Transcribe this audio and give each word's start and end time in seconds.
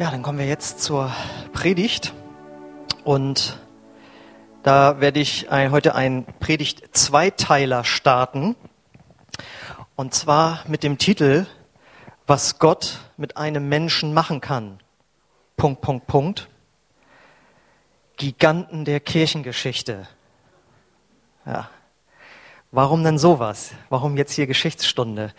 Ja, 0.00 0.10
dann 0.10 0.22
kommen 0.22 0.38
wir 0.38 0.46
jetzt 0.46 0.80
zur 0.80 1.14
Predigt 1.52 2.14
und 3.04 3.58
da 4.62 4.98
werde 5.02 5.20
ich 5.20 5.50
ein, 5.50 5.72
heute 5.72 5.94
einen 5.94 6.24
Predigt-Zweiteiler 6.24 7.84
starten 7.84 8.56
und 9.96 10.14
zwar 10.14 10.64
mit 10.66 10.84
dem 10.84 10.96
Titel 10.96 11.44
Was 12.26 12.58
Gott 12.58 13.00
mit 13.18 13.36
einem 13.36 13.68
Menschen 13.68 14.14
machen 14.14 14.40
kann. 14.40 14.80
Punkt, 15.58 15.82
Punkt, 15.82 16.06
Punkt. 16.06 16.48
Giganten 18.16 18.86
der 18.86 19.00
Kirchengeschichte. 19.00 20.08
Ja. 21.44 21.68
Warum 22.70 23.04
denn 23.04 23.18
sowas? 23.18 23.72
Warum 23.90 24.16
jetzt 24.16 24.32
hier 24.32 24.46
Geschichtsstunde? 24.46 25.34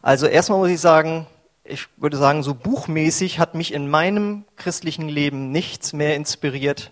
Also 0.00 0.28
erstmal 0.28 0.60
muss 0.60 0.70
ich 0.70 0.80
sagen, 0.80 1.26
ich 1.68 1.88
würde 1.96 2.16
sagen, 2.16 2.42
so 2.42 2.54
buchmäßig 2.54 3.38
hat 3.38 3.54
mich 3.54 3.72
in 3.72 3.88
meinem 3.88 4.44
christlichen 4.56 5.08
Leben 5.08 5.50
nichts 5.50 5.92
mehr 5.92 6.16
inspiriert 6.16 6.90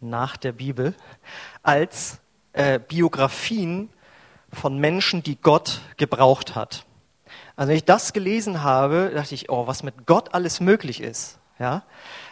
nach 0.00 0.36
der 0.36 0.52
Bibel 0.52 0.94
als 1.62 2.18
äh, 2.52 2.78
Biografien 2.78 3.90
von 4.52 4.78
Menschen, 4.78 5.22
die 5.22 5.36
Gott 5.36 5.80
gebraucht 5.96 6.54
hat. 6.54 6.84
Also 7.56 7.70
wenn 7.70 7.76
ich 7.76 7.84
das 7.84 8.12
gelesen 8.12 8.62
habe, 8.62 9.12
dachte 9.14 9.34
ich, 9.34 9.50
oh, 9.50 9.66
was 9.66 9.82
mit 9.82 10.06
Gott 10.06 10.34
alles 10.34 10.60
möglich 10.60 11.00
ist. 11.00 11.38
Ja, 11.58 11.84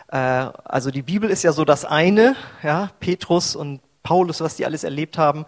äh, 0.08 0.16
also 0.16 0.90
die 0.90 1.02
Bibel 1.02 1.30
ist 1.30 1.42
ja 1.42 1.52
so 1.52 1.64
das 1.64 1.84
eine, 1.84 2.36
ja, 2.62 2.90
Petrus 3.00 3.56
und 3.56 3.80
Paulus, 4.02 4.40
was 4.40 4.56
die 4.56 4.66
alles 4.66 4.84
erlebt 4.84 5.16
haben. 5.18 5.46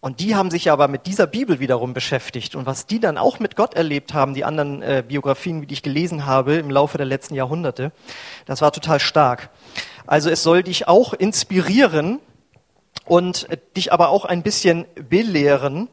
Und 0.00 0.20
die 0.20 0.34
haben 0.34 0.50
sich 0.50 0.70
aber 0.70 0.88
mit 0.88 1.06
dieser 1.06 1.26
Bibel 1.26 1.58
wiederum 1.58 1.94
beschäftigt. 1.94 2.54
Und 2.54 2.66
was 2.66 2.86
die 2.86 3.00
dann 3.00 3.18
auch 3.18 3.40
mit 3.40 3.56
Gott 3.56 3.74
erlebt 3.74 4.14
haben, 4.14 4.34
die 4.34 4.44
anderen 4.44 4.82
äh, 4.82 5.02
Biografien, 5.06 5.66
die 5.66 5.74
ich 5.74 5.82
gelesen 5.82 6.26
habe 6.26 6.54
im 6.54 6.70
Laufe 6.70 6.98
der 6.98 7.06
letzten 7.06 7.34
Jahrhunderte, 7.34 7.92
das 8.44 8.60
war 8.60 8.72
total 8.72 9.00
stark. 9.00 9.50
Also 10.06 10.30
es 10.30 10.42
soll 10.42 10.62
dich 10.62 10.86
auch 10.86 11.12
inspirieren 11.12 12.20
und 13.04 13.50
äh, 13.50 13.56
dich 13.76 13.92
aber 13.92 14.10
auch 14.10 14.24
ein 14.24 14.42
bisschen 14.42 14.84
belehren. 15.08 15.88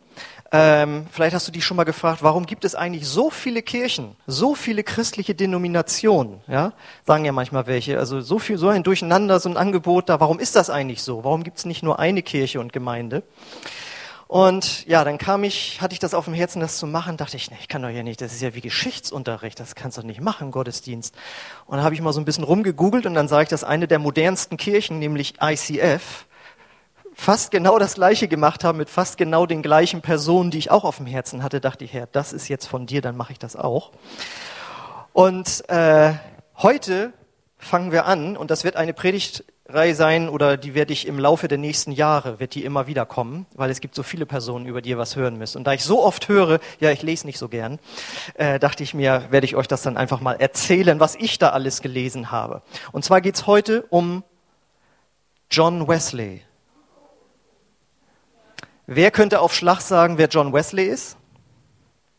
Ähm, 0.55 1.07
vielleicht 1.11 1.33
hast 1.33 1.47
du 1.47 1.51
dich 1.51 1.65
schon 1.65 1.77
mal 1.77 1.83
gefragt, 1.83 2.21
warum 2.21 2.45
gibt 2.45 2.63
es 2.63 2.75
eigentlich 2.75 3.07
so 3.07 3.31
viele 3.31 3.63
Kirchen, 3.63 4.15
so 4.27 4.53
viele 4.53 4.83
christliche 4.83 5.33
Denominationen? 5.33 6.41
Ja, 6.47 6.73
sagen 7.07 7.25
ja 7.25 7.31
manchmal 7.31 7.65
welche. 7.65 7.97
Also 7.97 8.21
so 8.21 8.37
viel, 8.37 8.59
so 8.59 8.67
ein 8.67 8.83
Durcheinander, 8.83 9.39
so 9.39 9.49
ein 9.49 9.57
Angebot 9.57 10.09
da. 10.09 10.19
Warum 10.19 10.37
ist 10.39 10.55
das 10.55 10.69
eigentlich 10.69 11.01
so? 11.01 11.23
Warum 11.23 11.43
gibt 11.43 11.57
es 11.57 11.65
nicht 11.65 11.81
nur 11.81 11.97
eine 11.97 12.21
Kirche 12.21 12.59
und 12.59 12.71
Gemeinde? 12.71 13.23
Und 14.27 14.85
ja, 14.87 15.03
dann 15.03 15.17
kam 15.17 15.43
ich, 15.43 15.81
hatte 15.81 15.93
ich 15.93 15.99
das 15.99 16.13
auf 16.13 16.25
dem 16.25 16.33
Herzen, 16.33 16.59
das 16.59 16.77
zu 16.77 16.87
machen, 16.87 17.17
dachte 17.17 17.37
ich, 17.37 17.51
nee, 17.51 17.57
ich 17.59 17.67
kann 17.67 17.81
doch 17.81 17.89
hier 17.89 18.03
nicht, 18.03 18.21
das 18.21 18.33
ist 18.33 18.41
ja 18.41 18.55
wie 18.55 18.61
Geschichtsunterricht, 18.61 19.59
das 19.59 19.75
kannst 19.75 19.97
du 19.97 20.01
doch 20.01 20.07
nicht 20.07 20.21
machen, 20.21 20.51
Gottesdienst. 20.51 21.13
Und 21.65 21.77
dann 21.77 21.85
habe 21.85 21.93
ich 21.93 22.01
mal 22.01 22.13
so 22.13 22.21
ein 22.21 22.25
bisschen 22.25 22.43
rumgegoogelt 22.43 23.05
und 23.05 23.13
dann 23.13 23.27
sah 23.27 23.41
ich, 23.41 23.49
dass 23.49 23.63
eine 23.63 23.87
der 23.87 23.99
modernsten 23.99 24.57
Kirchen, 24.57 24.99
nämlich 24.99 25.35
ICF, 25.41 26.25
fast 27.15 27.51
genau 27.51 27.77
das 27.77 27.95
Gleiche 27.95 28.27
gemacht 28.27 28.63
haben 28.63 28.77
mit 28.77 28.89
fast 28.89 29.17
genau 29.17 29.45
den 29.45 29.61
gleichen 29.61 30.01
Personen, 30.01 30.51
die 30.51 30.57
ich 30.57 30.71
auch 30.71 30.83
auf 30.83 30.97
dem 30.97 31.05
Herzen 31.05 31.43
hatte, 31.43 31.61
dachte 31.61 31.85
ich, 31.85 31.93
Herr, 31.93 32.07
das 32.07 32.33
ist 32.33 32.47
jetzt 32.47 32.65
von 32.65 32.85
dir, 32.85 33.01
dann 33.01 33.15
mache 33.15 33.33
ich 33.33 33.39
das 33.39 33.55
auch. 33.55 33.91
Und 35.13 35.69
äh, 35.69 36.13
heute 36.57 37.13
fangen 37.57 37.91
wir 37.91 38.05
an 38.05 38.35
und 38.35 38.51
das 38.51 38.63
wird 38.63 38.75
eine 38.75 38.93
Predigt 38.93 39.45
Reihe 39.73 39.95
sein 39.95 40.29
oder 40.29 40.55
die 40.55 40.75
werde 40.75 40.93
ich 40.93 41.07
im 41.07 41.17
Laufe 41.17 41.47
der 41.47 41.57
nächsten 41.57 41.91
Jahre, 41.91 42.39
wird 42.39 42.53
die 42.55 42.63
immer 42.63 42.87
wieder 42.87 43.05
kommen, 43.05 43.45
weil 43.55 43.69
es 43.71 43.81
gibt 43.81 43.95
so 43.95 44.03
viele 44.03 44.25
Personen, 44.25 44.65
über 44.65 44.81
die 44.81 44.91
ihr 44.91 44.97
was 44.97 45.15
hören 45.15 45.37
müsst. 45.37 45.55
Und 45.55 45.65
da 45.65 45.73
ich 45.73 45.83
so 45.83 46.03
oft 46.03 46.27
höre, 46.27 46.59
ja, 46.79 46.91
ich 46.91 47.01
lese 47.01 47.25
nicht 47.25 47.39
so 47.39 47.49
gern, 47.49 47.79
äh, 48.35 48.59
dachte 48.59 48.83
ich 48.83 48.93
mir, 48.93 49.27
werde 49.31 49.45
ich 49.45 49.55
euch 49.55 49.67
das 49.67 49.81
dann 49.81 49.97
einfach 49.97 50.21
mal 50.21 50.33
erzählen, 50.33 50.99
was 50.99 51.15
ich 51.15 51.39
da 51.39 51.49
alles 51.49 51.81
gelesen 51.81 52.31
habe. 52.31 52.61
Und 52.91 53.03
zwar 53.03 53.21
geht's 53.21 53.47
heute 53.47 53.83
um 53.89 54.23
John 55.49 55.87
Wesley. 55.87 56.41
Wer 58.85 59.11
könnte 59.11 59.39
auf 59.39 59.55
Schlag 59.55 59.81
sagen, 59.81 60.17
wer 60.17 60.27
John 60.27 60.53
Wesley 60.53 60.85
ist? 60.85 61.17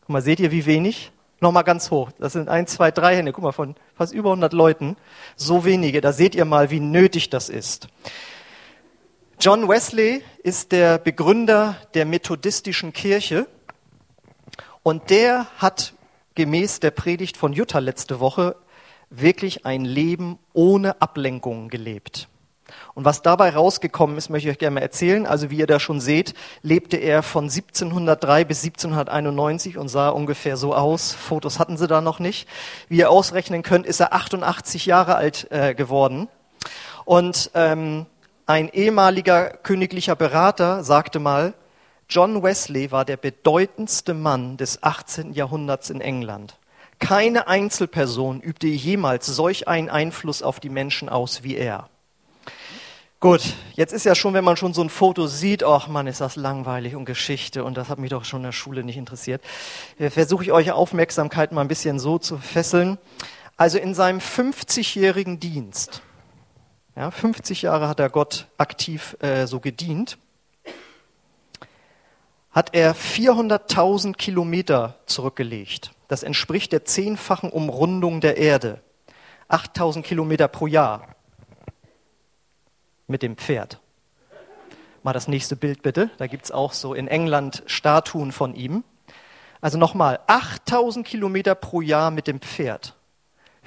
Guck 0.01 0.09
mal, 0.09 0.21
seht 0.21 0.39
ihr, 0.39 0.51
wie 0.51 0.65
wenig? 0.65 1.11
Nochmal 1.39 1.63
ganz 1.63 1.91
hoch. 1.91 2.11
Das 2.17 2.33
sind 2.33 2.49
ein, 2.49 2.65
zwei, 2.67 2.91
drei 2.91 3.17
Hände. 3.17 3.33
Guck 3.33 3.43
mal, 3.43 3.51
von 3.51 3.75
fast 3.95 4.13
über 4.13 4.29
100 4.29 4.53
Leuten. 4.53 4.95
So 5.35 5.65
wenige. 5.65 6.01
Da 6.01 6.13
seht 6.13 6.35
ihr 6.35 6.45
mal, 6.45 6.69
wie 6.71 6.79
nötig 6.79 7.29
das 7.29 7.49
ist. 7.49 7.87
John 9.39 9.67
Wesley 9.67 10.23
ist 10.43 10.71
der 10.71 10.97
Begründer 10.97 11.75
der 11.93 12.05
methodistischen 12.05 12.93
Kirche. 12.93 13.47
Und 14.81 15.09
der 15.09 15.47
hat 15.57 15.93
gemäß 16.35 16.79
der 16.79 16.91
Predigt 16.91 17.37
von 17.37 17.53
Jutta 17.53 17.79
letzte 17.79 18.19
Woche 18.19 18.55
wirklich 19.09 19.65
ein 19.65 19.83
Leben 19.83 20.39
ohne 20.53 21.01
Ablenkung 21.01 21.69
gelebt. 21.69 22.27
Und 22.93 23.05
was 23.05 23.21
dabei 23.21 23.49
rausgekommen 23.49 24.17
ist, 24.17 24.29
möchte 24.29 24.47
ich 24.47 24.53
euch 24.53 24.59
gerne 24.59 24.75
mal 24.75 24.81
erzählen. 24.81 25.25
Also 25.25 25.49
wie 25.49 25.57
ihr 25.57 25.67
da 25.67 25.79
schon 25.79 25.99
seht, 25.99 26.33
lebte 26.61 26.97
er 26.97 27.23
von 27.23 27.45
1703 27.45 28.45
bis 28.45 28.63
1791 28.63 29.77
und 29.77 29.89
sah 29.89 30.09
ungefähr 30.09 30.57
so 30.57 30.73
aus. 30.73 31.13
Fotos 31.13 31.59
hatten 31.59 31.77
sie 31.77 31.87
da 31.87 32.01
noch 32.01 32.19
nicht. 32.19 32.47
Wie 32.87 32.97
ihr 32.97 33.09
ausrechnen 33.09 33.63
könnt, 33.63 33.85
ist 33.85 33.99
er 33.99 34.13
88 34.13 34.85
Jahre 34.85 35.15
alt 35.15 35.51
äh, 35.51 35.75
geworden. 35.75 36.27
Und 37.03 37.51
ähm, 37.53 38.05
ein 38.45 38.69
ehemaliger 38.69 39.49
königlicher 39.49 40.15
Berater 40.15 40.83
sagte 40.83 41.19
mal, 41.19 41.53
John 42.07 42.43
Wesley 42.43 42.91
war 42.91 43.03
der 43.03 43.17
bedeutendste 43.17 44.13
Mann 44.13 44.57
des 44.57 44.83
18. 44.83 45.33
Jahrhunderts 45.33 45.89
in 45.89 46.01
England. 46.01 46.57
Keine 46.99 47.47
Einzelperson 47.47 48.41
übte 48.41 48.67
jemals 48.67 49.25
solch 49.25 49.67
einen 49.67 49.89
Einfluss 49.89 50.43
auf 50.43 50.59
die 50.59 50.69
Menschen 50.69 51.09
aus 51.09 51.43
wie 51.43 51.55
er. 51.55 51.89
Gut, 53.25 53.55
jetzt 53.73 53.91
ist 53.91 54.05
ja 54.05 54.13
schon, 54.13 54.35
wenn 54.35 54.43
man 54.43 54.55
schon 54.55 54.75
so 54.75 54.83
ein 54.83 54.89
Foto 54.91 55.25
sieht, 55.25 55.63
ach 55.63 55.87
man, 55.87 56.05
ist 56.05 56.21
das 56.21 56.35
langweilig 56.35 56.95
und 56.95 57.05
Geschichte 57.05 57.63
und 57.63 57.75
das 57.75 57.89
hat 57.89 57.97
mich 57.97 58.11
doch 58.11 58.23
schon 58.23 58.41
in 58.41 58.43
der 58.43 58.51
Schule 58.51 58.83
nicht 58.83 58.97
interessiert. 58.97 59.41
Versuche 59.97 60.43
ich 60.43 60.51
euch 60.51 60.71
Aufmerksamkeit 60.71 61.51
mal 61.51 61.61
ein 61.61 61.67
bisschen 61.67 61.97
so 61.97 62.19
zu 62.19 62.37
fesseln. 62.37 62.99
Also 63.57 63.79
in 63.79 63.95
seinem 63.95 64.19
50-jährigen 64.19 65.39
Dienst, 65.39 66.03
ja, 66.95 67.09
50 67.09 67.63
Jahre 67.63 67.87
hat 67.87 67.99
er 67.99 68.11
Gott 68.11 68.45
aktiv 68.59 69.17
äh, 69.21 69.47
so 69.47 69.59
gedient, 69.59 70.19
hat 72.51 72.75
er 72.75 72.95
400.000 72.95 74.13
Kilometer 74.13 74.99
zurückgelegt. 75.07 75.93
Das 76.09 76.21
entspricht 76.21 76.71
der 76.71 76.85
zehnfachen 76.85 77.49
Umrundung 77.49 78.21
der 78.21 78.37
Erde. 78.37 78.81
8.000 79.49 80.03
Kilometer 80.03 80.47
pro 80.47 80.67
Jahr 80.67 81.14
mit 83.07 83.21
dem 83.21 83.37
Pferd. 83.37 83.79
Mal 85.03 85.13
das 85.13 85.27
nächste 85.27 85.55
Bild 85.55 85.83
bitte. 85.83 86.09
Da 86.17 86.27
gibt 86.27 86.45
es 86.45 86.51
auch 86.51 86.73
so 86.73 86.93
in 86.93 87.07
England 87.07 87.63
Statuen 87.67 88.31
von 88.31 88.55
ihm. 88.55 88.83
Also 89.61 89.77
nochmal, 89.77 90.19
8000 90.27 91.05
Kilometer 91.05 91.55
pro 91.55 91.81
Jahr 91.81 92.11
mit 92.11 92.27
dem 92.27 92.39
Pferd. 92.39 92.95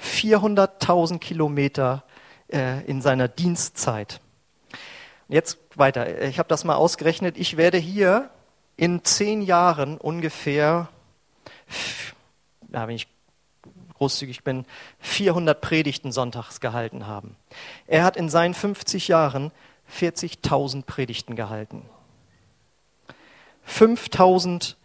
400.000 0.01 1.19
Kilometer 1.19 2.03
äh, 2.51 2.83
in 2.85 3.01
seiner 3.01 3.27
Dienstzeit. 3.27 4.21
Jetzt 5.27 5.59
weiter. 5.75 6.23
Ich 6.23 6.39
habe 6.39 6.49
das 6.49 6.63
mal 6.63 6.75
ausgerechnet. 6.75 7.37
Ich 7.37 7.57
werde 7.57 7.77
hier 7.77 8.29
in 8.77 9.03
zehn 9.03 9.41
Jahren 9.41 9.97
ungefähr, 9.97 10.89
ja, 12.71 12.87
wenn 12.87 12.95
ich 12.95 13.07
großzügig 13.99 14.43
bin, 14.43 14.65
400 14.99 15.61
Predigten 15.61 16.11
sonntags 16.11 16.59
gehalten 16.59 17.05
haben. 17.05 17.35
Er 17.85 18.03
hat 18.03 18.17
in 18.17 18.29
seinen 18.29 18.53
50 18.53 19.09
Jahren 19.09 19.51
40.000 19.93 20.83
Predigten 20.83 21.35
gehalten. 21.35 21.83
5000 23.65 24.77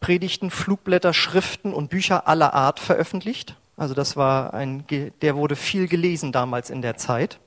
Predigten, 0.00 0.50
Flugblätter, 0.50 1.14
Schriften 1.14 1.72
und 1.72 1.88
Bücher 1.88 2.28
aller 2.28 2.52
Art 2.52 2.78
veröffentlicht. 2.78 3.56
Also 3.76 3.94
das 3.94 4.16
war 4.16 4.52
ein, 4.52 4.84
der 5.22 5.36
wurde 5.36 5.56
viel 5.56 5.88
gelesen 5.88 6.30
damals 6.30 6.68
in 6.68 6.82
der 6.82 6.96
Zeit. 6.96 7.38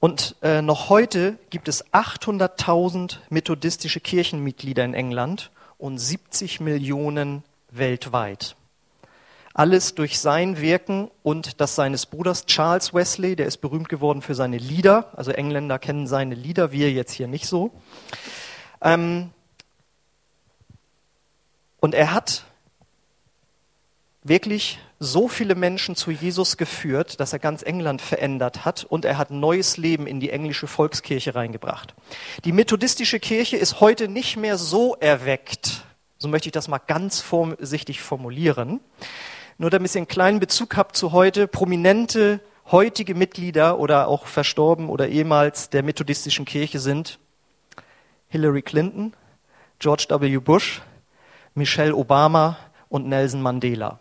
Und 0.00 0.36
äh, 0.42 0.62
noch 0.62 0.88
heute 0.88 1.38
gibt 1.50 1.68
es 1.68 1.84
800.000 1.92 3.18
methodistische 3.28 4.00
Kirchenmitglieder 4.00 4.84
in 4.84 4.94
England 4.94 5.50
und 5.76 5.98
70 5.98 6.60
Millionen 6.60 7.42
weltweit. 7.70 8.56
Alles 9.54 9.94
durch 9.94 10.20
sein 10.20 10.60
Wirken 10.60 11.10
und 11.22 11.60
das 11.60 11.74
seines 11.74 12.06
Bruders 12.06 12.46
Charles 12.46 12.94
Wesley, 12.94 13.34
der 13.34 13.46
ist 13.46 13.56
berühmt 13.56 13.88
geworden 13.88 14.22
für 14.22 14.34
seine 14.34 14.58
Lieder. 14.58 15.12
Also 15.16 15.32
Engländer 15.32 15.78
kennen 15.78 16.06
seine 16.06 16.36
Lieder, 16.36 16.70
wir 16.70 16.92
jetzt 16.92 17.12
hier 17.12 17.26
nicht 17.26 17.46
so. 17.46 17.72
Ähm 18.80 19.30
und 21.80 21.94
er 21.94 22.12
hat 22.12 22.44
wirklich 24.22 24.78
so 25.00 25.28
viele 25.28 25.54
Menschen 25.54 25.96
zu 25.96 26.10
Jesus 26.10 26.56
geführt, 26.56 27.20
dass 27.20 27.32
er 27.32 27.38
ganz 27.38 27.62
England 27.62 28.02
verändert 28.02 28.64
hat 28.64 28.84
und 28.84 29.04
er 29.04 29.16
hat 29.16 29.30
neues 29.30 29.76
Leben 29.76 30.06
in 30.06 30.20
die 30.20 30.30
englische 30.30 30.66
Volkskirche 30.66 31.34
reingebracht. 31.34 31.94
Die 32.44 32.52
methodistische 32.52 33.20
Kirche 33.20 33.56
ist 33.56 33.80
heute 33.80 34.08
nicht 34.08 34.36
mehr 34.36 34.58
so 34.58 34.96
erweckt, 34.96 35.84
so 36.18 36.28
möchte 36.28 36.48
ich 36.48 36.52
das 36.52 36.68
mal 36.68 36.78
ganz 36.78 37.20
vorsichtig 37.20 38.02
formulieren, 38.02 38.80
Nur 39.60 39.70
damit 39.70 39.92
ihr 39.94 39.98
einen 39.98 40.08
kleinen 40.08 40.38
Bezug 40.38 40.76
habt 40.76 40.96
zu 40.96 41.10
heute, 41.10 41.48
prominente 41.48 42.40
heutige 42.70 43.14
Mitglieder 43.14 43.78
oder 43.78 44.08
auch 44.08 44.26
verstorben 44.26 44.88
oder 44.88 45.08
ehemals 45.08 45.70
der 45.70 45.82
methodistischen 45.82 46.44
Kirche 46.44 46.78
sind 46.78 47.18
Hillary 48.28 48.62
Clinton, 48.62 49.14
George 49.78 50.06
W. 50.08 50.38
Bush, 50.38 50.82
Michelle 51.54 51.94
Obama 51.94 52.58
und 52.88 53.06
Nelson 53.08 53.40
Mandela. 53.40 54.00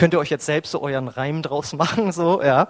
Könnt 0.00 0.14
ihr 0.14 0.18
euch 0.18 0.30
jetzt 0.30 0.46
selbst 0.46 0.70
so 0.70 0.80
euren 0.80 1.08
Reim 1.08 1.42
draus 1.42 1.72
machen, 1.74 2.10
so, 2.10 2.42
ja. 2.42 2.68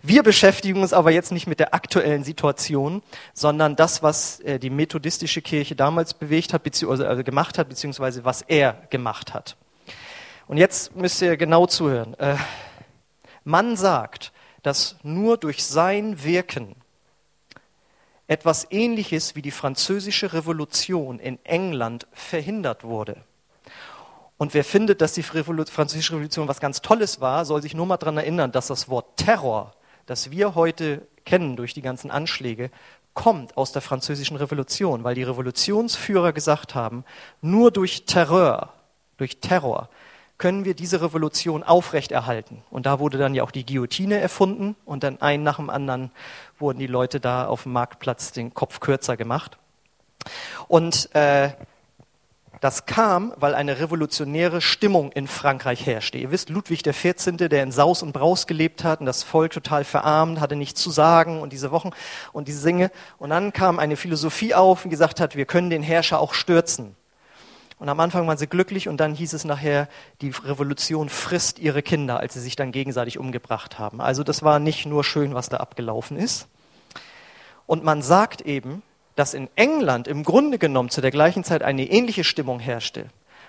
Wir 0.00 0.22
beschäftigen 0.22 0.80
uns 0.80 0.92
aber 0.92 1.10
jetzt 1.10 1.32
nicht 1.32 1.48
mit 1.48 1.58
der 1.58 1.74
aktuellen 1.74 2.22
Situation, 2.22 3.02
sondern 3.34 3.74
das, 3.74 4.04
was 4.04 4.38
äh, 4.38 4.60
die 4.60 4.70
methodistische 4.70 5.42
Kirche 5.42 5.74
damals 5.74 6.14
bewegt 6.14 6.52
hat, 6.52 6.62
beziehungsweise 6.62 7.08
also 7.08 7.24
gemacht 7.24 7.58
hat, 7.58 7.68
beziehungsweise 7.68 8.24
was 8.24 8.42
er 8.42 8.74
gemacht 8.90 9.34
hat. 9.34 9.56
Und 10.46 10.58
jetzt 10.58 10.94
müsst 10.94 11.20
ihr 11.20 11.36
genau 11.36 11.66
zuhören. 11.66 12.14
Äh, 12.14 12.36
man 13.42 13.74
sagt, 13.74 14.30
dass 14.62 14.94
nur 15.02 15.36
durch 15.36 15.64
sein 15.64 16.22
Wirken 16.22 16.76
etwas 18.28 18.68
Ähnliches 18.70 19.34
wie 19.34 19.42
die 19.42 19.50
französische 19.50 20.32
Revolution 20.32 21.18
in 21.18 21.44
England 21.44 22.06
verhindert 22.12 22.84
wurde. 22.84 23.24
Und 24.38 24.54
wer 24.54 24.64
findet, 24.64 25.00
dass 25.00 25.12
die 25.12 25.24
französische 25.24 26.14
Revolution 26.14 26.48
was 26.48 26.60
ganz 26.60 26.80
Tolles 26.80 27.20
war, 27.20 27.44
soll 27.44 27.60
sich 27.60 27.74
nur 27.74 27.86
mal 27.86 27.96
daran 27.96 28.16
erinnern, 28.16 28.52
dass 28.52 28.68
das 28.68 28.88
Wort 28.88 29.16
Terror, 29.16 29.74
das 30.06 30.30
wir 30.30 30.54
heute 30.54 31.06
kennen 31.26 31.56
durch 31.56 31.74
die 31.74 31.82
ganzen 31.82 32.10
Anschläge, 32.10 32.70
kommt 33.14 33.56
aus 33.56 33.72
der 33.72 33.82
französischen 33.82 34.36
Revolution, 34.36 35.02
weil 35.02 35.16
die 35.16 35.24
Revolutionsführer 35.24 36.32
gesagt 36.32 36.76
haben, 36.76 37.04
nur 37.42 37.72
durch 37.72 38.04
Terror, 38.06 38.72
durch 39.16 39.38
Terror 39.40 39.88
können 40.38 40.64
wir 40.64 40.74
diese 40.74 41.02
Revolution 41.02 41.64
aufrechterhalten. 41.64 42.62
Und 42.70 42.86
da 42.86 43.00
wurde 43.00 43.18
dann 43.18 43.34
ja 43.34 43.42
auch 43.42 43.50
die 43.50 43.66
Guillotine 43.66 44.20
erfunden 44.20 44.76
und 44.84 45.02
dann 45.02 45.20
ein 45.20 45.42
nach 45.42 45.56
dem 45.56 45.68
anderen 45.68 46.12
wurden 46.60 46.78
die 46.78 46.86
Leute 46.86 47.18
da 47.18 47.48
auf 47.48 47.64
dem 47.64 47.72
Marktplatz 47.72 48.30
den 48.30 48.54
Kopf 48.54 48.78
kürzer 48.78 49.16
gemacht. 49.16 49.58
Und 50.68 51.12
äh, 51.16 51.50
das 52.60 52.86
kam, 52.86 53.32
weil 53.36 53.54
eine 53.54 53.78
revolutionäre 53.80 54.60
Stimmung 54.60 55.12
in 55.12 55.28
Frankreich 55.28 55.86
herrschte. 55.86 56.18
Ihr 56.18 56.30
wisst, 56.30 56.48
Ludwig 56.48 56.82
XIV., 56.82 57.36
der 57.36 57.62
in 57.62 57.72
Saus 57.72 58.02
und 58.02 58.12
Braus 58.12 58.46
gelebt 58.46 58.84
hat 58.84 59.00
und 59.00 59.06
das 59.06 59.22
Volk 59.22 59.52
total 59.52 59.84
verarmt, 59.84 60.40
hatte 60.40 60.56
nichts 60.56 60.80
zu 60.80 60.90
sagen 60.90 61.40
und 61.40 61.52
diese 61.52 61.70
Wochen 61.70 61.90
und 62.32 62.48
diese 62.48 62.60
Singe. 62.60 62.90
Und 63.18 63.30
dann 63.30 63.52
kam 63.52 63.78
eine 63.78 63.96
Philosophie 63.96 64.54
auf, 64.54 64.82
die 64.82 64.88
gesagt 64.88 65.20
hat, 65.20 65.36
wir 65.36 65.46
können 65.46 65.70
den 65.70 65.82
Herrscher 65.82 66.20
auch 66.20 66.34
stürzen. 66.34 66.96
Und 67.78 67.88
am 67.88 68.00
Anfang 68.00 68.26
waren 68.26 68.38
sie 68.38 68.48
glücklich 68.48 68.88
und 68.88 68.98
dann 68.98 69.14
hieß 69.14 69.34
es 69.34 69.44
nachher, 69.44 69.88
die 70.20 70.30
Revolution 70.30 71.08
frisst 71.08 71.60
ihre 71.60 71.82
Kinder, 71.82 72.18
als 72.18 72.34
sie 72.34 72.40
sich 72.40 72.56
dann 72.56 72.72
gegenseitig 72.72 73.18
umgebracht 73.18 73.78
haben. 73.78 74.00
Also 74.00 74.24
das 74.24 74.42
war 74.42 74.58
nicht 74.58 74.84
nur 74.84 75.04
schön, 75.04 75.34
was 75.34 75.48
da 75.48 75.58
abgelaufen 75.58 76.16
ist. 76.16 76.48
Und 77.66 77.84
man 77.84 78.02
sagt 78.02 78.40
eben, 78.40 78.82
dass 79.18 79.34
in 79.34 79.48
England 79.56 80.06
im 80.06 80.22
Grunde 80.22 80.58
genommen 80.58 80.90
zu 80.90 81.00
der 81.00 81.10
gleichen 81.10 81.42
Zeit 81.42 81.62
eine 81.64 81.90
ähnliche 81.90 82.22
Stimmung 82.22 82.60
herrschte. 82.60 83.06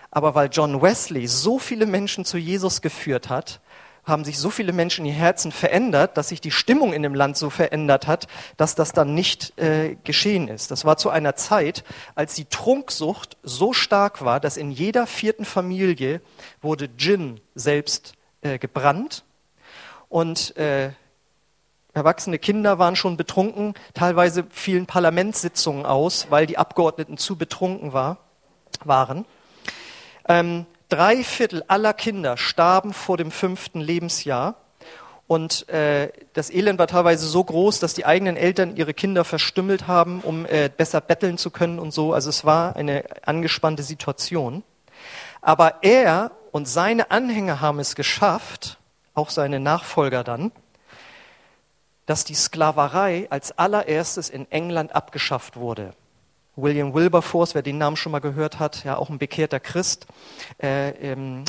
Aber 0.10 0.34
weil 0.34 0.50
John 0.52 0.82
Wesley 0.82 1.28
so 1.28 1.60
viele 1.60 1.86
Menschen 1.86 2.26
zu 2.26 2.40
Jesus 2.40 2.82
geführt 2.82 3.30
hat, 3.30 3.62
haben 4.04 4.26
sich 4.26 4.40
so 4.40 4.50
viele 4.50 4.74
Menschen 4.74 5.06
ihr 5.06 5.14
Herzen 5.14 5.52
verändert, 5.52 6.18
dass 6.18 6.30
sich 6.30 6.42
die 6.42 6.50
Stimmung 6.50 6.92
in 6.92 7.04
dem 7.04 7.14
Land 7.14 7.38
so 7.38 7.52
verändert 7.52 8.08
hat, 8.08 8.28
dass 8.58 8.74
das 8.74 8.94
dann 8.94 9.14
nicht 9.14 9.60
äh, 9.60 9.96
geschehen 10.04 10.48
ist. 10.48 10.72
Das 10.72 10.86
war 10.86 10.98
zu 10.98 11.12
einer 11.12 11.36
Zeit, 11.36 11.84
als 12.16 12.34
die 12.34 12.46
Trunksucht 12.46 13.38
so 13.44 13.72
stark 13.72 14.26
war, 14.26 14.40
dass 14.40 14.58
in 14.58 14.72
jeder 14.72 15.06
vierten 15.06 15.46
Familie 15.46 16.22
wurde 16.64 16.90
Gin 16.98 17.40
selbst 17.54 18.14
äh, 18.42 18.58
gebrannt 18.58 19.24
und 20.08 20.58
äh, 20.58 20.90
Erwachsene 21.94 22.38
Kinder 22.38 22.78
waren 22.78 22.96
schon 22.96 23.18
betrunken, 23.18 23.74
teilweise 23.94 24.46
fielen 24.52 24.86
Parlamentssitzungen 24.86 25.86
aus, 25.86 26.28
weil 26.30 26.46
die 26.46 26.58
Abgeordneten 26.58 27.18
zu 27.18 27.36
betrunken 27.36 27.94
war, 27.94 28.18
waren. 28.84 29.26
Ähm, 30.28 30.68
drei 30.88 31.24
Viertel 31.24 31.64
aller 31.68 31.94
Kinder 31.94 32.38
starben 32.38 32.94
vor 32.94 33.18
dem 33.18 33.32
fünften 33.32 33.82
Lebensjahr. 33.82 34.56
Und 35.26 35.70
äh, 35.70 36.12
das 36.34 36.50
Elend 36.50 36.80
war 36.80 36.88
teilweise 36.88 37.28
so 37.28 37.44
groß, 37.44 37.80
dass 37.80 37.94
die 37.94 38.06
eigenen 38.06 38.36
Eltern 38.36 38.76
ihre 38.76 38.94
Kinder 38.94 39.24
verstümmelt 39.24 39.88
haben, 39.88 40.22
um 40.22 40.46
äh, 40.46 40.70
besser 40.76 41.02
betteln 41.02 41.38
zu 41.38 41.52
können 41.52 41.80
und 41.80 41.92
so. 41.92 42.14
Also 42.14 42.30
es 42.30 42.46
war 42.46 42.76
eine 42.76 43.04
angespannte 43.26 43.84
Situation. 43.84 44.64
Aber 45.42 45.84
er 45.84 46.32
und 46.52 46.68
seine 46.68 47.12
Anhänger 47.12 47.62
haben 47.62 47.80
es 47.80 47.96
geschafft, 47.96 48.78
auch 49.14 49.30
seine 49.30 49.60
Nachfolger 49.60 50.24
dann, 50.24 50.52
dass 52.10 52.24
die 52.24 52.34
Sklaverei 52.34 53.28
als 53.30 53.56
allererstes 53.60 54.32
in 54.32 54.50
England 54.50 54.96
abgeschafft 54.96 55.58
wurde. 55.58 55.94
William 56.56 56.96
Wilberforce, 56.96 57.54
wer 57.54 57.62
den 57.62 57.78
Namen 57.78 57.98
schon 57.98 58.12
mal 58.12 58.18
gehört 58.18 58.58
hat, 58.58 58.84
ja 58.84 58.98
auch 58.98 59.12
ein 59.12 59.20
bekehrter 59.20 59.60
Christ. 59.60 60.08
Äh, 60.60 60.90
ähm, 61.12 61.44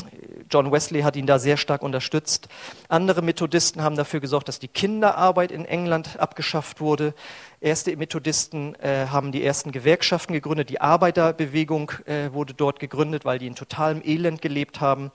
John 0.51 0.71
Wesley 0.71 1.01
hat 1.01 1.15
ihn 1.15 1.25
da 1.25 1.39
sehr 1.39 1.57
stark 1.57 1.81
unterstützt. 1.81 2.47
Andere 2.89 3.23
Methodisten 3.23 3.81
haben 3.81 3.95
dafür 3.95 4.19
gesorgt, 4.19 4.49
dass 4.49 4.59
die 4.59 4.67
Kinderarbeit 4.67 5.51
in 5.51 5.65
England 5.65 6.19
abgeschafft 6.19 6.79
wurde. 6.79 7.15
Erste 7.59 7.97
Methodisten 7.97 8.75
äh, 8.75 9.07
haben 9.07 9.31
die 9.31 9.43
ersten 9.43 9.71
Gewerkschaften 9.71 10.31
gegründet. 10.31 10.69
Die 10.69 10.79
Arbeiterbewegung 10.79 11.91
äh, 12.05 12.31
wurde 12.33 12.53
dort 12.53 12.79
gegründet, 12.79 13.25
weil 13.25 13.39
die 13.39 13.47
in 13.47 13.55
totalem 13.55 14.03
Elend 14.05 14.43
gelebt 14.43 14.79
haben. 14.79 15.11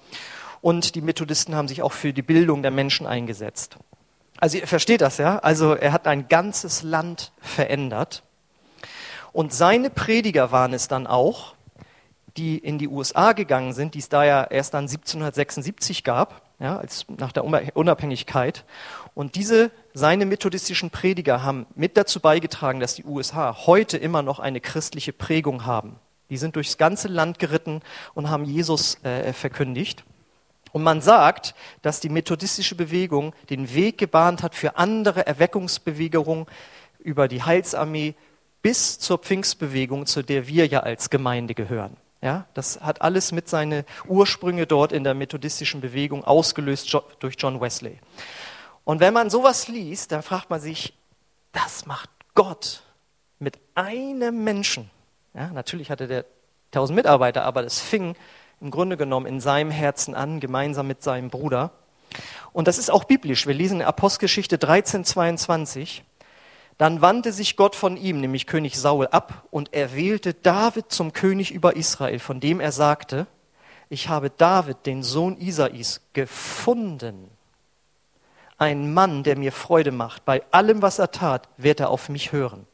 Und 0.60 0.96
die 0.96 1.02
Methodisten 1.02 1.54
haben 1.54 1.68
sich 1.68 1.82
auch 1.82 1.92
für 1.92 2.12
die 2.12 2.22
Bildung 2.22 2.62
der 2.62 2.72
Menschen 2.72 3.06
eingesetzt. 3.06 3.78
Also 4.38 4.58
ihr 4.58 4.66
versteht 4.66 5.00
das, 5.00 5.18
ja? 5.18 5.38
Also 5.38 5.74
er 5.74 5.92
hat 5.92 6.06
ein 6.06 6.28
ganzes 6.28 6.82
Land 6.82 7.32
verändert. 7.40 8.22
Und 9.32 9.52
seine 9.52 9.90
Prediger 9.90 10.52
waren 10.52 10.72
es 10.72 10.88
dann 10.88 11.06
auch, 11.06 11.54
die 12.36 12.58
in 12.58 12.78
die 12.78 12.88
USA 12.88 13.32
gegangen 13.32 13.72
sind, 13.72 13.94
die 13.94 13.98
es 13.98 14.08
da 14.08 14.24
ja 14.24 14.44
erst 14.44 14.74
dann 14.74 14.84
1776 14.84 16.04
gab, 16.04 16.42
ja, 16.58 16.78
als 16.78 17.06
nach 17.08 17.32
der 17.32 17.44
Unabhängigkeit. 17.76 18.64
Und 19.14 19.34
diese, 19.34 19.70
seine 19.94 20.26
methodistischen 20.26 20.90
Prediger 20.90 21.42
haben 21.42 21.66
mit 21.74 21.96
dazu 21.96 22.20
beigetragen, 22.20 22.80
dass 22.80 22.94
die 22.94 23.04
USA 23.04 23.56
heute 23.66 23.96
immer 23.96 24.22
noch 24.22 24.38
eine 24.38 24.60
christliche 24.60 25.12
Prägung 25.12 25.64
haben. 25.64 25.98
Die 26.28 26.36
sind 26.36 26.56
durchs 26.56 26.76
ganze 26.76 27.08
Land 27.08 27.38
geritten 27.38 27.82
und 28.14 28.28
haben 28.28 28.44
Jesus 28.44 29.02
äh, 29.04 29.32
verkündigt. 29.32 30.04
Und 30.76 30.82
man 30.82 31.00
sagt, 31.00 31.54
dass 31.80 32.00
die 32.00 32.10
methodistische 32.10 32.74
Bewegung 32.74 33.34
den 33.48 33.72
Weg 33.72 33.96
gebahnt 33.96 34.42
hat 34.42 34.54
für 34.54 34.76
andere 34.76 35.26
Erweckungsbewegungen 35.26 36.44
über 36.98 37.28
die 37.28 37.42
Heilsarmee 37.42 38.14
bis 38.60 38.98
zur 38.98 39.16
Pfingstbewegung, 39.16 40.04
zu 40.04 40.20
der 40.20 40.48
wir 40.48 40.66
ja 40.66 40.80
als 40.80 41.08
Gemeinde 41.08 41.54
gehören. 41.54 41.96
Ja, 42.20 42.44
das 42.52 42.78
hat 42.82 43.00
alles 43.00 43.32
mit 43.32 43.48
seinen 43.48 43.84
Ursprünge 44.06 44.66
dort 44.66 44.92
in 44.92 45.02
der 45.02 45.14
methodistischen 45.14 45.80
Bewegung 45.80 46.24
ausgelöst 46.24 46.94
durch 47.20 47.36
John 47.38 47.58
Wesley. 47.58 47.98
Und 48.84 49.00
wenn 49.00 49.14
man 49.14 49.30
sowas 49.30 49.68
liest, 49.68 50.12
dann 50.12 50.22
fragt 50.22 50.50
man 50.50 50.60
sich, 50.60 50.92
das 51.52 51.86
macht 51.86 52.10
Gott 52.34 52.82
mit 53.38 53.58
einem 53.74 54.44
Menschen. 54.44 54.90
Ja, 55.32 55.48
natürlich 55.54 55.90
hatte 55.90 56.06
der 56.06 56.26
tausend 56.70 56.96
Mitarbeiter, 56.96 57.44
aber 57.44 57.62
das 57.62 57.80
fing 57.80 58.14
im 58.60 58.70
Grunde 58.70 58.96
genommen 58.96 59.26
in 59.26 59.40
seinem 59.40 59.70
Herzen 59.70 60.14
an, 60.14 60.40
gemeinsam 60.40 60.86
mit 60.86 61.02
seinem 61.02 61.30
Bruder. 61.30 61.72
Und 62.52 62.68
das 62.68 62.78
ist 62.78 62.90
auch 62.90 63.04
biblisch. 63.04 63.46
Wir 63.46 63.54
lesen 63.54 63.80
in 63.80 63.86
Apostelgeschichte 63.86 64.58
13, 64.58 65.04
22. 65.04 66.04
Dann 66.78 67.00
wandte 67.00 67.32
sich 67.32 67.56
Gott 67.56 67.74
von 67.74 67.96
ihm, 67.96 68.20
nämlich 68.20 68.46
König 68.46 68.78
Saul, 68.78 69.06
ab 69.08 69.44
und 69.50 69.72
er 69.72 69.94
wählte 69.94 70.34
David 70.34 70.90
zum 70.90 71.12
König 71.12 71.50
über 71.50 71.76
Israel, 71.76 72.18
von 72.18 72.40
dem 72.40 72.60
er 72.60 72.72
sagte, 72.72 73.26
ich 73.88 74.08
habe 74.08 74.30
David, 74.30 74.84
den 74.84 75.02
Sohn 75.02 75.38
Isais, 75.38 76.00
gefunden. 76.12 77.30
Ein 78.58 78.92
Mann, 78.92 79.22
der 79.22 79.36
mir 79.36 79.52
Freude 79.52 79.92
macht. 79.92 80.24
Bei 80.24 80.42
allem, 80.50 80.82
was 80.82 80.98
er 80.98 81.10
tat, 81.12 81.48
wird 81.56 81.80
er 81.80 81.90
auf 81.90 82.08
mich 82.08 82.32
hören. 82.32 82.66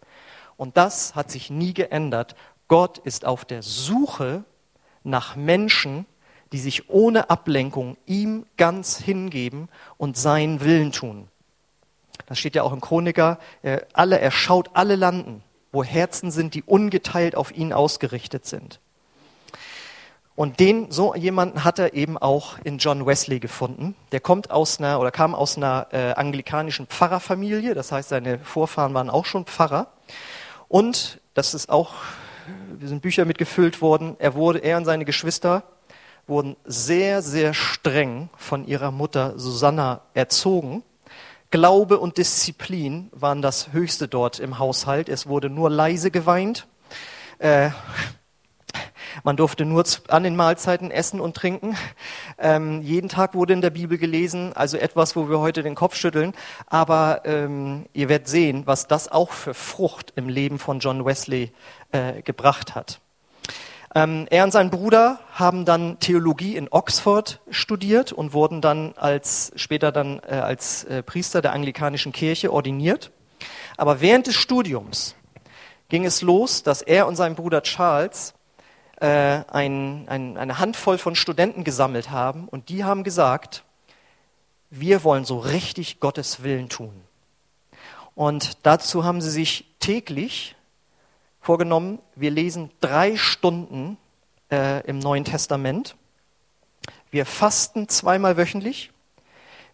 Und 0.57 0.77
das 0.77 1.15
hat 1.15 1.31
sich 1.31 1.51
nie 1.51 1.75
geändert. 1.75 2.35
Gott 2.69 2.99
ist 2.99 3.25
auf 3.25 3.45
der 3.45 3.63
Suche 3.63 4.45
nach 5.05 5.37
Menschen, 5.37 6.07
die 6.53 6.59
sich 6.59 6.91
ohne 6.91 7.31
Ablenkung 7.31 7.97
ihm 8.07 8.47
ganz 8.57 8.99
hingeben 8.99 9.69
und 9.97 10.17
seinen 10.17 10.61
Willen 10.61 10.93
tun. 10.93 11.29
Das 12.27 12.39
steht 12.39 12.55
ja 12.55 12.63
auch 12.63 12.73
im 12.73 12.81
Chroniker, 12.81 13.39
er, 13.63 13.87
alle, 13.95 14.21
er 14.21 14.31
schaut 14.31 14.71
alle 14.75 14.97
Landen, 14.97 15.43
wo 15.73 15.83
Herzen 15.83 16.31
sind, 16.31 16.55
die 16.55 16.63
ungeteilt 16.63 17.35
auf 17.35 17.53
ihn 17.57 17.73
ausgerichtet 17.73 18.47
sind. 18.47 18.81
Und 20.35 20.61
den, 20.61 20.91
so 20.91 21.15
jemanden 21.15 21.63
hat 21.63 21.79
er 21.79 21.93
eben 21.93 22.17
auch 22.17 22.59
in 22.65 22.79
John 22.79 23.05
Wesley 23.05 23.39
gefunden. 23.39 23.95
Der 24.13 24.21
kommt 24.21 24.51
aus 24.51 24.79
einer, 24.79 24.99
oder 24.99 25.11
kam 25.11 25.35
aus 25.35 25.57
einer 25.59 25.89
äh, 25.93 26.13
anglikanischen 26.13 26.87
Pfarrerfamilie. 26.87 27.75
Das 27.75 27.93
heißt, 27.93 28.09
seine 28.09 28.39
Vorfahren 28.39 28.95
waren 28.95 29.11
auch 29.11 29.27
schon 29.27 29.45
Pfarrer. 29.45 29.89
Und, 30.69 31.21
das 31.35 31.53
ist 31.53 31.69
auch 31.69 31.93
wir 32.79 32.89
sind 32.89 33.03
Bücher 33.03 33.25
mitgefüllt 33.25 33.81
worden. 33.81 34.17
Er 34.19 34.35
wurde, 34.35 34.59
er 34.61 34.77
und 34.77 34.85
seine 34.85 35.05
Geschwister 35.05 35.65
wurden 36.27 36.57
sehr, 36.65 37.23
sehr 37.23 37.55
streng 37.55 38.29
von 38.37 38.67
ihrer 38.67 38.91
Mutter 38.91 39.39
Susanna 39.39 40.03
erzogen. 40.15 40.83
Glaube 41.51 41.99
und 41.99 42.17
Disziplin 42.17 43.11
waren 43.13 43.43
das 43.43 43.73
Höchste 43.73 44.09
dort 44.09 44.39
im 44.41 44.59
Haushalt. 44.59 45.09
Es 45.09 45.27
wurde 45.27 45.51
nur 45.51 45.69
leise 45.69 46.11
geweint. 46.11 46.67
Äh, 47.39 47.71
man 49.25 49.37
durfte 49.37 49.65
nur 49.65 49.85
an 50.09 50.23
den 50.23 50.37
Mahlzeiten 50.37 50.91
essen 50.91 51.21
und 51.21 51.37
trinken. 51.37 51.77
Ähm, 52.39 52.83
jeden 52.83 53.09
Tag 53.09 53.35
wurde 53.35 53.53
in 53.53 53.61
der 53.61 53.71
Bibel 53.71 53.99
gelesen, 53.99 54.53
also 54.55 54.77
etwas, 54.77 55.17
wo 55.17 55.29
wir 55.29 55.41
heute 55.41 55.63
den 55.63 55.75
Kopf 55.75 55.97
schütteln. 55.97 56.33
Aber 56.67 57.23
ähm, 57.25 57.87
ihr 57.93 58.09
werdet 58.09 58.29
sehen, 58.29 58.63
was 58.67 58.87
das 58.89 59.11
auch 59.11 59.31
für 59.31 59.55
Frucht 59.55 60.13
im 60.17 60.29
Leben 60.29 60.59
von 60.59 60.79
John 60.81 61.05
Wesley 61.05 61.53
äh, 61.93 62.23
gebracht 62.23 62.75
hat. 62.75 63.01
Ähm, 63.95 64.27
er 64.31 64.45
und 64.45 64.53
sein 64.53 64.71
Bruder 64.71 65.21
haben 65.33 65.65
dann 65.65 65.99
Theologie 65.99 66.57
in 66.57 66.69
Oxford 66.71 67.41
studiert 67.51 68.13
und 68.13 68.33
wurden 68.33 68.63
dann 68.63 68.95
als, 68.97 69.53
später 69.57 69.93
dann 69.93 70.21
äh, 70.27 70.37
als 70.37 70.85
äh, 70.85 71.03
Priester 71.03 71.43
der 71.43 71.53
anglikanischen 71.53 72.13
Kirche 72.13 72.53
ordiniert. 72.53 73.11
Aber 73.77 74.01
während 74.01 74.27
des 74.27 74.37
Studiums 74.37 75.15
ging 75.91 76.07
es 76.07 76.23
los, 76.23 76.63
dass 76.63 76.81
er 76.81 77.07
und 77.07 77.17
sein 77.17 77.35
Bruder 77.35 77.63
Charles 77.63 78.33
äh, 79.03 79.43
ein, 79.51 80.07
ein, 80.09 80.39
eine 80.39 80.61
Handvoll 80.61 80.97
von 80.97 81.17
Studenten 81.17 81.65
gesammelt 81.65 82.11
haben 82.11 82.47
und 82.47 82.69
die 82.69 82.85
haben 82.85 83.03
gesagt, 83.03 83.65
wir 84.71 85.03
wollen 85.03 85.25
so 85.25 85.41
richtig 85.41 85.99
Gottes 85.99 86.45
Willen 86.45 86.69
tun. 86.69 86.93
Und 88.15 88.65
dazu 88.65 89.05
haben 89.05 89.21
sie 89.21 89.31
sich 89.31 89.67
täglich 89.81 90.55
vorgenommen, 91.41 91.99
wir 92.15 92.31
lesen 92.31 92.71
drei 92.81 93.17
Stunden 93.17 93.97
äh, 94.53 94.87
im 94.87 95.01
Neuen 95.01 95.25
Testament. 95.25 95.97
Wir 97.11 97.27
fasten 97.27 97.89
zweimal 97.89 98.37
wöchentlich. 98.37 98.93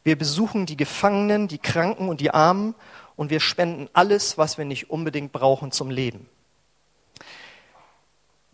Wir 0.04 0.16
besuchen 0.16 0.64
die 0.64 0.78
Gefangenen, 0.78 1.49
die 1.49 1.58
Kranken 1.58 2.08
und 2.08 2.23
die 2.23 2.30
Armen 2.30 2.75
und 3.14 3.28
wir 3.28 3.40
spenden 3.40 3.90
alles, 3.92 4.38
was 4.38 4.56
wir 4.56 4.64
nicht 4.64 4.88
unbedingt 4.88 5.32
brauchen 5.32 5.70
zum 5.70 5.90
Leben. 5.90 6.30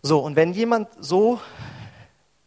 So, 0.07 0.19
und 0.19 0.37
wenn 0.37 0.53
jemand 0.53 0.89
so 1.01 1.41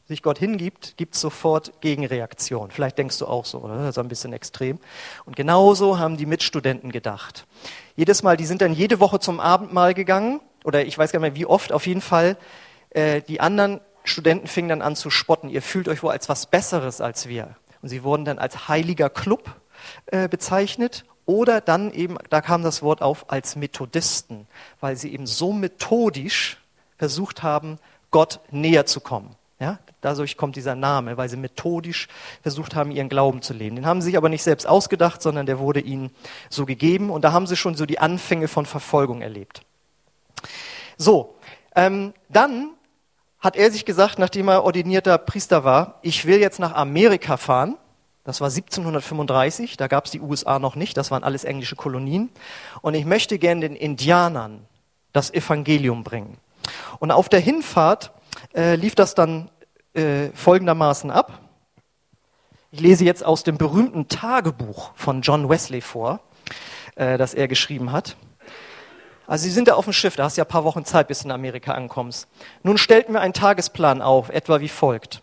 sich 0.06 0.22
Gott 0.22 0.38
hingibt, 0.38 0.96
gibt 0.96 1.16
es 1.16 1.22
sofort 1.22 1.82
Gegenreaktion. 1.82 2.70
Vielleicht 2.70 3.00
denkst 3.00 3.18
du 3.18 3.26
auch 3.26 3.46
so, 3.46 3.62
oder? 3.62 3.78
Das 3.78 3.90
ist 3.90 3.98
ein 3.98 4.10
bisschen 4.10 4.32
extrem. 4.32 4.78
Und 5.26 5.36
genauso 5.36 5.98
haben 5.98 6.18
die 6.18 6.28
Mitstudenten 6.28 6.92
gedacht. 6.92 7.48
Jedes 7.96 8.22
Mal, 8.22 8.38
die 8.38 8.46
sind 8.46 8.62
dann 8.62 8.74
jede 8.74 9.00
Woche 9.00 9.20
zum 9.20 9.40
Abendmahl 9.40 9.96
gegangen 9.96 10.40
oder 10.66 10.86
ich 10.86 11.00
weiß 11.00 11.12
gar 11.12 11.20
nicht 11.20 11.32
mehr 11.32 11.36
wie 11.36 11.48
oft, 11.48 11.72
auf 11.72 11.88
jeden 11.88 12.02
Fall, 12.02 12.38
äh, 12.92 13.24
die 13.24 13.42
anderen 13.42 13.82
Studenten 14.04 14.46
fingen 14.46 14.70
dann 14.70 14.82
an 14.84 14.96
zu 14.96 15.10
spotten. 15.10 15.50
Ihr 15.50 15.64
fühlt 15.64 15.88
euch 15.88 16.04
wohl 16.04 16.12
als 16.12 16.30
was 16.30 16.46
Besseres 16.46 17.02
als 17.02 17.28
wir. 17.28 17.56
Und 17.82 17.90
sie 17.90 18.04
wurden 18.04 18.24
dann 18.24 18.38
als 18.38 18.68
heiliger 18.68 19.10
Club 19.10 19.50
äh, 20.06 20.28
bezeichnet 20.28 21.06
oder 21.26 21.60
dann 21.60 21.92
eben, 21.92 22.20
da 22.30 22.42
kam 22.42 22.62
das 22.62 22.84
Wort 22.84 23.02
auf, 23.02 23.32
als 23.32 23.56
Methodisten, 23.56 24.46
weil 24.80 24.96
sie 24.96 25.12
eben 25.12 25.26
so 25.26 25.54
methodisch 25.54 26.60
versucht 26.98 27.44
haben, 27.44 27.80
Gott 28.12 28.39
näher 28.51 28.86
zu 28.86 29.00
kommen. 29.00 29.36
Ja, 29.60 29.80
dadurch 30.01 30.38
kommt 30.38 30.56
dieser 30.56 30.75
Name, 30.75 31.18
weil 31.18 31.30
sie 31.30 31.38
methodisch 31.38 32.08
versucht 32.44 32.75
haben, 32.75 32.92
ihren 32.92 33.10
Glauben 33.10 33.42
zu 33.42 33.54
leben. 33.54 33.75
Den 33.75 33.88
haben 33.88 34.01
sie 34.01 34.10
sich 34.10 34.18
aber 34.18 34.30
nicht 34.30 34.44
selbst 34.44 34.68
ausgedacht, 34.68 35.22
sondern 35.22 35.48
der 35.48 35.58
wurde 35.58 35.80
ihnen 35.80 36.12
so 36.50 36.66
gegeben. 36.66 37.10
Und 37.10 37.24
da 37.24 37.32
haben 37.32 37.48
sie 37.48 37.56
schon 37.56 37.75
so 37.75 37.88
die 37.88 37.98
Anfänge 37.98 38.48
von 38.48 38.68
Verfolgung 38.68 39.22
erlebt. 39.22 39.62
So, 40.96 41.36
ähm, 41.75 42.13
dann 42.30 42.72
hat 43.39 43.56
er 43.56 43.72
sich 43.72 43.86
gesagt, 43.86 44.20
nachdem 44.20 44.48
er 44.48 44.63
ordinierter 44.63 45.18
Priester 45.18 45.63
war, 45.63 46.00
ich 46.01 46.25
will 46.25 46.39
jetzt 46.39 46.60
nach 46.60 46.74
Amerika 46.74 47.38
fahren. 47.38 47.77
Das 48.24 48.42
war 48.42 48.50
1735, 48.50 49.77
da 49.77 49.88
gab 49.88 50.06
es 50.06 50.12
die 50.12 50.20
USA 50.20 50.60
noch 50.60 50.75
nicht, 50.75 50.98
das 50.98 51.12
waren 51.12 51.24
alles 51.24 51.46
englische 51.46 51.77
Kolonien. 51.77 52.30
Und 52.82 52.94
ich 52.94 53.06
möchte 53.06 53.39
gern 53.39 53.62
den 53.62 53.75
Indianern 53.75 54.66
das 55.13 55.34
Evangelium 55.34 56.04
bringen. 56.04 56.38
Und 57.00 57.12
auf 57.12 57.30
der 57.30 57.40
Hinfahrt 57.40 58.12
äh, 58.56 58.76
lief 58.76 58.96
das 58.96 59.16
dann 59.16 59.50
äh, 59.94 60.30
folgendermaßen 60.34 61.12
ab. 61.12 61.42
Ich 62.72 62.80
lese 62.80 63.06
jetzt 63.06 63.26
aus 63.26 63.44
dem 63.44 63.58
berühmten 63.58 64.08
Tagebuch 64.08 64.92
von 64.96 65.22
John 65.22 65.50
Wesley 65.50 65.82
vor, 65.82 66.20
äh, 66.96 67.18
das 67.18 67.34
er 67.34 67.48
geschrieben 67.48 67.92
hat. 67.92 68.18
Also 69.26 69.44
Sie 69.44 69.52
sind 69.52 69.68
da 69.68 69.76
auf 69.76 69.86
dem 69.86 69.94
Schiff, 69.94 70.16
da 70.16 70.24
hast 70.24 70.38
du 70.38 70.42
ja 70.42 70.46
ein 70.46 70.50
paar 70.50 70.64
Wochen 70.64 70.86
Zeit, 70.86 71.08
bis 71.08 71.20
du 71.20 71.26
in 71.26 71.32
Amerika 71.32 71.74
ankommst. 71.74 72.28
Nun 72.64 72.78
stellten 72.78 73.14
wir 73.14 73.22
einen 73.22 73.34
Tagesplan 73.34 74.02
auf, 74.02 74.30
etwa 74.30 74.62
wie 74.62 74.70
folgt. 74.70 75.22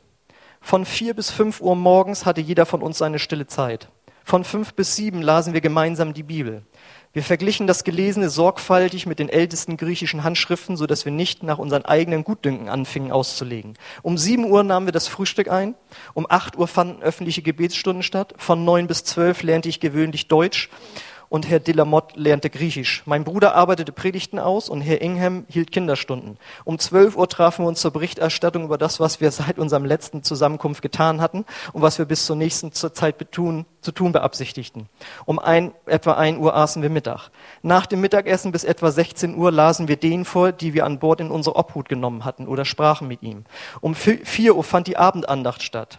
Von 0.60 0.84
vier 0.84 1.14
bis 1.14 1.30
fünf 1.30 1.60
Uhr 1.60 1.76
morgens 1.76 2.26
hatte 2.26 2.40
jeder 2.40 2.66
von 2.66 2.82
uns 2.82 2.98
seine 2.98 3.18
stille 3.18 3.46
Zeit. 3.46 3.88
Von 4.24 4.44
fünf 4.44 4.74
bis 4.74 4.96
sieben 4.96 5.20
lasen 5.20 5.52
wir 5.52 5.60
gemeinsam 5.60 6.14
die 6.14 6.22
Bibel. 6.22 6.62
Wir 7.14 7.22
verglichen 7.22 7.68
das 7.68 7.84
Gelesene 7.84 8.28
sorgfältig 8.28 9.06
mit 9.06 9.20
den 9.20 9.28
ältesten 9.28 9.76
griechischen 9.76 10.24
Handschriften, 10.24 10.76
so 10.76 10.88
dass 10.88 11.04
wir 11.04 11.12
nicht 11.12 11.44
nach 11.44 11.58
unseren 11.58 11.84
eigenen 11.84 12.24
Gutdünken 12.24 12.68
anfingen 12.68 13.12
auszulegen. 13.12 13.74
Um 14.02 14.18
sieben 14.18 14.44
Uhr 14.44 14.64
nahmen 14.64 14.86
wir 14.86 14.92
das 14.92 15.06
Frühstück 15.06 15.48
ein. 15.48 15.76
Um 16.14 16.26
acht 16.28 16.58
Uhr 16.58 16.66
fanden 16.66 17.02
öffentliche 17.02 17.42
Gebetsstunden 17.42 18.02
statt. 18.02 18.34
Von 18.36 18.64
neun 18.64 18.88
bis 18.88 19.04
zwölf 19.04 19.44
lernte 19.44 19.68
ich 19.68 19.78
gewöhnlich 19.78 20.26
Deutsch 20.26 20.70
und 21.34 21.50
Herr 21.50 21.58
Delamotte 21.58 22.16
lernte 22.16 22.48
Griechisch. 22.48 23.02
Mein 23.06 23.24
Bruder 23.24 23.56
arbeitete 23.56 23.90
Predigten 23.90 24.38
aus 24.38 24.68
und 24.68 24.82
Herr 24.82 25.02
Ingham 25.02 25.46
hielt 25.48 25.72
Kinderstunden. 25.72 26.38
Um 26.62 26.78
12 26.78 27.16
Uhr 27.16 27.28
trafen 27.28 27.64
wir 27.64 27.68
uns 27.68 27.80
zur 27.80 27.90
Berichterstattung 27.90 28.62
über 28.62 28.78
das, 28.78 29.00
was 29.00 29.20
wir 29.20 29.32
seit 29.32 29.58
unserem 29.58 29.84
letzten 29.84 30.22
Zusammenkunft 30.22 30.80
getan 30.80 31.20
hatten 31.20 31.44
und 31.72 31.82
was 31.82 31.98
wir 31.98 32.04
bis 32.04 32.24
zur 32.24 32.36
nächsten 32.36 32.70
Zeit 32.70 33.18
betun, 33.18 33.66
zu 33.80 33.90
tun 33.90 34.12
beabsichtigten. 34.12 34.88
Um 35.24 35.40
ein, 35.40 35.74
etwa 35.86 36.12
1 36.12 36.38
Uhr 36.38 36.54
aßen 36.54 36.82
wir 36.82 36.88
Mittag. 36.88 37.30
Nach 37.62 37.86
dem 37.86 38.00
Mittagessen 38.00 38.52
bis 38.52 38.62
etwa 38.62 38.92
16 38.92 39.36
Uhr 39.36 39.50
lasen 39.50 39.88
wir 39.88 39.96
denen 39.96 40.24
vor, 40.24 40.52
die 40.52 40.72
wir 40.72 40.86
an 40.86 41.00
Bord 41.00 41.18
in 41.18 41.32
unsere 41.32 41.56
Obhut 41.56 41.88
genommen 41.88 42.24
hatten 42.24 42.46
oder 42.46 42.64
sprachen 42.64 43.08
mit 43.08 43.24
ihm. 43.24 43.44
Um 43.80 43.96
4 43.96 44.54
Uhr 44.54 44.62
fand 44.62 44.86
die 44.86 44.96
Abendandacht 44.96 45.64
statt. 45.64 45.98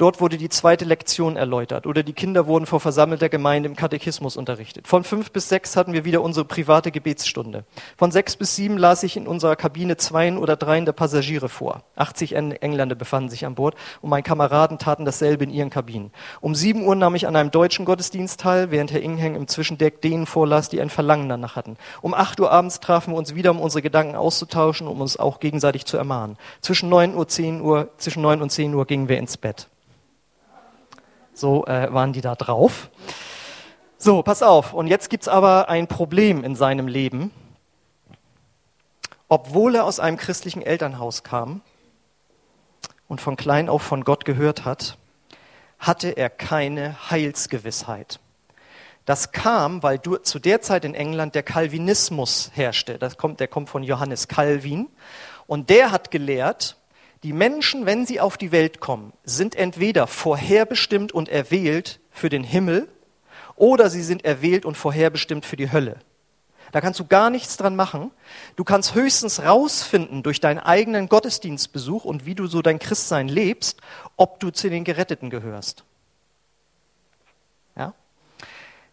Dort 0.00 0.22
wurde 0.22 0.38
die 0.38 0.48
zweite 0.48 0.86
Lektion 0.86 1.36
erläutert 1.36 1.86
oder 1.86 2.02
die 2.02 2.14
Kinder 2.14 2.46
wurden 2.46 2.64
vor 2.64 2.80
versammelter 2.80 3.28
Gemeinde 3.28 3.68
im 3.68 3.76
Katechismus 3.76 4.38
unterrichtet. 4.38 4.88
Von 4.88 5.04
fünf 5.04 5.30
bis 5.30 5.50
sechs 5.50 5.76
hatten 5.76 5.92
wir 5.92 6.06
wieder 6.06 6.22
unsere 6.22 6.46
private 6.46 6.90
Gebetsstunde. 6.90 7.66
Von 7.98 8.10
sechs 8.10 8.34
bis 8.34 8.56
sieben 8.56 8.78
las 8.78 9.02
ich 9.02 9.18
in 9.18 9.26
unserer 9.26 9.56
Kabine 9.56 9.98
zweien 9.98 10.38
oder 10.38 10.56
dreien 10.56 10.86
der 10.86 10.92
Passagiere 10.92 11.50
vor. 11.50 11.82
80 11.96 12.34
Engländer 12.34 12.94
befanden 12.94 13.28
sich 13.28 13.44
an 13.44 13.54
Bord 13.54 13.74
und 14.00 14.08
meine 14.08 14.22
Kameraden 14.22 14.78
taten 14.78 15.04
dasselbe 15.04 15.44
in 15.44 15.50
ihren 15.50 15.68
Kabinen. 15.68 16.12
Um 16.40 16.54
sieben 16.54 16.86
Uhr 16.86 16.94
nahm 16.94 17.14
ich 17.14 17.26
an 17.26 17.36
einem 17.36 17.50
deutschen 17.50 17.84
Gottesdienst 17.84 18.40
teil, 18.40 18.70
während 18.70 18.92
Herr 18.92 19.02
Ingheng 19.02 19.34
im 19.34 19.48
Zwischendeck 19.48 20.00
denen 20.00 20.24
vorlas, 20.24 20.70
die 20.70 20.80
ein 20.80 20.88
Verlangen 20.88 21.28
danach 21.28 21.56
hatten. 21.56 21.76
Um 22.00 22.14
acht 22.14 22.40
Uhr 22.40 22.50
abends 22.50 22.80
trafen 22.80 23.12
wir 23.12 23.18
uns 23.18 23.34
wieder, 23.34 23.50
um 23.50 23.60
unsere 23.60 23.82
Gedanken 23.82 24.16
auszutauschen, 24.16 24.86
um 24.88 25.02
uns 25.02 25.18
auch 25.18 25.40
gegenseitig 25.40 25.84
zu 25.84 25.98
ermahnen. 25.98 26.38
Zwischen 26.62 26.88
neun 26.88 27.14
Uhr, 27.14 27.28
zehn 27.28 27.60
Uhr, 27.60 27.90
zwischen 27.98 28.22
neun 28.22 28.40
und 28.40 28.48
zehn 28.48 28.72
Uhr 28.72 28.86
gingen 28.86 29.10
wir 29.10 29.18
ins 29.18 29.36
Bett. 29.36 29.68
So 31.40 31.64
äh, 31.64 31.90
waren 31.90 32.12
die 32.12 32.20
da 32.20 32.34
drauf. 32.34 32.90
So, 33.96 34.22
pass 34.22 34.42
auf. 34.42 34.74
Und 34.74 34.88
jetzt 34.88 35.08
gibt's 35.08 35.26
aber 35.26 35.70
ein 35.70 35.86
Problem 35.86 36.44
in 36.44 36.54
seinem 36.54 36.86
Leben. 36.86 37.30
Obwohl 39.26 39.76
er 39.76 39.84
aus 39.84 40.00
einem 40.00 40.18
christlichen 40.18 40.60
Elternhaus 40.60 41.22
kam 41.22 41.62
und 43.08 43.22
von 43.22 43.36
klein 43.36 43.70
auf 43.70 43.80
von 43.80 44.04
Gott 44.04 44.26
gehört 44.26 44.66
hat, 44.66 44.98
hatte 45.78 46.10
er 46.10 46.28
keine 46.28 47.10
Heilsgewissheit. 47.10 48.20
Das 49.06 49.32
kam, 49.32 49.82
weil 49.82 49.98
du, 49.98 50.18
zu 50.18 50.40
der 50.40 50.60
Zeit 50.60 50.84
in 50.84 50.94
England 50.94 51.34
der 51.34 51.42
Calvinismus 51.42 52.50
herrschte. 52.52 52.98
Das 52.98 53.16
kommt, 53.16 53.40
der 53.40 53.48
kommt 53.48 53.70
von 53.70 53.82
Johannes 53.82 54.28
Calvin. 54.28 54.88
Und 55.46 55.70
der 55.70 55.90
hat 55.90 56.10
gelehrt, 56.10 56.76
die 57.22 57.32
Menschen, 57.32 57.86
wenn 57.86 58.06
sie 58.06 58.20
auf 58.20 58.36
die 58.38 58.52
Welt 58.52 58.80
kommen, 58.80 59.12
sind 59.24 59.54
entweder 59.54 60.06
vorherbestimmt 60.06 61.12
und 61.12 61.28
erwählt 61.28 62.00
für 62.10 62.28
den 62.28 62.44
Himmel 62.44 62.88
oder 63.56 63.90
sie 63.90 64.02
sind 64.02 64.24
erwählt 64.24 64.64
und 64.64 64.76
vorherbestimmt 64.76 65.44
für 65.44 65.56
die 65.56 65.70
Hölle. 65.70 65.98
Da 66.72 66.80
kannst 66.80 67.00
du 67.00 67.06
gar 67.06 67.30
nichts 67.30 67.56
dran 67.56 67.74
machen. 67.74 68.12
Du 68.56 68.64
kannst 68.64 68.94
höchstens 68.94 69.42
rausfinden 69.42 70.22
durch 70.22 70.40
deinen 70.40 70.60
eigenen 70.60 71.08
Gottesdienstbesuch 71.08 72.04
und 72.04 72.26
wie 72.26 72.34
du 72.34 72.46
so 72.46 72.62
dein 72.62 72.78
Christsein 72.78 73.28
lebst, 73.28 73.80
ob 74.16 74.40
du 74.40 74.50
zu 74.50 74.70
den 74.70 74.84
Geretteten 74.84 75.30
gehörst. 75.30 75.84
Äh, 77.74 77.90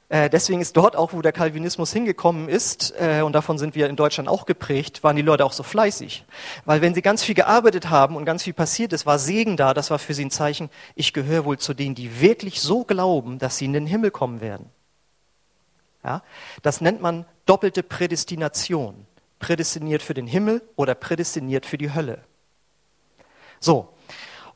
deswegen 0.09 0.61
ist 0.61 0.77
dort 0.77 0.95
auch, 0.95 1.11
wo 1.11 1.21
der 1.21 1.33
Calvinismus 1.33 1.91
hingekommen 1.91 2.47
ist, 2.47 2.93
äh, 2.97 3.21
und 3.23 3.33
davon 3.33 3.57
sind 3.57 3.75
wir 3.75 3.89
in 3.89 3.97
Deutschland 3.97 4.29
auch 4.29 4.45
geprägt, 4.45 5.03
waren 5.03 5.17
die 5.17 5.21
Leute 5.21 5.43
auch 5.43 5.51
so 5.51 5.63
fleißig. 5.63 6.23
Weil 6.63 6.81
wenn 6.81 6.93
sie 6.93 7.01
ganz 7.01 7.23
viel 7.23 7.35
gearbeitet 7.35 7.89
haben 7.89 8.15
und 8.15 8.23
ganz 8.23 8.43
viel 8.43 8.53
passiert 8.53 8.93
ist, 8.93 9.05
war 9.05 9.19
Segen 9.19 9.57
da, 9.57 9.73
das 9.73 9.91
war 9.91 9.99
für 9.99 10.13
sie 10.13 10.23
ein 10.23 10.31
Zeichen, 10.31 10.69
ich 10.95 11.11
gehöre 11.11 11.43
wohl 11.43 11.57
zu 11.57 11.73
denen, 11.73 11.93
die 11.93 12.21
wirklich 12.21 12.61
so 12.61 12.85
glauben, 12.85 13.37
dass 13.37 13.57
sie 13.57 13.65
in 13.65 13.73
den 13.73 13.85
Himmel 13.85 14.11
kommen 14.11 14.39
werden. 14.39 14.69
Ja? 16.05 16.21
Das 16.61 16.79
nennt 16.79 17.01
man 17.01 17.25
doppelte 17.45 17.83
Prädestination. 17.83 19.05
Prädestiniert 19.39 20.01
für 20.01 20.13
den 20.13 20.25
Himmel 20.25 20.63
oder 20.75 20.95
prädestiniert 20.95 21.65
für 21.65 21.77
die 21.77 21.93
Hölle. 21.93 22.23
So. 23.59 23.89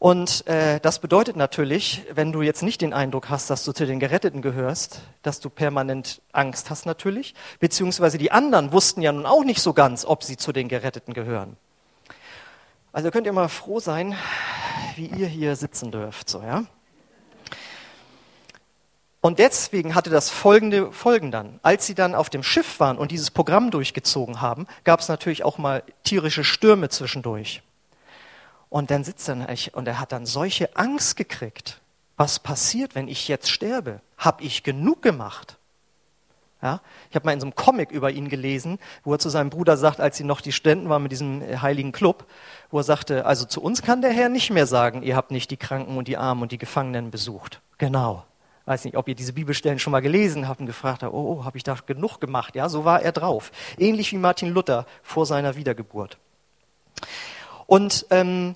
Und 0.02 0.48
äh, 0.48 0.80
das 0.80 0.98
bedeutet 0.98 1.36
natürlich, 1.36 2.02
wenn 2.12 2.32
du 2.32 2.42
jetzt 2.42 2.64
nicht 2.64 2.82
den 2.82 2.92
Eindruck 2.92 3.30
hast, 3.30 3.52
dass 3.52 3.64
du 3.64 3.72
zu 3.72 3.86
den 3.86 4.00
Geretteten 4.00 4.42
gehörst, 4.42 5.02
dass 5.22 5.40
du 5.40 5.52
permanent 5.52 6.24
Angst 6.32 6.72
hast 6.72 6.88
natürlich, 6.88 7.36
beziehungsweise 7.60 8.18
die 8.18 8.32
anderen 8.32 8.72
wussten 8.72 9.04
ja 9.04 9.12
nun 9.12 9.28
auch 9.28 9.44
nicht 9.44 9.62
so 9.62 9.74
ganz, 9.74 10.04
ob 10.04 10.24
sie 10.24 10.38
zu 10.38 10.54
den 10.54 10.70
Geretteten 10.70 11.14
gehören. 11.14 11.56
Also 12.92 13.12
könnt 13.12 13.28
ihr 13.28 13.32
mal 13.32 13.48
froh 13.48 13.80
sein, 13.80 14.16
wie 14.96 15.06
ihr 15.06 15.28
hier 15.28 15.56
sitzen 15.56 15.92
dürft, 15.92 16.32
so 16.32 16.42
ja. 16.42 16.64
Und 19.22 19.38
deswegen 19.38 19.94
hatte 19.94 20.10
das 20.10 20.32
folgende 20.32 20.92
Folgen 20.92 21.30
dann. 21.30 21.60
Als 21.62 21.86
sie 21.86 21.94
dann 21.94 22.16
auf 22.16 22.32
dem 22.32 22.42
Schiff 22.42 22.80
waren 22.80 22.98
und 22.98 23.12
dieses 23.12 23.30
Programm 23.30 23.70
durchgezogen 23.70 24.42
haben, 24.42 24.66
gab 24.84 25.02
es 25.02 25.10
natürlich 25.10 25.44
auch 25.44 25.60
mal 25.60 25.84
tierische 26.04 26.44
Stürme 26.44 26.90
zwischendurch. 26.90 27.62
Und 28.72 28.90
dann 28.90 29.04
sitzt 29.04 29.28
er 29.28 29.36
und 29.74 29.86
er 29.86 30.00
hat 30.00 30.14
dann 30.14 30.26
solche 30.26 30.78
Angst 30.78 31.18
gekriegt. 31.18 31.82
Was 32.16 32.40
passiert, 32.40 32.96
wenn 32.96 33.10
ich 33.10 33.28
jetzt 33.28 33.52
sterbe? 33.52 34.00
Hab 34.18 34.42
ich 34.42 34.64
genug 34.64 35.02
gemacht? 35.02 35.58
Ja, 36.62 36.80
ich 37.10 37.16
habe 37.16 37.26
mal 37.26 37.34
in 37.34 37.42
so 37.42 37.48
einem 37.48 37.56
Comic 37.56 37.92
über 37.92 38.12
ihn 38.12 38.30
gelesen, 38.30 38.80
wo 39.04 39.12
er 39.12 39.20
zu 39.20 39.28
seinem 39.28 39.50
Bruder 39.50 39.76
sagt, 39.76 40.00
als 40.00 40.16
sie 40.16 40.24
noch 40.24 40.40
die 40.40 40.54
Studenten 40.54 40.88
waren 40.88 41.04
mit 41.04 41.12
diesem 41.12 41.44
heiligen 41.62 41.92
Club, 41.92 42.26
wo 42.70 42.80
er 42.80 42.84
sagte, 42.84 43.26
also 43.26 43.46
zu 43.46 43.62
uns 43.62 43.82
kann 43.82 44.02
der 44.02 44.12
Herr 44.12 44.30
nicht 44.30 44.52
mehr 44.52 44.68
sagen, 44.68 45.04
ihr 45.04 45.18
habt 45.18 45.32
nicht 45.32 45.52
die 45.52 45.58
Kranken 45.58 45.98
und 45.98 46.08
die 46.08 46.16
Armen 46.16 46.42
und 46.42 46.54
die 46.54 46.58
Gefangenen 46.58 47.12
besucht. 47.12 47.60
Genau. 47.78 48.24
Weiß 48.66 48.86
nicht, 48.86 48.96
ob 48.96 49.10
ihr 49.10 49.16
diese 49.16 49.34
Bibelstellen 49.34 49.80
schon 49.80 49.92
mal 49.92 50.00
gelesen 50.00 50.48
habt 50.48 50.62
und 50.62 50.66
gefragt 50.66 51.04
habt, 51.04 51.14
oh, 51.14 51.40
oh 51.40 51.44
habe 51.44 51.58
ich 51.58 51.64
da 51.64 51.76
genug 51.86 52.22
gemacht? 52.22 52.56
Ja, 52.56 52.70
so 52.70 52.86
war 52.86 53.02
er 53.02 53.12
drauf. 53.12 53.52
Ähnlich 53.78 54.14
wie 54.14 54.18
Martin 54.18 54.50
Luther 54.50 54.86
vor 55.04 55.26
seiner 55.26 55.58
Wiedergeburt. 55.58 56.18
Und 57.66 58.06
ähm, 58.12 58.56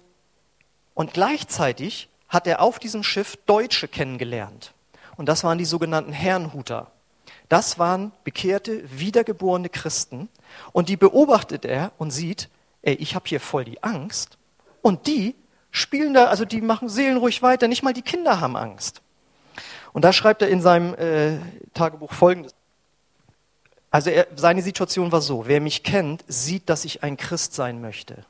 und 0.95 1.13
gleichzeitig 1.13 2.09
hat 2.27 2.47
er 2.47 2.61
auf 2.61 2.79
diesem 2.79 3.03
Schiff 3.03 3.37
Deutsche 3.45 3.87
kennengelernt. 3.87 4.73
Und 5.17 5.27
das 5.27 5.43
waren 5.43 5.59
die 5.59 5.65
sogenannten 5.65 6.11
Herrnhuter. 6.11 6.91
Das 7.47 7.77
waren 7.77 8.11
bekehrte, 8.23 8.83
wiedergeborene 8.89 9.69
Christen. 9.69 10.29
Und 10.71 10.89
die 10.89 10.97
beobachtet 10.97 11.65
er 11.65 11.91
und 11.97 12.11
sieht, 12.11 12.49
ey, 12.81 12.95
ich 12.95 13.13
habe 13.13 13.27
hier 13.27 13.39
voll 13.39 13.65
die 13.65 13.83
Angst. 13.83 14.37
Und 14.81 15.05
die 15.05 15.35
spielen 15.69 16.13
da, 16.13 16.25
also 16.25 16.45
die 16.45 16.61
machen 16.61 16.89
seelenruhig 16.89 17.41
weiter. 17.41 17.67
Nicht 17.67 17.83
mal 17.83 17.93
die 17.93 18.01
Kinder 18.01 18.41
haben 18.41 18.55
Angst. 18.55 19.01
Und 19.93 20.03
da 20.03 20.11
schreibt 20.11 20.41
er 20.41 20.49
in 20.49 20.61
seinem 20.61 20.93
äh, 20.95 21.37
Tagebuch 21.73 22.13
Folgendes. 22.13 22.53
Also 23.91 24.09
er, 24.09 24.27
seine 24.35 24.61
Situation 24.61 25.11
war 25.11 25.21
so, 25.21 25.47
wer 25.47 25.61
mich 25.61 25.83
kennt, 25.83 26.23
sieht, 26.27 26.69
dass 26.69 26.83
ich 26.83 27.03
ein 27.03 27.15
Christ 27.15 27.53
sein 27.53 27.79
möchte. 27.79 28.25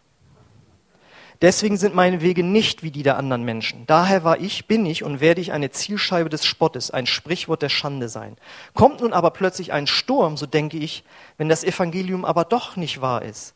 Deswegen 1.45 1.77
sind 1.77 1.93
meine 1.93 2.21
Wege 2.21 2.41
nicht 2.41 2.81
wie 2.81 2.89
die 2.89 3.03
der 3.03 3.17
anderen 3.17 3.43
Menschen. 3.43 3.85
Daher 3.85 4.23
war 4.23 4.39
ich, 4.39 4.65
bin 4.65 4.83
ich 4.87 5.03
und 5.03 5.19
werde 5.19 5.41
ich 5.41 5.51
eine 5.51 5.69
Zielscheibe 5.69 6.27
des 6.27 6.43
Spottes, 6.43 6.89
ein 6.89 7.05
Sprichwort 7.05 7.61
der 7.61 7.69
Schande 7.69 8.09
sein. 8.09 8.35
Kommt 8.73 9.01
nun 9.01 9.13
aber 9.13 9.29
plötzlich 9.29 9.71
ein 9.71 9.85
Sturm, 9.85 10.37
so 10.37 10.47
denke 10.47 10.77
ich, 10.77 11.03
wenn 11.37 11.47
das 11.47 11.63
Evangelium 11.63 12.25
aber 12.25 12.45
doch 12.45 12.77
nicht 12.77 12.99
wahr 12.99 13.21
ist, 13.21 13.53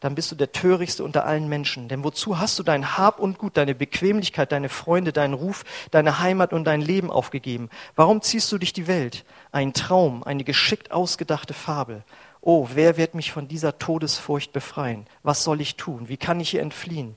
dann 0.00 0.14
bist 0.14 0.30
du 0.30 0.36
der 0.36 0.52
törichtste 0.52 1.02
unter 1.02 1.24
allen 1.24 1.48
Menschen. 1.48 1.88
Denn 1.88 2.04
wozu 2.04 2.38
hast 2.38 2.58
du 2.58 2.62
dein 2.62 2.98
Hab 2.98 3.18
und 3.18 3.38
Gut, 3.38 3.56
deine 3.56 3.74
Bequemlichkeit, 3.74 4.52
deine 4.52 4.68
Freunde, 4.68 5.10
deinen 5.10 5.32
Ruf, 5.32 5.64
deine 5.92 6.18
Heimat 6.18 6.52
und 6.52 6.64
dein 6.64 6.82
Leben 6.82 7.10
aufgegeben? 7.10 7.70
Warum 7.96 8.20
ziehst 8.20 8.52
du 8.52 8.58
dich 8.58 8.74
die 8.74 8.86
Welt? 8.86 9.24
Ein 9.50 9.72
Traum, 9.72 10.24
eine 10.24 10.44
geschickt 10.44 10.92
ausgedachte 10.92 11.54
Fabel. 11.54 12.04
Oh, 12.42 12.68
wer 12.74 12.98
wird 12.98 13.14
mich 13.14 13.32
von 13.32 13.48
dieser 13.48 13.78
Todesfurcht 13.78 14.52
befreien? 14.52 15.06
Was 15.22 15.42
soll 15.42 15.62
ich 15.62 15.76
tun? 15.76 16.10
Wie 16.10 16.18
kann 16.18 16.40
ich 16.40 16.50
hier 16.50 16.60
entfliehen? 16.60 17.16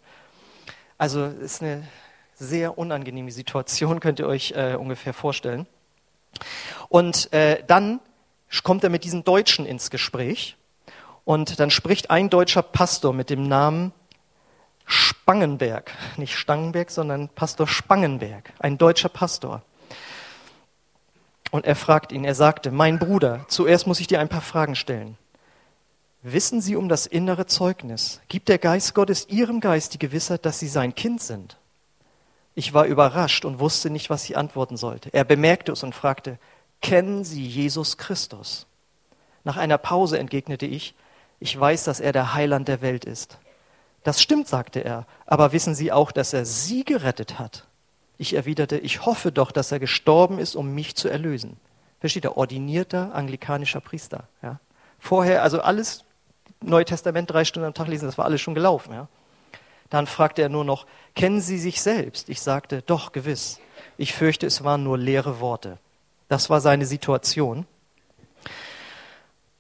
Also 1.04 1.26
es 1.26 1.56
ist 1.56 1.62
eine 1.62 1.86
sehr 2.34 2.78
unangenehme 2.78 3.30
Situation, 3.30 4.00
könnt 4.00 4.20
ihr 4.20 4.26
euch 4.26 4.54
äh, 4.56 4.76
ungefähr 4.76 5.14
vorstellen. 5.14 5.68
Und 6.88 7.34
äh, 7.34 7.62
dann 7.68 8.00
kommt 8.64 8.86
er 8.86 8.90
mit 8.90 9.04
diesen 9.04 9.26
Deutschen 9.26 9.66
ins 9.66 9.90
Gespräch 9.90 10.56
und 11.26 11.60
dann 11.60 11.72
spricht 11.72 12.10
ein 12.10 12.30
deutscher 12.30 12.62
Pastor 12.62 13.12
mit 13.12 13.30
dem 13.30 13.50
Namen 13.50 13.92
Spangenberg, 14.86 15.92
nicht 16.16 16.38
Stangenberg, 16.38 16.90
sondern 16.90 17.28
Pastor 17.28 17.68
Spangenberg, 17.68 18.54
ein 18.60 18.78
deutscher 18.78 19.10
Pastor. 19.10 19.62
Und 21.52 21.66
er 21.66 21.76
fragt 21.76 22.14
ihn, 22.14 22.24
er 22.24 22.36
sagte, 22.36 22.72
mein 22.72 22.98
Bruder, 22.98 23.44
zuerst 23.50 23.88
muss 23.88 24.00
ich 24.00 24.08
dir 24.08 24.22
ein 24.22 24.30
paar 24.30 24.40
Fragen 24.40 24.78
stellen. 24.78 25.18
Wissen 26.26 26.62
Sie 26.62 26.78
um 26.78 26.88
das 26.88 27.06
innere 27.06 27.48
Zeugnis? 27.48 28.22
Gibt 28.30 28.48
der 28.48 28.58
Geist 28.58 28.96
Gottes 28.96 29.28
Ihrem 29.28 29.60
Geist 29.60 29.94
die 29.94 30.00
Gewissheit, 30.00 30.46
dass 30.46 30.58
Sie 30.58 30.70
sein 30.70 30.96
Kind 30.96 31.22
sind? 31.22 31.58
Ich 32.56 32.74
war 32.74 32.86
überrascht 32.86 33.44
und 33.44 33.60
wusste 33.60 33.90
nicht, 33.90 34.10
was 34.10 34.24
ich 34.24 34.38
antworten 34.38 34.78
sollte. 34.78 35.10
Er 35.12 35.26
bemerkte 35.26 35.74
es 35.74 35.84
und 35.84 35.94
fragte, 35.94 36.40
kennen 36.82 37.26
Sie 37.26 37.46
Jesus 37.46 37.98
Christus? 37.98 38.68
Nach 39.44 39.58
einer 39.58 39.78
Pause 39.78 40.18
entgegnete 40.18 40.66
ich, 40.66 40.96
ich 41.42 41.60
weiß, 41.60 41.84
dass 41.84 42.00
er 42.00 42.14
der 42.14 42.34
Heiland 42.34 42.70
der 42.70 42.82
Welt 42.82 43.04
ist. 43.04 43.38
Das 44.06 44.22
stimmt, 44.22 44.48
sagte 44.48 44.80
er, 44.80 45.06
aber 45.26 45.52
wissen 45.52 45.76
Sie 45.76 45.92
auch, 45.92 46.14
dass 46.14 46.32
er 46.32 46.46
Sie 46.46 46.86
gerettet 46.86 47.38
hat? 47.38 47.66
Ich 48.18 48.34
erwiderte, 48.34 48.78
ich 48.78 49.06
hoffe 49.06 49.34
doch, 49.34 49.52
dass 49.52 49.74
er 49.74 49.80
gestorben 49.80 50.40
ist, 50.40 50.56
um 50.56 50.74
mich 50.74 50.96
zu 50.96 51.10
erlösen. 51.10 51.58
Versteht 52.00 52.24
er? 52.24 52.38
Ordinierter 52.38 53.14
anglikanischer 53.14 53.82
Priester. 53.82 54.30
Ja? 54.42 54.60
Vorher, 55.00 55.44
also 55.44 55.60
alles 55.60 56.06
Neue 56.66 56.86
Testament 56.86 57.30
drei 57.30 57.46
Stunden 57.46 57.68
am 57.68 57.74
Tag 57.74 57.88
lesen, 57.88 58.06
das 58.06 58.18
war 58.18 58.26
alles 58.26 58.42
schon 58.42 58.56
gelaufen. 58.56 58.94
Ja? 58.94 59.08
Dann 59.90 60.08
fragte 60.08 60.42
er 60.42 60.50
nur 60.50 60.66
noch, 60.66 60.86
kennen 61.16 61.42
Sie 61.42 61.60
sich 61.60 61.82
selbst? 61.82 62.30
Ich 62.30 62.42
sagte, 62.42 62.82
doch, 62.82 63.12
gewiss. 63.12 63.60
Ich 63.98 64.14
fürchte, 64.14 64.48
es 64.48 64.64
waren 64.64 64.84
nur 64.84 64.98
leere 64.98 65.40
Worte. 65.40 65.78
Das 66.30 66.50
war 66.50 66.62
seine 66.62 66.86
Situation. 66.86 67.68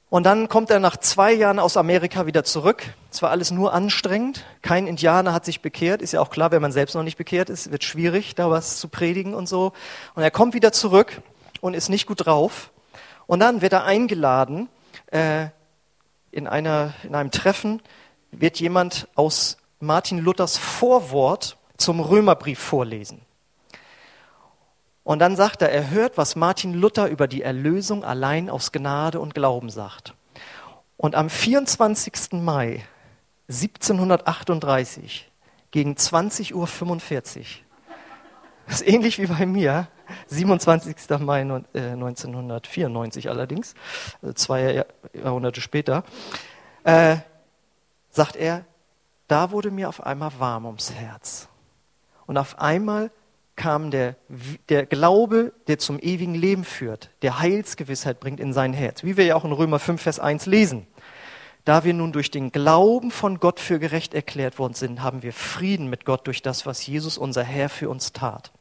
Und 0.10 0.28
dann 0.28 0.48
kommt 0.48 0.70
er 0.70 0.80
nach 0.80 0.98
zwei 0.98 1.34
Jahren 1.34 1.58
aus 1.58 1.76
Amerika 1.76 2.28
wieder 2.28 2.44
zurück. 2.44 2.84
Es 3.12 3.24
war 3.24 3.32
alles 3.32 3.50
nur 3.50 3.74
anstrengend. 3.74 4.46
Kein 4.62 4.86
Indianer 4.86 5.34
hat 5.34 5.44
sich 5.44 5.62
bekehrt. 5.62 6.04
Ist 6.04 6.14
ja 6.14 6.22
auch 6.22 6.30
klar, 6.30 6.52
wenn 6.52 6.62
man 6.62 6.72
selbst 6.72 6.94
noch 6.94 7.02
nicht 7.02 7.18
bekehrt 7.18 7.50
ist, 7.50 7.72
wird 7.72 7.84
schwierig, 7.84 8.36
da 8.36 8.52
was 8.52 8.78
zu 8.78 8.90
predigen 8.90 9.34
und 9.34 9.50
so. 9.50 9.74
Und 10.14 10.22
er 10.22 10.30
kommt 10.30 10.54
wieder 10.54 10.72
zurück 10.72 11.22
und 11.62 11.74
ist 11.74 11.90
nicht 11.90 12.06
gut 12.06 12.26
drauf. 12.26 12.72
Und 13.26 13.40
dann 13.40 13.62
wird 13.62 13.74
er 13.74 13.86
eingeladen, 13.86 14.70
äh, 15.08 15.48
in, 16.34 16.48
einer, 16.48 16.94
in 17.04 17.16
einem 17.16 17.32
Treffen 17.32 17.82
wird 18.32 18.60
jemand 18.60 19.08
aus 19.16 19.58
Martin 19.80 20.20
Luthers 20.20 20.58
Vorwort 20.58 21.58
zum 21.78 22.00
Römerbrief 22.00 22.60
vorlesen. 22.60 23.22
Und 25.04 25.20
dann 25.20 25.36
sagt 25.36 25.62
er, 25.62 25.72
er 25.72 25.90
hört, 25.90 26.18
was 26.18 26.36
Martin 26.36 26.74
Luther 26.74 27.08
über 27.10 27.28
die 27.28 27.42
Erlösung 27.42 28.04
allein 28.04 28.50
aus 28.50 28.72
Gnade 28.72 29.20
und 29.20 29.36
Glauben 29.36 29.70
sagt. 29.70 30.14
Und 30.98 31.16
am 31.16 31.30
24. 31.30 32.34
Mai 32.34 32.86
1738 33.50 35.30
gegen 35.72 35.94
20.45 35.96 36.54
Uhr, 36.54 36.66
das 38.68 38.82
ist 38.82 38.88
ähnlich 38.88 39.20
wie 39.20 39.28
bei 39.28 39.46
mir, 39.46 39.88
27. 40.28 40.96
Mai 41.20 41.42
1994 41.42 43.26
äh, 43.26 43.30
allerdings, 43.30 43.76
also 44.22 44.34
zwei 44.34 44.86
Jahrhunderte 45.14 45.62
später, 45.62 46.04
äh, 46.84 47.18
sagt 48.10 48.36
er, 48.36 48.66
da 49.28 49.52
wurde 49.52 49.72
mir 49.72 49.90
auf 49.90 50.06
einmal 50.06 50.32
warm 50.38 50.66
ums 50.66 50.94
Herz. 50.94 51.48
Und 52.26 52.38
auf 52.38 52.60
einmal 52.60 53.12
kam 53.56 53.92
der, 53.92 54.16
der 54.70 54.86
Glaube, 54.86 55.54
der 55.68 55.78
zum 55.78 56.00
ewigen 56.00 56.36
Leben 56.36 56.64
führt, 56.64 57.10
der 57.22 57.40
Heilsgewissheit 57.40 58.20
bringt 58.20 58.40
in 58.40 58.54
sein 58.54 58.74
Herz, 58.74 59.04
wie 59.04 59.18
wir 59.18 59.26
ja 59.26 59.36
auch 59.36 59.46
in 59.46 59.52
Römer 59.52 59.80
5, 59.80 60.02
Vers 60.02 60.20
1 60.20 60.46
lesen. 60.46 60.88
Da 61.66 61.86
wir 61.86 61.94
nun 61.94 62.12
durch 62.12 62.30
den 62.30 62.52
Glauben 62.52 63.10
von 63.10 63.40
Gott 63.40 63.60
für 63.60 63.80
gerecht 63.80 64.14
erklärt 64.14 64.60
worden 64.60 64.74
sind, 64.74 65.02
haben 65.02 65.24
wir 65.24 65.32
Frieden 65.32 65.90
mit 65.90 66.04
Gott 66.04 66.28
durch 66.28 66.42
das, 66.42 66.66
was 66.66 66.86
Jesus, 66.86 67.18
unser 67.18 67.44
Herr, 67.44 67.70
für 67.70 67.90
uns 67.90 68.12
tat. 68.12 68.52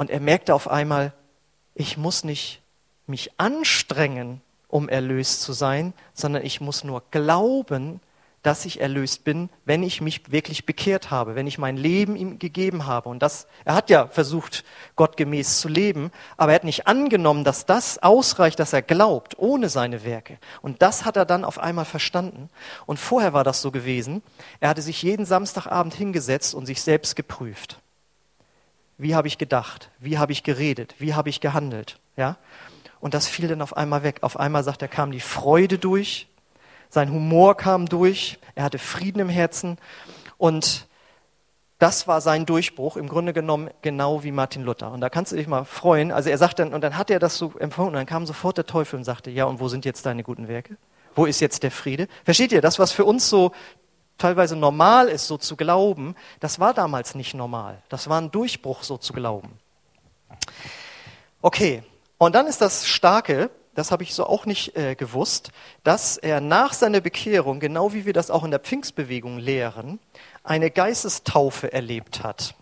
Und 0.00 0.08
er 0.08 0.20
merkte 0.20 0.54
auf 0.54 0.70
einmal, 0.70 1.12
ich 1.74 1.98
muss 1.98 2.24
nicht 2.24 2.62
mich 3.06 3.32
anstrengen, 3.36 4.40
um 4.66 4.88
erlöst 4.88 5.42
zu 5.42 5.52
sein, 5.52 5.92
sondern 6.14 6.42
ich 6.42 6.62
muss 6.62 6.84
nur 6.84 7.02
glauben, 7.10 8.00
dass 8.42 8.64
ich 8.64 8.80
erlöst 8.80 9.24
bin, 9.24 9.50
wenn 9.66 9.82
ich 9.82 10.00
mich 10.00 10.32
wirklich 10.32 10.64
bekehrt 10.64 11.10
habe, 11.10 11.34
wenn 11.34 11.46
ich 11.46 11.58
mein 11.58 11.76
Leben 11.76 12.16
ihm 12.16 12.38
gegeben 12.38 12.86
habe. 12.86 13.10
Und 13.10 13.18
das, 13.18 13.46
er 13.66 13.74
hat 13.74 13.90
ja 13.90 14.06
versucht, 14.06 14.64
gottgemäß 14.96 15.60
zu 15.60 15.68
leben, 15.68 16.12
aber 16.38 16.52
er 16.52 16.54
hat 16.54 16.64
nicht 16.64 16.86
angenommen, 16.86 17.44
dass 17.44 17.66
das 17.66 18.02
ausreicht, 18.02 18.58
dass 18.58 18.72
er 18.72 18.80
glaubt, 18.80 19.38
ohne 19.38 19.68
seine 19.68 20.02
Werke. 20.02 20.38
Und 20.62 20.80
das 20.80 21.04
hat 21.04 21.18
er 21.18 21.26
dann 21.26 21.44
auf 21.44 21.58
einmal 21.58 21.84
verstanden. 21.84 22.48
Und 22.86 22.98
vorher 22.98 23.34
war 23.34 23.44
das 23.44 23.60
so 23.60 23.70
gewesen. 23.70 24.22
Er 24.60 24.70
hatte 24.70 24.80
sich 24.80 25.02
jeden 25.02 25.26
Samstagabend 25.26 25.92
hingesetzt 25.92 26.54
und 26.54 26.64
sich 26.64 26.80
selbst 26.80 27.16
geprüft. 27.16 27.82
Wie 29.00 29.14
habe 29.14 29.28
ich 29.28 29.38
gedacht? 29.38 29.90
Wie 29.98 30.18
habe 30.18 30.32
ich 30.32 30.42
geredet? 30.42 30.94
Wie 30.98 31.14
habe 31.14 31.30
ich 31.30 31.40
gehandelt? 31.40 31.98
Ja? 32.16 32.36
Und 33.00 33.14
das 33.14 33.26
fiel 33.26 33.48
dann 33.48 33.62
auf 33.62 33.76
einmal 33.76 34.02
weg. 34.02 34.18
Auf 34.20 34.38
einmal 34.38 34.62
sagt 34.62 34.82
er, 34.82 34.88
kam 34.88 35.10
die 35.10 35.20
Freude 35.20 35.78
durch, 35.78 36.28
sein 36.90 37.10
Humor 37.10 37.56
kam 37.56 37.86
durch, 37.86 38.38
er 38.54 38.64
hatte 38.64 38.78
Frieden 38.78 39.20
im 39.20 39.28
Herzen 39.28 39.78
und 40.36 40.86
das 41.78 42.06
war 42.06 42.20
sein 42.20 42.44
Durchbruch, 42.44 42.98
im 42.98 43.08
Grunde 43.08 43.32
genommen 43.32 43.70
genau 43.80 44.22
wie 44.22 44.32
Martin 44.32 44.64
Luther. 44.64 44.92
Und 44.92 45.00
da 45.00 45.08
kannst 45.08 45.32
du 45.32 45.36
dich 45.36 45.46
mal 45.46 45.64
freuen. 45.64 46.12
Also 46.12 46.28
er 46.28 46.36
sagt 46.36 46.58
dann, 46.58 46.74
und 46.74 46.82
dann 46.82 46.98
hat 46.98 47.10
er 47.10 47.18
das 47.18 47.38
so 47.38 47.54
empfunden, 47.58 47.92
und 47.92 47.96
dann 48.00 48.06
kam 48.06 48.26
sofort 48.26 48.58
der 48.58 48.66
Teufel 48.66 48.98
und 48.98 49.04
sagte, 49.04 49.30
ja, 49.30 49.46
und 49.46 49.60
wo 49.60 49.68
sind 49.68 49.86
jetzt 49.86 50.04
deine 50.04 50.22
guten 50.22 50.46
Werke? 50.46 50.76
Wo 51.14 51.24
ist 51.24 51.40
jetzt 51.40 51.62
der 51.62 51.70
Friede? 51.70 52.06
Versteht 52.24 52.52
ihr, 52.52 52.60
das, 52.60 52.78
was 52.78 52.92
für 52.92 53.06
uns 53.06 53.30
so 53.30 53.52
teilweise 54.20 54.56
normal 54.56 55.08
ist, 55.08 55.26
so 55.26 55.36
zu 55.36 55.56
glauben, 55.56 56.14
das 56.38 56.60
war 56.60 56.74
damals 56.74 57.14
nicht 57.14 57.34
normal. 57.34 57.82
Das 57.88 58.08
war 58.08 58.20
ein 58.20 58.30
Durchbruch, 58.30 58.82
so 58.82 58.96
zu 58.96 59.12
glauben. 59.12 59.58
Okay, 61.42 61.82
und 62.18 62.34
dann 62.34 62.46
ist 62.46 62.60
das 62.60 62.86
Starke, 62.86 63.50
das 63.74 63.90
habe 63.90 64.02
ich 64.02 64.14
so 64.14 64.26
auch 64.26 64.46
nicht 64.46 64.76
äh, 64.76 64.94
gewusst, 64.94 65.52
dass 65.84 66.18
er 66.18 66.40
nach 66.40 66.74
seiner 66.74 67.00
Bekehrung, 67.00 67.60
genau 67.60 67.92
wie 67.92 68.04
wir 68.04 68.12
das 68.12 68.30
auch 68.30 68.44
in 68.44 68.50
der 68.50 68.60
Pfingstbewegung 68.60 69.38
lehren, 69.38 69.98
eine 70.44 70.70
Geistestaufe 70.70 71.72
erlebt 71.72 72.22
hat. 72.22 72.54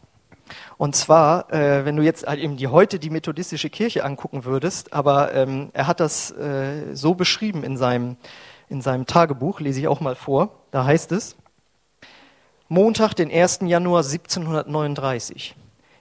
Und 0.77 0.95
zwar, 0.95 1.53
äh, 1.53 1.85
wenn 1.85 1.97
du 1.97 2.03
jetzt 2.03 2.27
halt 2.27 2.41
eben 2.41 2.57
die 2.57 2.69
heute 2.69 2.99
die 2.99 3.11
methodistische 3.11 3.71
Kirche 3.71 4.05
angucken 4.05 4.45
würdest, 4.45 4.93
aber 4.93 5.35
ähm, 5.35 5.71
er 5.73 5.87
hat 5.87 6.01
das 6.01 6.31
äh, 6.31 6.95
so 6.95 7.15
beschrieben 7.15 7.65
in 7.65 7.77
seinem, 7.77 8.17
in 8.69 8.81
seinem 8.81 9.07
Tagebuch, 9.07 9.61
lese 9.61 9.81
ich 9.81 9.89
auch 9.89 10.01
mal 10.01 10.15
vor. 10.15 10.51
Da 10.71 10.85
heißt 10.85 11.13
es, 11.13 11.37
Montag, 12.71 13.15
den 13.15 13.31
1. 13.31 13.61
Januar 13.63 14.03
1739. 14.03 15.55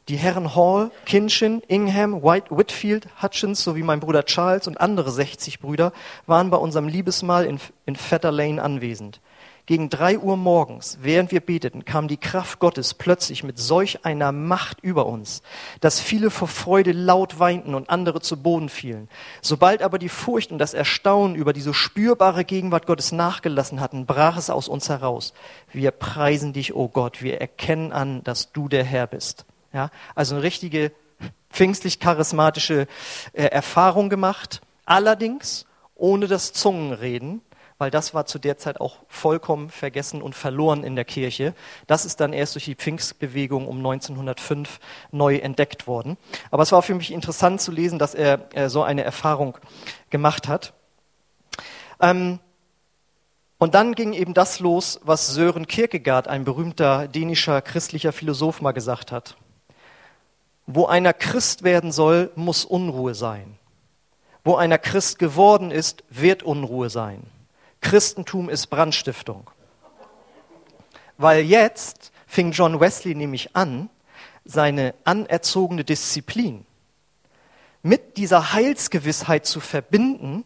Die 0.10 0.17
Herren 0.17 0.53
Hall, 0.53 0.91
Kinchin, 1.06 1.62
Ingham, 1.69 2.21
White, 2.21 2.47
Whitfield, 2.49 3.08
Hutchins 3.21 3.63
sowie 3.63 3.84
mein 3.84 4.01
Bruder 4.01 4.25
Charles 4.25 4.67
und 4.67 4.82
andere 4.82 5.10
60 5.10 5.62
Brüder 5.62 5.93
waren 6.25 6.49
bei 6.49 6.58
unserem 6.58 6.89
Liebesmahl 6.89 7.45
in, 7.45 7.62
in 7.86 7.95
Fetter 7.95 8.34
Lane 8.34 8.62
anwesend. 8.62 9.21
Gegen 9.67 9.89
drei 9.89 10.17
Uhr 10.17 10.38
morgens, 10.38 10.97
während 11.01 11.34
wir 11.34 11.41
beteten, 11.41 11.84
kam 11.84 12.08
die 12.08 12.15
Kraft 12.15 12.60
Gottes 12.60 12.93
plötzlich 12.93 13.43
mit 13.43 13.60
solch 13.60 14.06
einer 14.06 14.32
Macht 14.32 14.80
über 14.82 15.06
uns, 15.06 15.41
dass 15.82 15.99
viele 15.99 16.32
vor 16.32 16.47
Freude 16.47 16.93
laut 16.93 17.38
weinten 17.38 17.75
und 17.75 17.89
andere 17.89 18.21
zu 18.21 18.41
Boden 18.41 18.69
fielen. 18.69 19.10
Sobald 19.41 19.82
aber 19.82 19.99
die 19.99 20.08
Furcht 20.08 20.53
und 20.53 20.58
das 20.60 20.73
Erstaunen 20.73 21.36
über 21.36 21.51
die 21.51 21.60
so 21.60 21.73
spürbare 21.73 22.45
Gegenwart 22.45 22.88
Gottes 22.88 23.12
nachgelassen 23.12 23.82
hatten, 23.82 24.06
brach 24.06 24.38
es 24.38 24.49
aus 24.49 24.69
uns 24.69 24.88
heraus. 24.88 25.34
Wir 25.73 25.91
preisen 25.91 26.53
dich, 26.53 26.73
o 26.73 26.86
oh 26.86 26.88
Gott, 26.88 27.21
wir 27.21 27.41
erkennen 27.41 27.91
an, 27.91 28.23
dass 28.23 28.53
du 28.53 28.69
der 28.69 28.86
Herr 28.86 29.06
bist. 29.06 29.45
Ja, 29.73 29.91
also 30.15 30.36
eine 30.36 30.43
richtige 30.43 30.93
pfingstlich-charismatische 31.51 32.88
äh, 33.34 33.43
Erfahrung 33.43 34.10
gemacht, 34.10 34.62
allerdings 34.86 35.65
ohne 35.95 36.27
das 36.27 36.53
Zungenreden, 36.53 37.41
weil 37.78 37.92
das 37.92 38.13
war 38.13 38.26
zu 38.26 38.40
der 38.40 38.58
Zeit 38.58 38.82
auch 38.82 38.98
vollkommen 39.08 39.70
vergessen 39.70 40.22
und 40.22 40.36
verloren 40.36 40.84
in 40.84 40.96
der 40.96 41.06
Kirche. 41.06 41.54
Das 41.86 42.06
ist 42.06 42.20
dann 42.20 42.34
erst 42.34 42.56
durch 42.56 42.66
die 42.66 42.76
Pfingstbewegung 42.76 43.68
um 43.68 43.78
1905 43.78 44.80
neu 45.12 45.38
entdeckt 45.38 45.86
worden. 45.86 46.18
Aber 46.50 46.63
es 46.63 46.72
war 46.72 46.82
für 46.82 46.96
mich 46.96 47.12
interessant 47.12 47.62
zu 47.62 47.72
lesen, 47.72 48.00
dass 48.00 48.16
er 48.16 48.56
äh, 48.56 48.70
so 48.70 48.82
eine 48.82 49.04
Erfahrung 49.04 49.58
gemacht 50.10 50.48
hat. 50.48 50.74
Ähm, 52.02 52.40
und 53.60 53.74
dann 53.74 53.94
ging 53.94 54.13
eben 54.13 54.34
das 54.34 54.60
los, 54.60 55.00
was 55.04 55.28
Sören 55.28 55.68
Kierkegaard, 55.68 56.28
ein 56.28 56.46
berühmter 56.46 57.08
dänischer 57.08 57.62
christlicher 57.62 58.12
Philosoph, 58.12 58.62
mal 58.62 58.72
gesagt 58.72 59.12
hat. 59.12 59.36
Wo 60.68 60.86
einer 60.86 61.13
Christ 61.13 61.63
werden 61.63 61.92
soll, 61.92 62.32
muss 62.36 62.66
Unruhe 62.66 63.16
sein. 63.16 63.58
Wo 64.44 64.56
einer 64.56 64.78
Christ 64.78 65.18
geworden 65.18 65.72
ist, 65.72 66.04
wird 66.10 66.44
Unruhe 66.44 66.90
sein. 66.90 67.24
Christentum 67.82 68.50
ist 68.50 68.68
Brandstiftung. 68.68 69.50
Weil 71.18 71.44
jetzt 71.44 72.12
fing 72.26 72.52
John 72.52 72.80
Wesley 72.80 73.16
nämlich 73.16 73.56
an, 73.56 73.90
seine 74.46 74.94
anerzogene 75.04 75.84
Disziplin 75.84 76.66
mit 77.84 78.18
dieser 78.18 78.54
Heilsgewissheit 78.54 79.46
zu 79.46 79.60
verbinden. 79.60 80.44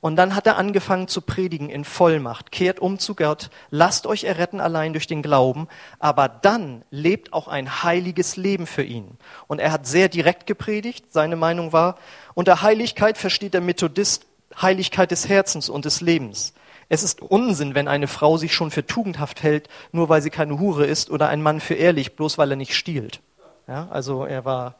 Und 0.00 0.14
dann 0.14 0.36
hat 0.36 0.46
er 0.46 0.56
angefangen 0.56 1.08
zu 1.08 1.20
predigen 1.20 1.70
in 1.70 1.84
Vollmacht. 1.84 2.52
Kehrt 2.52 2.78
um 2.78 3.00
zu 3.00 3.16
Gott, 3.16 3.50
lasst 3.70 4.06
euch 4.06 4.22
erretten 4.22 4.60
allein 4.60 4.92
durch 4.92 5.08
den 5.08 5.22
Glauben, 5.22 5.66
aber 5.98 6.28
dann 6.28 6.84
lebt 6.90 7.32
auch 7.32 7.48
ein 7.48 7.82
heiliges 7.82 8.36
Leben 8.36 8.68
für 8.68 8.84
ihn. 8.84 9.18
Und 9.48 9.58
er 9.58 9.72
hat 9.72 9.88
sehr 9.88 10.08
direkt 10.08 10.46
gepredigt. 10.46 11.06
Seine 11.12 11.34
Meinung 11.34 11.72
war, 11.72 11.96
unter 12.34 12.62
Heiligkeit 12.62 13.18
versteht 13.18 13.54
der 13.54 13.60
Methodist 13.60 14.26
Heiligkeit 14.60 15.10
des 15.10 15.28
Herzens 15.28 15.68
und 15.68 15.84
des 15.84 16.00
Lebens. 16.00 16.54
Es 16.88 17.02
ist 17.02 17.20
Unsinn, 17.20 17.74
wenn 17.74 17.88
eine 17.88 18.08
Frau 18.08 18.38
sich 18.38 18.54
schon 18.54 18.70
für 18.70 18.86
tugendhaft 18.86 19.42
hält, 19.42 19.68
nur 19.92 20.08
weil 20.08 20.22
sie 20.22 20.30
keine 20.30 20.58
Hure 20.58 20.86
ist, 20.86 21.10
oder 21.10 21.28
ein 21.28 21.42
Mann 21.42 21.60
für 21.60 21.74
ehrlich, 21.74 22.16
bloß 22.16 22.38
weil 22.38 22.50
er 22.50 22.56
nicht 22.56 22.74
stiehlt. 22.74 23.20
Ja, 23.66 23.88
also 23.90 24.24
er 24.24 24.44
war 24.46 24.76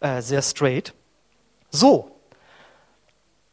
äh, 0.00 0.22
sehr 0.22 0.40
straight. 0.40 0.94
So. 1.70 2.16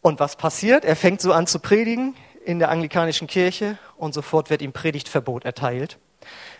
Und 0.01 0.21
was 0.21 0.37
passiert? 0.37 0.85
Er 0.85 0.95
fängt 0.95 1.19
so 1.19 1.33
an 1.33 1.45
zu 1.45 1.59
predigen 1.59 2.15
in 2.45 2.59
der 2.59 2.71
anglikanischen 2.71 3.27
Kirche 3.27 3.77
und 3.97 4.13
sofort 4.13 4.49
wird 4.49 4.61
ihm 4.61 4.71
Predigtverbot 4.71 5.43
erteilt, 5.43 5.97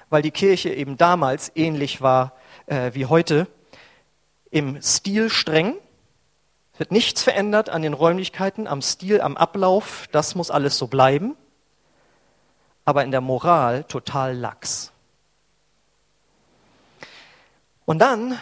weil 0.10 0.22
die 0.22 0.32
Kirche 0.32 0.74
eben 0.74 0.98
damals 0.98 1.52
ähnlich 1.56 2.02
war 2.02 2.34
äh, 2.66 2.92
wie 2.94 3.06
heute, 3.06 3.48
im 4.52 4.82
Stil 4.82 5.30
streng, 5.30 5.76
wird 6.80 6.92
nichts 6.92 7.22
verändert 7.22 7.70
an 7.70 7.82
den 7.82 7.94
Räumlichkeiten, 7.94 8.66
am 8.66 8.82
Stil, 8.82 9.20
am 9.20 9.36
Ablauf. 9.36 10.08
Das 10.12 10.34
muss 10.34 10.50
alles 10.50 10.78
so 10.78 10.88
bleiben. 10.88 11.36
Aber 12.86 13.04
in 13.04 13.12
der 13.12 13.22
Moral 13.22 13.84
total 13.84 14.36
lax. 14.36 14.92
Und 17.86 18.00
dann 18.00 18.40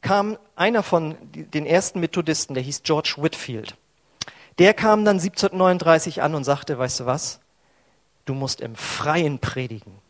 kam 0.00 0.38
einer 0.56 0.82
von 0.82 1.16
den 1.32 1.66
ersten 1.66 2.00
Methodisten, 2.00 2.54
der 2.54 2.62
hieß 2.62 2.82
George 2.84 3.16
Whitfield. 3.18 3.76
Der 4.58 4.72
kam 4.72 5.04
dann 5.04 5.18
1739 5.18 6.22
an 6.22 6.34
und 6.34 6.44
sagte, 6.44 6.78
weißt 6.78 7.00
du 7.00 7.06
was, 7.06 7.40
du 8.24 8.34
musst 8.34 8.60
im 8.60 8.76
Freien 8.76 9.38
predigen 9.40 10.03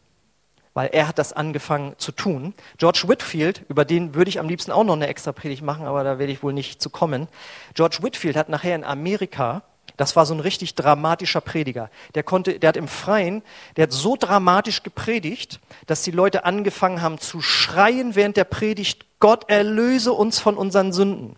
weil 0.75 0.89
er 0.89 1.09
hat 1.09 1.19
das 1.19 1.33
angefangen 1.33 1.95
zu 1.99 2.13
tun. 2.13 2.53
George 2.77 3.05
Whitfield, 3.07 3.63
über 3.69 3.85
den 3.85 4.15
würde 4.15 4.29
ich 4.29 4.39
am 4.39 4.49
liebsten 4.49 4.73
auch 4.73 4.85
noch 4.85 4.95
eine 4.95 5.07
extra 5.07 5.33
Predigt 5.33 5.63
machen, 5.63 5.87
aber 5.87 6.05
da 6.05 6.19
werde 6.19 6.33
ich 6.33 6.43
wohl 6.43 6.53
nicht 6.53 6.83
zu 6.83 6.91
kommen. 6.91 7.29
George 7.75 7.99
Whitfield 8.03 8.37
hat 8.37 8.49
nachher 8.49 8.75
in 8.75 8.85
Amerika 8.85 9.63
das 9.97 10.17
war 10.17 10.27
so 10.27 10.35
ein 10.35 10.41
richtig 10.41 10.75
dramatischer 10.75 11.41
Prediger. 11.41 11.89
Der 12.15 12.25
konnte, 12.25 12.59
der 12.59 12.69
hat 12.69 12.77
im 12.77 12.89
Freien, 12.89 13.43
der 13.77 13.85
hat 13.85 13.93
so 13.93 14.17
dramatisch 14.17 14.83
gepredigt, 14.83 15.61
dass 15.87 16.03
die 16.03 16.11
Leute 16.11 16.45
angefangen 16.45 17.01
haben 17.01 17.19
zu 17.19 17.41
schreien 17.41 18.17
während 18.17 18.37
der 18.37 18.45
Predigt: 18.45 19.07
Gott 19.21 19.49
erlöse 19.49 20.13
uns 20.13 20.41
von 20.41 20.57
unseren 20.57 20.93
Sünden. 20.93 21.37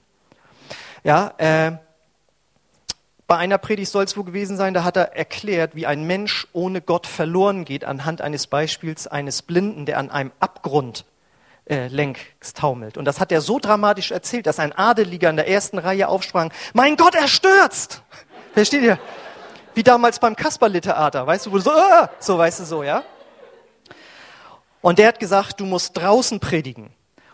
Ja, 1.04 1.34
äh, 1.36 1.72
bei 3.26 3.36
einer 3.36 3.58
Predigt 3.58 3.90
soll 3.90 4.04
es 4.04 4.16
wohl 4.16 4.24
gewesen 4.24 4.56
sein, 4.56 4.72
da 4.72 4.84
hat 4.84 4.96
er 4.96 5.16
erklärt, 5.16 5.74
wie 5.74 5.86
ein 5.86 6.06
Mensch 6.06 6.46
ohne 6.52 6.80
Gott 6.80 7.06
verloren 7.06 7.64
geht, 7.64 7.84
anhand 7.84 8.20
eines 8.20 8.46
Beispiels 8.46 9.06
eines 9.06 9.42
Blinden, 9.42 9.84
der 9.84 9.98
an 9.98 10.10
einem 10.10 10.32
Abgrund 10.38 11.04
äh, 11.68 11.88
längs 11.88 12.20
taumelt. 12.54 12.96
Und 12.96 13.04
das 13.04 13.18
hat 13.18 13.32
er 13.32 13.40
so 13.40 13.58
dramatisch 13.58 14.12
erzählt, 14.12 14.46
dass 14.46 14.60
ein 14.60 14.72
Adeliger 14.72 15.28
in 15.28 15.36
der 15.36 15.48
ersten 15.48 15.78
Reihe 15.78 16.08
aufsprang, 16.08 16.52
mein 16.72 16.96
Gott, 16.96 17.16
er 17.16 17.26
stürzt! 17.26 18.02
Versteht 18.54 18.82
ihr? 18.82 18.98
Wie 19.74 19.82
damals 19.82 20.20
beim 20.20 20.36
Kasperle-Theater, 20.36 21.26
weißt 21.26 21.46
du, 21.46 21.52
wo 21.52 21.56
du 21.56 21.62
so, 21.62 21.72
äh, 21.72 22.08
so, 22.20 22.38
weißt 22.38 22.60
du, 22.60 22.64
so, 22.64 22.82
ja? 22.82 23.02
Und 24.80 25.00
der 25.00 25.08
hat 25.08 25.18
gesagt, 25.18 25.58
du 25.58 25.66
musst 25.66 25.96
draußen 25.96 26.38
predigen. 26.38 26.90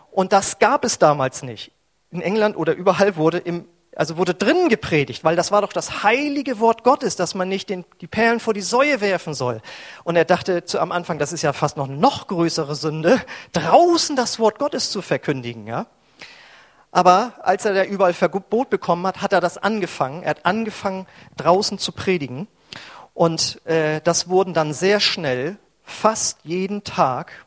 Und 0.09 0.33
das 0.33 0.57
gab 0.57 0.83
es 0.83 0.97
damals 0.97 1.43
nicht. 1.43 1.71
In 2.09 2.21
England 2.21 2.57
oder 2.57 2.73
überall 2.73 3.15
wurde 3.15 3.37
im 3.37 3.67
also 3.95 4.17
wurde 4.17 4.33
drinnen 4.33 4.69
gepredigt, 4.69 5.23
weil 5.23 5.35
das 5.35 5.51
war 5.51 5.61
doch 5.61 5.73
das 5.73 6.03
heilige 6.03 6.59
Wort 6.59 6.83
Gottes, 6.83 7.15
dass 7.15 7.35
man 7.35 7.49
nicht 7.49 7.69
den, 7.69 7.85
die 8.01 8.07
Perlen 8.07 8.39
vor 8.39 8.53
die 8.53 8.61
Säue 8.61 9.01
werfen 9.01 9.33
soll. 9.33 9.61
Und 10.03 10.15
er 10.15 10.25
dachte 10.25 10.65
zu, 10.65 10.79
am 10.79 10.91
Anfang, 10.91 11.19
das 11.19 11.33
ist 11.33 11.41
ja 11.41 11.53
fast 11.53 11.77
noch 11.77 11.87
noch 11.87 12.27
größere 12.27 12.75
Sünde, 12.75 13.21
draußen 13.51 14.15
das 14.15 14.39
Wort 14.39 14.59
Gottes 14.59 14.91
zu 14.91 15.01
verkündigen, 15.01 15.67
ja. 15.67 15.87
Aber 16.91 17.33
als 17.41 17.65
er 17.65 17.73
da 17.73 17.83
überall 17.83 18.13
Verbot 18.13 18.69
bekommen 18.69 19.07
hat, 19.07 19.21
hat 19.21 19.33
er 19.33 19.41
das 19.41 19.57
angefangen. 19.57 20.21
Er 20.21 20.31
hat 20.31 20.45
angefangen, 20.45 21.07
draußen 21.37 21.79
zu 21.79 21.91
predigen. 21.91 22.47
Und 23.15 23.65
äh, 23.65 23.99
das 24.01 24.29
wurden 24.29 24.53
dann 24.53 24.73
sehr 24.73 24.99
schnell, 24.99 25.57
fast 25.83 26.39
jeden 26.43 26.83
Tag, 26.83 27.45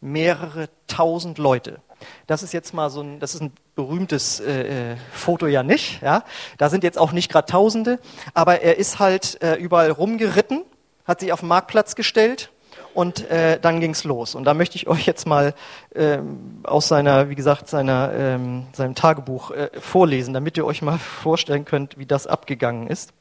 mehrere 0.00 0.68
tausend 0.86 1.38
Leute. 1.38 1.80
Das 2.26 2.42
ist 2.42 2.52
jetzt 2.52 2.74
mal 2.74 2.90
so 2.90 3.00
ein, 3.00 3.20
das 3.20 3.34
ist 3.34 3.42
ein 3.42 3.52
berühmtes 3.74 4.40
äh, 4.40 4.92
äh, 4.92 4.96
Foto 5.12 5.46
ja 5.46 5.62
nicht. 5.62 6.02
Ja? 6.02 6.24
Da 6.58 6.68
sind 6.68 6.84
jetzt 6.84 6.98
auch 6.98 7.12
nicht 7.12 7.30
gerade 7.30 7.46
Tausende, 7.46 7.98
aber 8.34 8.62
er 8.62 8.78
ist 8.78 8.98
halt 8.98 9.42
äh, 9.42 9.54
überall 9.54 9.90
rumgeritten, 9.90 10.62
hat 11.04 11.20
sich 11.20 11.32
auf 11.32 11.40
den 11.40 11.48
Marktplatz 11.48 11.94
gestellt 11.94 12.50
und 12.94 13.30
äh, 13.30 13.60
dann 13.60 13.80
ging's 13.80 14.04
los. 14.04 14.34
Und 14.34 14.44
da 14.44 14.54
möchte 14.54 14.76
ich 14.76 14.88
euch 14.88 15.06
jetzt 15.06 15.26
mal 15.26 15.54
ähm, 15.94 16.60
aus 16.64 16.88
seiner, 16.88 17.28
wie 17.28 17.34
gesagt, 17.34 17.68
seiner, 17.68 18.12
ähm, 18.14 18.66
seinem 18.72 18.94
Tagebuch 18.94 19.50
äh, 19.50 19.70
vorlesen, 19.78 20.32
damit 20.32 20.56
ihr 20.56 20.64
euch 20.64 20.82
mal 20.82 20.98
vorstellen 20.98 21.66
könnt, 21.66 21.98
wie 21.98 22.06
das 22.06 22.26
abgegangen 22.26 22.86
ist. 22.86 23.12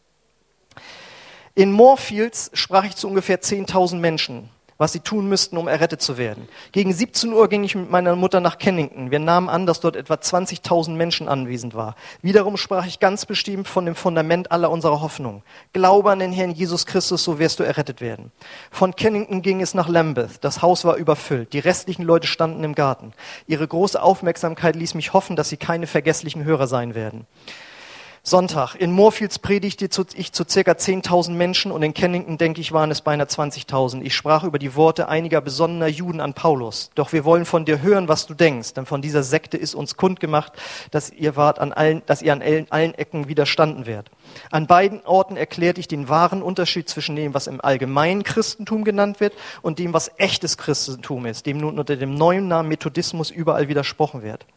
In 1.55 1.71
Moorfields 1.71 2.51
sprach 2.53 2.85
ich 2.85 2.95
zu 2.95 3.07
ungefähr 3.07 3.41
10.000 3.41 3.97
Menschen. 3.97 4.49
Was 4.77 4.91
sie 4.91 4.99
tun 4.99 5.27
müssten, 5.29 5.57
um 5.57 5.67
errettet 5.67 6.01
zu 6.01 6.17
werden. 6.17 6.47
Gegen 6.71 6.93
17 6.93 7.31
Uhr 7.31 7.47
ging 7.47 7.63
ich 7.63 7.75
mit 7.75 7.89
meiner 7.89 8.15
Mutter 8.15 8.39
nach 8.39 8.57
Kennington. 8.57 9.09
Wir 9.09 9.19
nahmen 9.19 9.47
an, 9.47 9.65
dass 9.65 9.79
dort 9.79 9.95
etwa 9.95 10.15
20.000 10.15 10.91
Menschen 10.91 11.29
anwesend 11.29 11.75
war. 11.75 11.95
Wiederum 12.21 12.57
sprach 12.57 12.85
ich 12.85 12.99
ganz 12.99 13.25
bestimmt 13.25 13.67
von 13.67 13.85
dem 13.85 13.95
Fundament 13.95 14.51
aller 14.51 14.69
unserer 14.69 15.01
Hoffnung. 15.01 15.43
Glaube 15.71 16.11
an 16.11 16.19
den 16.19 16.33
Herrn 16.33 16.51
Jesus 16.51 16.85
Christus, 16.85 17.23
so 17.23 17.39
wirst 17.39 17.59
du 17.59 17.63
errettet 17.63 18.01
werden. 18.01 18.31
Von 18.69 18.95
Kennington 18.95 19.41
ging 19.41 19.61
es 19.61 19.73
nach 19.73 19.87
Lambeth. 19.87 20.43
Das 20.43 20.61
Haus 20.61 20.83
war 20.83 20.95
überfüllt. 20.95 21.53
Die 21.53 21.59
restlichen 21.59 22.03
Leute 22.03 22.27
standen 22.27 22.63
im 22.63 22.75
Garten. 22.75 23.13
Ihre 23.47 23.67
große 23.67 24.01
Aufmerksamkeit 24.01 24.75
ließ 24.75 24.93
mich 24.93 25.13
hoffen, 25.13 25.35
dass 25.35 25.49
sie 25.49 25.57
keine 25.57 25.87
vergesslichen 25.87 26.43
Hörer 26.43 26.67
sein 26.67 26.95
werden. 26.95 27.25
Sonntag. 28.27 28.73
In 28.73 28.91
Moorfields 28.91 29.37
predigte 29.37 29.85
ich 29.85 30.33
zu 30.33 30.43
circa 30.49 30.71
10.000 30.71 31.29
Menschen 31.33 31.71
und 31.71 31.83
in 31.83 31.93
Kennington, 31.93 32.39
denke 32.39 32.59
ich, 32.59 32.71
waren 32.71 32.89
es 32.89 33.01
beinahe 33.01 33.27
20.000. 33.27 34.01
Ich 34.01 34.15
sprach 34.15 34.43
über 34.43 34.57
die 34.57 34.73
Worte 34.73 35.07
einiger 35.09 35.41
besonnener 35.41 35.85
Juden 35.85 36.19
an 36.19 36.33
Paulus. 36.33 36.89
Doch 36.95 37.13
wir 37.13 37.23
wollen 37.23 37.45
von 37.45 37.65
dir 37.65 37.83
hören, 37.83 38.07
was 38.07 38.25
du 38.25 38.33
denkst, 38.33 38.73
denn 38.73 38.87
von 38.87 39.03
dieser 39.03 39.21
Sekte 39.21 39.57
ist 39.57 39.75
uns 39.75 39.95
kundgemacht, 39.95 40.53
dass 40.89 41.11
ihr 41.11 41.35
wart 41.35 41.59
an 41.59 41.71
allen, 41.71 42.01
dass 42.07 42.23
ihr 42.23 42.33
an 42.33 42.41
allen 42.41 42.95
Ecken 42.95 43.27
widerstanden 43.27 43.85
werdet. 43.85 44.09
An 44.49 44.65
beiden 44.65 45.05
Orten 45.05 45.37
erklärte 45.37 45.79
ich 45.79 45.87
den 45.87 46.09
wahren 46.09 46.41
Unterschied 46.41 46.89
zwischen 46.89 47.15
dem, 47.15 47.35
was 47.35 47.45
im 47.45 47.61
allgemeinen 47.61 48.23
Christentum 48.23 48.85
genannt 48.85 49.19
wird 49.19 49.33
und 49.61 49.77
dem, 49.77 49.93
was 49.93 50.09
echtes 50.17 50.57
Christentum 50.57 51.27
ist, 51.27 51.45
dem 51.45 51.59
nun 51.59 51.77
unter 51.77 51.95
dem 51.95 52.15
neuen 52.15 52.47
Namen 52.47 52.69
Methodismus 52.69 53.29
überall 53.29 53.67
widersprochen 53.67 54.23
wird. 54.23 54.47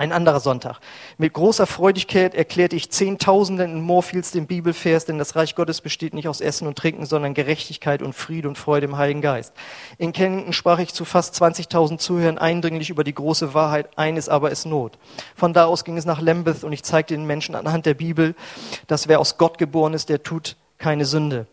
Ein 0.00 0.12
anderer 0.12 0.38
Sonntag. 0.38 0.78
Mit 1.16 1.32
großer 1.32 1.66
Freudigkeit 1.66 2.32
erklärte 2.32 2.76
ich 2.76 2.88
Zehntausenden 2.88 3.72
in 3.72 3.80
Moorfields 3.80 4.30
den 4.30 4.46
Bibelvers, 4.46 5.06
denn 5.06 5.18
das 5.18 5.34
Reich 5.34 5.56
Gottes 5.56 5.80
besteht 5.80 6.14
nicht 6.14 6.28
aus 6.28 6.40
Essen 6.40 6.68
und 6.68 6.78
Trinken, 6.78 7.04
sondern 7.04 7.34
Gerechtigkeit 7.34 8.00
und 8.00 8.12
Friede 8.12 8.46
und 8.46 8.56
Freude 8.56 8.86
im 8.86 8.96
Heiligen 8.96 9.22
Geist. 9.22 9.54
In 9.98 10.12
Kennington 10.12 10.52
sprach 10.52 10.78
ich 10.78 10.94
zu 10.94 11.04
fast 11.04 11.34
20.000 11.42 11.98
Zuhörern 11.98 12.38
eindringlich 12.38 12.90
über 12.90 13.02
die 13.02 13.12
große 13.12 13.54
Wahrheit, 13.54 13.98
eines 13.98 14.28
aber 14.28 14.52
ist 14.52 14.66
Not. 14.66 14.98
Von 15.34 15.52
da 15.52 15.64
aus 15.64 15.82
ging 15.84 15.98
es 15.98 16.04
nach 16.04 16.20
Lambeth 16.20 16.62
und 16.62 16.72
ich 16.72 16.84
zeigte 16.84 17.14
den 17.14 17.26
Menschen 17.26 17.56
anhand 17.56 17.84
der 17.84 17.94
Bibel, 17.94 18.36
dass 18.86 19.08
wer 19.08 19.18
aus 19.18 19.36
Gott 19.36 19.58
geboren 19.58 19.94
ist, 19.94 20.10
der 20.10 20.22
tut 20.22 20.56
keine 20.78 21.06
Sünde. 21.06 21.48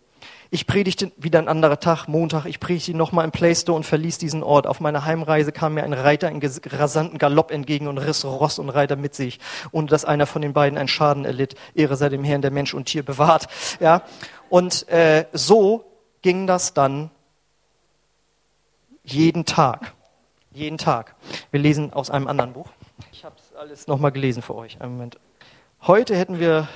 Ich 0.51 0.67
predigte 0.67 1.11
wieder 1.17 1.39
ein 1.39 1.47
anderer 1.47 1.79
Tag, 1.79 2.07
Montag. 2.07 2.45
Ich 2.45 2.59
predigte 2.59 2.95
nochmal 2.95 3.25
im 3.25 3.31
Playstore 3.31 3.75
und 3.75 3.83
verließ 3.83 4.17
diesen 4.17 4.43
Ort. 4.43 4.67
Auf 4.67 4.79
meiner 4.79 5.05
Heimreise 5.05 5.51
kam 5.51 5.73
mir 5.73 5.83
ein 5.83 5.93
Reiter 5.93 6.29
in 6.29 6.41
rasanten 6.67 7.17
Galopp 7.17 7.51
entgegen 7.51 7.87
und 7.87 7.97
riss 7.97 8.23
Ross 8.25 8.59
und 8.59 8.69
Reiter 8.69 8.95
mit 8.95 9.15
sich, 9.15 9.39
ohne 9.71 9.87
dass 9.87 10.05
einer 10.05 10.27
von 10.27 10.41
den 10.41 10.53
beiden 10.53 10.77
einen 10.77 10.87
Schaden 10.87 11.25
erlitt. 11.25 11.55
Ehre 11.73 11.95
sei 11.95 12.09
dem 12.09 12.23
Herrn, 12.23 12.41
der 12.41 12.51
Mensch 12.51 12.73
und 12.73 12.85
Tier 12.85 13.03
bewahrt. 13.03 13.47
Ja, 13.79 14.03
und 14.49 14.87
äh, 14.89 15.25
so 15.33 15.85
ging 16.21 16.47
das 16.47 16.73
dann 16.73 17.09
jeden 19.03 19.45
Tag. 19.45 19.93
Jeden 20.51 20.77
Tag. 20.77 21.15
Wir 21.51 21.59
lesen 21.59 21.91
aus 21.91 22.09
einem 22.09 22.27
anderen 22.27 22.53
Buch. 22.53 22.69
Ich 23.11 23.25
habe 23.25 23.35
es 23.37 23.55
alles 23.55 23.87
nochmal 23.87 24.11
gelesen 24.11 24.41
für 24.41 24.55
euch. 24.55 24.79
Einen 24.79 24.93
Moment. 24.93 25.19
Heute 25.81 26.15
hätten 26.15 26.39
wir 26.39 26.67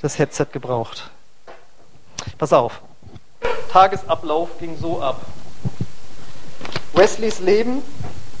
das 0.00 0.18
Headset 0.18 0.46
gebraucht. 0.52 1.10
Pass 2.38 2.52
auf. 2.52 2.82
Tagesablauf 3.72 4.50
ging 4.58 4.76
so 4.80 5.00
ab. 5.00 5.20
Wesleys 6.94 7.40
Leben 7.40 7.82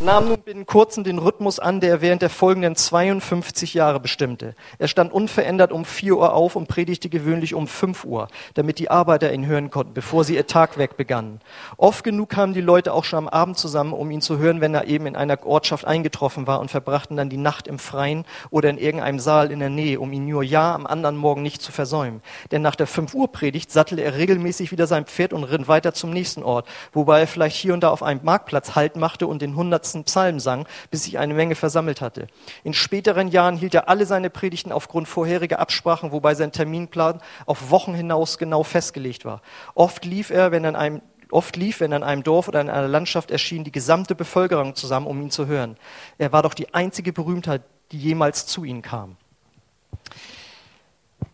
nahm 0.00 0.28
nun 0.28 0.35
binnen 0.46 0.64
kurzem 0.64 1.02
den 1.02 1.18
Rhythmus 1.18 1.58
an, 1.58 1.80
der 1.80 1.90
er 1.90 2.00
während 2.02 2.22
der 2.22 2.30
folgenden 2.30 2.76
52 2.76 3.74
Jahre 3.74 3.98
bestimmte. 3.98 4.54
Er 4.78 4.86
stand 4.86 5.12
unverändert 5.12 5.72
um 5.72 5.84
4 5.84 6.16
Uhr 6.16 6.34
auf 6.34 6.54
und 6.54 6.68
predigte 6.68 7.08
gewöhnlich 7.08 7.52
um 7.52 7.66
5 7.66 8.04
Uhr, 8.04 8.28
damit 8.54 8.78
die 8.78 8.88
Arbeiter 8.88 9.32
ihn 9.32 9.46
hören 9.46 9.70
konnten, 9.70 9.92
bevor 9.92 10.22
sie 10.22 10.36
ihr 10.36 10.46
Tagwerk 10.46 10.96
begannen. 10.96 11.40
Oft 11.78 12.04
genug 12.04 12.28
kamen 12.28 12.54
die 12.54 12.60
Leute 12.60 12.92
auch 12.92 13.02
schon 13.02 13.26
am 13.26 13.28
Abend 13.28 13.58
zusammen, 13.58 13.92
um 13.92 14.08
ihn 14.12 14.20
zu 14.20 14.38
hören, 14.38 14.60
wenn 14.60 14.72
er 14.72 14.86
eben 14.86 15.06
in 15.06 15.16
einer 15.16 15.44
Ortschaft 15.44 15.84
eingetroffen 15.84 16.46
war 16.46 16.60
und 16.60 16.70
verbrachten 16.70 17.16
dann 17.16 17.28
die 17.28 17.38
Nacht 17.38 17.66
im 17.66 17.80
Freien 17.80 18.24
oder 18.50 18.70
in 18.70 18.78
irgendeinem 18.78 19.18
Saal 19.18 19.50
in 19.50 19.58
der 19.58 19.68
Nähe, 19.68 19.98
um 19.98 20.12
ihn 20.12 20.26
nur 20.26 20.44
ja 20.44 20.76
am 20.76 20.86
anderen 20.86 21.16
Morgen 21.16 21.42
nicht 21.42 21.60
zu 21.60 21.72
versäumen. 21.72 22.22
Denn 22.52 22.62
nach 22.62 22.76
der 22.76 22.86
5 22.86 23.14
Uhr 23.14 23.32
Predigt 23.32 23.72
sattelte 23.72 24.04
er 24.04 24.14
regelmäßig 24.14 24.70
wieder 24.70 24.86
sein 24.86 25.06
Pferd 25.06 25.32
und 25.32 25.42
ritt 25.42 25.66
weiter 25.66 25.92
zum 25.92 26.10
nächsten 26.10 26.44
Ort, 26.44 26.68
wobei 26.92 27.18
er 27.18 27.26
vielleicht 27.26 27.56
hier 27.56 27.74
und 27.74 27.80
da 27.80 27.90
auf 27.90 28.04
einem 28.04 28.20
Marktplatz 28.22 28.76
Halt 28.76 28.94
machte 28.94 29.26
und 29.26 29.42
den 29.42 29.56
hundertsten 29.56 30.04
Psalm 30.04 30.35
sang, 30.40 30.66
bis 30.90 31.04
sich 31.04 31.18
eine 31.18 31.34
Menge 31.34 31.54
versammelt 31.54 32.00
hatte. 32.00 32.26
In 32.64 32.74
späteren 32.74 33.28
Jahren 33.28 33.56
hielt 33.56 33.74
er 33.74 33.88
alle 33.88 34.06
seine 34.06 34.30
Predigten 34.30 34.72
aufgrund 34.72 35.08
vorheriger 35.08 35.58
Absprachen, 35.58 36.12
wobei 36.12 36.34
sein 36.34 36.52
Terminplan 36.52 37.20
auf 37.46 37.70
Wochen 37.70 37.94
hinaus 37.94 38.38
genau 38.38 38.62
festgelegt 38.62 39.24
war. 39.24 39.42
Oft 39.74 40.04
lief 40.04 40.30
er, 40.30 40.52
wenn 40.52 40.64
an 40.64 40.76
einem 40.76 41.02
Oft 41.30 41.56
lief, 41.56 41.80
wenn 41.80 41.92
an 41.92 42.04
einem 42.04 42.22
Dorf 42.22 42.46
oder 42.46 42.60
in 42.60 42.70
einer 42.70 42.86
Landschaft 42.86 43.32
erschien, 43.32 43.64
die 43.64 43.72
gesamte 43.72 44.14
Bevölkerung 44.14 44.76
zusammen, 44.76 45.08
um 45.08 45.20
ihn 45.20 45.30
zu 45.30 45.46
hören. 45.46 45.76
Er 46.18 46.30
war 46.30 46.44
doch 46.44 46.54
die 46.54 46.72
einzige 46.72 47.12
Berühmtheit, 47.12 47.62
die 47.90 47.98
jemals 47.98 48.46
zu 48.46 48.62
ihnen 48.62 48.82
kam. 48.82 49.16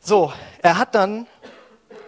So, 0.00 0.32
er 0.62 0.78
hat 0.78 0.94
dann 0.94 1.26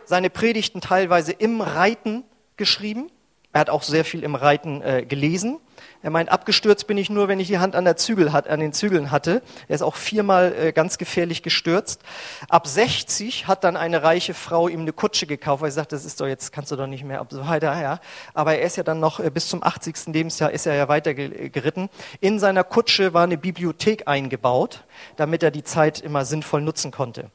seine 0.06 0.30
Predigten 0.30 0.80
teilweise 0.80 1.32
im 1.32 1.60
Reiten 1.60 2.24
geschrieben. 2.56 3.10
Er 3.52 3.60
hat 3.60 3.70
auch 3.70 3.82
sehr 3.82 4.04
viel 4.04 4.22
im 4.22 4.34
Reiten 4.34 4.82
äh, 4.82 5.04
gelesen. 5.06 5.60
Er 6.04 6.10
meint, 6.10 6.28
abgestürzt 6.28 6.86
bin 6.86 6.98
ich 6.98 7.08
nur, 7.08 7.28
wenn 7.28 7.40
ich 7.40 7.48
die 7.48 7.60
Hand 7.60 7.74
an, 7.74 7.86
der 7.86 7.96
Zügel 7.96 8.34
hat, 8.34 8.46
an 8.46 8.60
den 8.60 8.74
Zügeln 8.74 9.10
hatte. 9.10 9.40
Er 9.68 9.74
ist 9.74 9.80
auch 9.80 9.96
viermal 9.96 10.54
äh, 10.54 10.72
ganz 10.72 10.98
gefährlich 10.98 11.42
gestürzt. 11.42 12.02
Ab 12.50 12.66
60 12.66 13.46
hat 13.46 13.64
dann 13.64 13.74
eine 13.74 14.02
reiche 14.02 14.34
Frau 14.34 14.68
ihm 14.68 14.80
eine 14.80 14.92
Kutsche 14.92 15.26
gekauft, 15.26 15.62
weil 15.62 15.70
sie 15.70 15.76
sagt, 15.76 15.92
das 15.92 16.04
ist 16.04 16.20
doch 16.20 16.26
jetzt, 16.26 16.52
kannst 16.52 16.70
du 16.70 16.76
doch 16.76 16.86
nicht 16.86 17.04
mehr, 17.04 17.20
ab 17.20 17.28
so 17.30 17.46
weiter, 17.46 17.80
ja. 17.80 18.00
Aber 18.34 18.54
er 18.54 18.66
ist 18.66 18.76
ja 18.76 18.82
dann 18.82 19.00
noch, 19.00 19.18
äh, 19.18 19.30
bis 19.30 19.48
zum 19.48 19.62
80. 19.62 20.12
Lebensjahr 20.12 20.50
ist 20.50 20.66
er 20.66 20.74
ja 20.74 20.88
weiter 20.88 21.14
geritten. 21.14 21.88
In 22.20 22.38
seiner 22.38 22.64
Kutsche 22.64 23.14
war 23.14 23.24
eine 23.24 23.38
Bibliothek 23.38 24.06
eingebaut, 24.06 24.84
damit 25.16 25.42
er 25.42 25.50
die 25.50 25.64
Zeit 25.64 26.00
immer 26.00 26.26
sinnvoll 26.26 26.60
nutzen 26.60 26.90
konnte. 26.90 27.30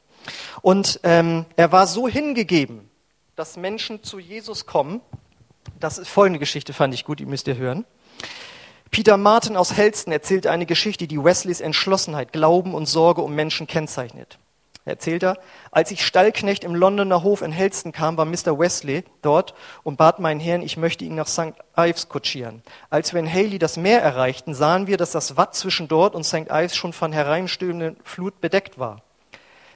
Und 0.62 1.00
ähm, 1.02 1.44
er 1.56 1.72
war 1.72 1.88
so 1.88 2.06
hingegeben, 2.06 2.88
dass 3.34 3.56
Menschen 3.56 4.04
zu 4.04 4.20
Jesus 4.20 4.64
kommen. 4.64 5.00
Das 5.80 5.98
ist 5.98 6.06
folgende 6.06 6.38
Geschichte, 6.38 6.72
fand 6.72 6.94
ich 6.94 7.04
gut, 7.04 7.18
die 7.18 7.26
müsst 7.26 7.48
ihr 7.48 7.56
hören. 7.56 7.84
Peter 8.90 9.16
Martin 9.16 9.56
aus 9.56 9.76
Helston 9.76 10.12
erzählt 10.12 10.48
eine 10.48 10.66
Geschichte, 10.66 11.06
die 11.06 11.22
Wesleys 11.22 11.60
Entschlossenheit, 11.60 12.32
Glauben 12.32 12.74
und 12.74 12.86
Sorge 12.86 13.22
um 13.22 13.34
Menschen 13.34 13.68
kennzeichnet. 13.68 14.38
Er 14.84 14.94
erzählt 14.94 15.22
er, 15.22 15.38
als 15.70 15.92
ich 15.92 16.04
Stallknecht 16.04 16.64
im 16.64 16.74
Londoner 16.74 17.22
Hof 17.22 17.42
in 17.42 17.52
Helston 17.52 17.92
kam, 17.92 18.16
war 18.16 18.24
Mr. 18.24 18.58
Wesley 18.58 19.04
dort 19.22 19.54
und 19.84 19.96
bat 19.96 20.18
meinen 20.18 20.40
Herrn, 20.40 20.62
ich 20.62 20.76
möchte 20.76 21.04
ihn 21.04 21.14
nach 21.14 21.28
St. 21.28 21.52
Ives 21.76 22.08
kutschieren. 22.08 22.62
Als 22.88 23.12
wir 23.12 23.20
in 23.20 23.32
Haley 23.32 23.60
das 23.60 23.76
Meer 23.76 24.02
erreichten, 24.02 24.54
sahen 24.54 24.88
wir, 24.88 24.96
dass 24.96 25.12
das 25.12 25.36
Watt 25.36 25.54
zwischen 25.54 25.86
dort 25.86 26.16
und 26.16 26.24
St. 26.24 26.50
Ives 26.50 26.74
schon 26.74 26.92
von 26.92 27.12
hereinstürmenden 27.12 27.96
Flut 28.02 28.40
bedeckt 28.40 28.78
war. 28.78 29.02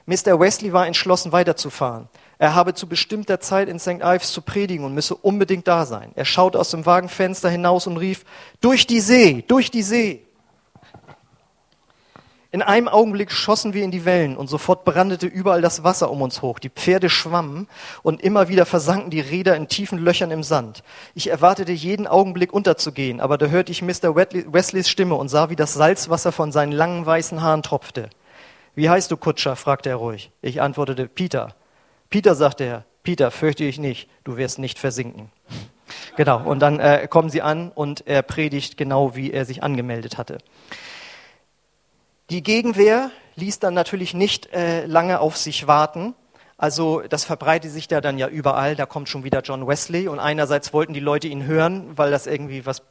Mr. 0.05 0.39
Wesley 0.39 0.71
war 0.71 0.85
entschlossen, 0.85 1.31
weiterzufahren. 1.31 2.07
Er 2.37 2.53
habe 2.53 2.73
zu 2.73 2.87
bestimmter 2.87 3.39
Zeit 3.39 3.69
in 3.69 3.79
St. 3.79 4.01
Ives 4.03 4.31
zu 4.31 4.41
predigen 4.41 4.85
und 4.85 4.93
müsse 4.93 5.15
unbedingt 5.15 5.67
da 5.67 5.85
sein. 5.85 6.11
Er 6.15 6.25
schaute 6.25 6.59
aus 6.59 6.69
dem 6.69 6.85
Wagenfenster 6.85 7.49
hinaus 7.49 7.87
und 7.87 7.97
rief, 7.97 8.25
durch 8.61 8.85
die 8.85 8.99
See, 8.99 9.43
durch 9.47 9.71
die 9.71 9.83
See. 9.83 10.21
In 12.51 12.61
einem 12.61 12.87
Augenblick 12.87 13.31
schossen 13.31 13.73
wir 13.73 13.83
in 13.83 13.91
die 13.91 14.05
Wellen 14.05 14.37
und 14.37 14.47
sofort 14.47 14.85
brandete 14.85 15.27
überall 15.27 15.61
das 15.61 15.83
Wasser 15.83 16.09
um 16.09 16.21
uns 16.21 16.41
hoch. 16.41 16.59
Die 16.59 16.69
Pferde 16.69 17.09
schwammen 17.09 17.67
und 18.01 18.21
immer 18.21 18.47
wieder 18.47 18.65
versanken 18.65 19.09
die 19.09 19.19
Räder 19.19 19.57
in 19.57 19.67
tiefen 19.67 19.97
Löchern 19.97 20.31
im 20.31 20.41
Sand. 20.41 20.81
Ich 21.15 21.29
erwartete 21.29 21.73
jeden 21.73 22.07
Augenblick 22.07 22.53
unterzugehen, 22.53 23.19
aber 23.19 23.37
da 23.37 23.47
hörte 23.47 23.73
ich 23.73 23.81
Mr. 23.81 24.15
Wesleys 24.15 24.87
Stimme 24.87 25.15
und 25.15 25.27
sah, 25.27 25.49
wie 25.49 25.57
das 25.57 25.73
Salzwasser 25.73 26.31
von 26.31 26.53
seinen 26.53 26.71
langen 26.71 27.05
weißen 27.05 27.41
Haaren 27.41 27.61
tropfte. 27.61 28.09
Wie 28.75 28.89
heißt 28.89 29.09
du, 29.09 29.17
Kutscher? 29.17 29.55
fragte 29.55 29.89
er 29.89 29.95
ruhig. 29.95 30.31
Ich 30.41 30.61
antwortete, 30.61 31.07
Peter. 31.07 31.55
Peter, 32.09 32.35
sagte 32.35 32.65
er, 32.65 32.85
Peter, 33.03 33.31
fürchte 33.31 33.63
ich 33.63 33.79
nicht, 33.79 34.09
du 34.23 34.37
wirst 34.37 34.59
nicht 34.59 34.79
versinken. 34.79 35.31
Genau, 36.17 36.43
und 36.43 36.59
dann 36.59 36.79
äh, 36.79 37.07
kommen 37.09 37.29
sie 37.29 37.41
an 37.41 37.71
und 37.73 38.07
er 38.07 38.21
predigt 38.21 38.77
genau, 38.77 39.15
wie 39.15 39.31
er 39.31 39.45
sich 39.45 39.63
angemeldet 39.63 40.17
hatte. 40.17 40.39
Die 42.29 42.41
Gegenwehr 42.41 43.11
ließ 43.35 43.59
dann 43.59 43.73
natürlich 43.73 44.13
nicht 44.13 44.51
äh, 44.53 44.85
lange 44.85 45.19
auf 45.19 45.37
sich 45.37 45.67
warten. 45.67 46.15
Also 46.57 47.01
das 47.01 47.25
verbreitet 47.25 47.71
sich 47.71 47.87
da 47.87 48.01
dann 48.01 48.17
ja 48.17 48.27
überall. 48.27 48.75
Da 48.75 48.85
kommt 48.85 49.09
schon 49.09 49.23
wieder 49.23 49.41
John 49.41 49.67
Wesley 49.67 50.07
und 50.07 50.19
einerseits 50.19 50.73
wollten 50.73 50.93
die 50.93 50.99
Leute 50.99 51.27
ihn 51.27 51.45
hören, 51.45 51.97
weil 51.97 52.11
das 52.11 52.27
irgendwie 52.27 52.65
was 52.65 52.81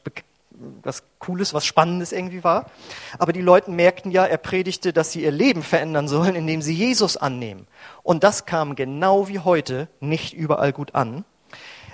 was 0.83 1.03
Cooles, 1.25 1.53
was 1.53 1.65
Spannendes 1.65 2.11
irgendwie 2.11 2.43
war. 2.43 2.69
Aber 3.17 3.33
die 3.33 3.41
Leute 3.41 3.71
merkten 3.71 4.11
ja, 4.11 4.25
er 4.25 4.37
predigte, 4.37 4.93
dass 4.93 5.11
sie 5.11 5.23
ihr 5.23 5.31
Leben 5.31 5.63
verändern 5.63 6.07
sollen, 6.07 6.35
indem 6.35 6.61
sie 6.61 6.73
Jesus 6.73 7.17
annehmen. 7.17 7.67
Und 8.03 8.23
das 8.23 8.45
kam 8.45 8.75
genau 8.75 9.27
wie 9.27 9.39
heute 9.39 9.87
nicht 9.99 10.33
überall 10.33 10.71
gut 10.71 10.93
an. 10.93 11.25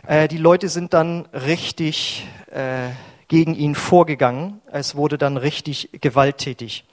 Äh, 0.06 0.28
die 0.28 0.38
Leute 0.38 0.67
sind 0.67 0.94
dann 0.94 1.28
richtig 1.28 2.28
äh, 2.52 2.89
gegen 3.28 3.56
ihn 3.56 3.76
vorgegangen. 3.76 4.60
Es 4.72 4.96
wurde 4.96 5.17
dann 5.17 5.38
richtig 5.38 5.89
gewalttätig. 6.02 6.86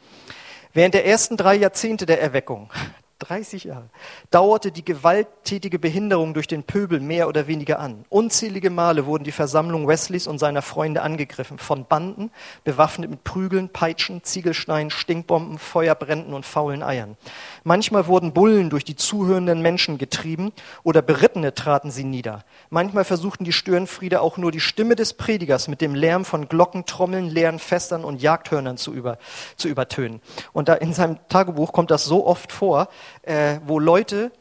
Während 0.72 0.94
der 0.94 1.07
ersten 1.07 1.37
drei 1.37 1.57
Jahrzehnte 1.57 2.07
der 2.07 2.22
Erweckung 2.22 2.70
30 3.18 3.64
Jahre, 3.64 3.88
dauerte 4.31 4.70
die 4.70 4.85
gewalttätige 4.85 5.78
Behinderung 5.78 6.35
durch 6.35 6.46
den 6.46 6.62
Pöbel 6.62 7.00
mehr 7.00 7.26
oder 7.26 7.48
weniger 7.48 7.81
an. 7.81 8.04
Unzählige 8.11 8.70
Male 8.70 9.07
wurden 9.07 9.24
die 9.24 9.33
Versammlung 9.33 9.88
Wesleys 9.88 10.28
und 10.28 10.38
seiner 10.38 10.62
Freunde 10.62 11.02
angegriffen, 11.02 11.59
von 11.59 11.85
Banden, 11.85 12.31
bewaffnet 12.62 13.11
mit 13.11 13.24
Prügeln, 13.24 13.70
Peitschen, 13.70 14.22
Ziegelsteinen, 14.22 14.90
Stinkbomben, 14.90 15.59
Feuerbränden 15.59 16.33
und 16.33 16.46
faulen 16.46 16.83
Eiern. 16.85 17.16
Manchmal 17.64 18.07
wurden 18.07 18.33
Bullen 18.33 18.70
durch 18.70 18.85
die 18.85 18.94
zuhörenden 18.94 19.62
Menschen 19.62 19.98
getrieben 19.98 20.52
oder 20.85 21.02
Berittene 21.02 21.54
traten 21.54 21.90
sie 21.90 22.04
nieder. 22.04 22.44
Manchmal 22.70 23.04
versuchten 23.04 23.44
die 23.44 23.52
Störenfriede 23.52 24.20
auch 24.20 24.37
nur 24.37 24.52
die 24.52 24.61
Stimme 24.61 24.94
des 24.94 25.14
Predigers 25.14 25.66
mit 25.66 25.81
dem 25.81 25.94
Lärm 25.96 26.24
von 26.24 26.48
Glocken, 26.48 26.87
Trommeln, 26.87 27.28
leeren 27.28 27.59
Festern 27.59 28.04
und 28.04 28.22
Jagdhörnern 28.22 28.76
zu, 28.76 28.92
über, 28.92 29.18
zu 29.57 29.66
übertönen. 29.66 30.20
Und 30.52 30.68
da 30.68 30.74
in 30.74 30.92
seinem 30.92 31.18
Tagebuch 31.28 31.72
kommt 31.72 31.90
das 31.90 32.04
so 32.04 32.24
oft 32.24 32.52
vor, 32.52 32.88
äh, 33.22 33.58
wo 33.64 33.78
Leute 33.78 34.32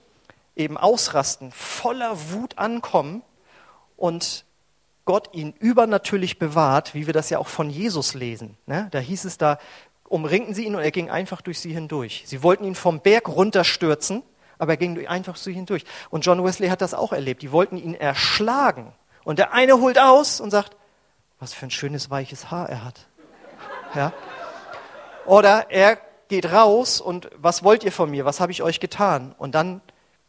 eben 0.56 0.78
ausrasten, 0.78 1.52
voller 1.52 2.32
Wut 2.32 2.58
ankommen 2.58 3.22
und 3.96 4.46
Gott 5.06 5.30
ihn 5.34 5.54
übernatürlich 5.60 6.38
bewahrt, 6.38 6.94
wie 6.94 7.06
wir 7.06 7.14
das 7.14 7.30
ja 7.30 7.40
auch 7.40 7.48
von 7.48 7.70
Jesus 7.70 8.14
lesen. 8.14 8.58
Ne? 8.66 8.90
Da 8.92 9.00
hieß 9.00 9.26
es 9.26 9.38
da, 9.38 9.58
umringten 10.04 10.54
sie 10.54 10.66
ihn 10.66 10.76
und 10.76 10.82
er 10.82 10.92
ging 10.92 11.10
einfach 11.10 11.42
durch 11.42 11.60
sie 11.60 11.74
hindurch. 11.74 12.24
Sie 12.26 12.44
wollten 12.44 12.66
ihn 12.66 12.76
vom 12.76 13.00
Berg 13.00 13.30
runterstürzen, 13.30 14.24
aber 14.58 14.74
er 14.74 14.78
ging 14.78 15.08
einfach 15.08 15.34
durch 15.34 15.44
sie 15.44 15.54
hindurch. 15.54 15.86
Und 16.10 16.26
John 16.26 16.44
Wesley 16.44 16.70
hat 16.70 16.82
das 16.82 16.94
auch 16.94 17.14
erlebt. 17.14 17.42
Die 17.42 17.52
wollten 17.52 17.78
ihn 17.78 17.94
erschlagen. 17.94 18.94
Und 19.24 19.40
der 19.40 19.54
eine 19.54 19.80
holt 19.80 20.00
aus 20.00 20.40
und 20.40 20.52
sagt, 20.52 20.76
was 21.40 21.54
für 21.54 21.68
ein 21.68 21.72
schönes 21.72 22.10
weiches 22.10 22.50
Haar 22.50 22.70
er 22.70 22.84
hat. 22.84 23.08
Ja? 23.96 24.14
Oder 25.26 25.70
er 25.70 25.98
geht 26.28 26.52
raus 26.52 27.02
und 27.02 27.30
was 27.38 27.64
wollt 27.64 27.84
ihr 27.84 27.92
von 27.92 28.10
mir? 28.10 28.26
Was 28.26 28.40
habe 28.40 28.52
ich 28.52 28.64
euch 28.64 28.80
getan? 28.80 29.36
Und 29.38 29.56
dann 29.56 29.82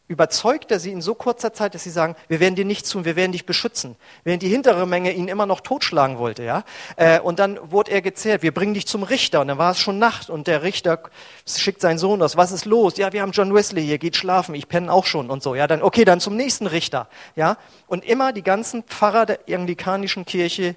überzeugt 0.09 0.71
er 0.71 0.79
sie 0.79 0.91
in 0.91 1.01
so 1.01 1.13
kurzer 1.13 1.53
Zeit, 1.53 1.75
dass 1.75 1.83
sie 1.83 1.91
sagen, 1.91 2.15
wir 2.27 2.39
werden 2.39 2.55
dir 2.55 2.65
nichts 2.65 2.89
tun, 2.89 3.05
wir 3.05 3.15
werden 3.15 3.31
dich 3.31 3.45
beschützen. 3.45 3.95
Während 4.23 4.41
die 4.41 4.49
hintere 4.49 4.87
Menge 4.87 5.11
ihn 5.13 5.27
immer 5.27 5.45
noch 5.45 5.61
totschlagen 5.61 6.17
wollte, 6.17 6.43
ja. 6.43 6.63
Äh, 6.95 7.19
und 7.19 7.37
dann 7.37 7.59
wurde 7.71 7.91
er 7.91 8.01
gezählt, 8.01 8.41
wir 8.41 8.51
bringen 8.51 8.73
dich 8.73 8.87
zum 8.87 9.03
Richter. 9.03 9.39
Und 9.41 9.49
dann 9.49 9.59
war 9.59 9.71
es 9.71 9.79
schon 9.79 9.99
Nacht 9.99 10.31
und 10.31 10.47
der 10.47 10.63
Richter 10.63 10.99
schickt 11.45 11.79
seinen 11.79 11.99
Sohn 11.99 12.23
aus, 12.23 12.35
was 12.35 12.51
ist 12.51 12.65
los? 12.65 12.97
Ja, 12.97 13.13
wir 13.13 13.21
haben 13.21 13.31
John 13.31 13.53
Wesley 13.53 13.85
hier, 13.85 13.99
geht 13.99 14.15
schlafen, 14.15 14.55
ich 14.55 14.67
penne 14.67 14.91
auch 14.91 15.05
schon 15.05 15.29
und 15.29 15.43
so. 15.43 15.53
Ja, 15.53 15.67
dann, 15.67 15.83
okay, 15.83 16.05
dann 16.05 16.19
zum 16.19 16.35
nächsten 16.35 16.65
Richter, 16.65 17.07
ja. 17.35 17.57
Und 17.85 18.03
immer 18.03 18.33
die 18.33 18.43
ganzen 18.43 18.81
Pfarrer 18.83 19.27
der 19.27 19.39
anglikanischen 19.47 20.25
Kirche 20.25 20.75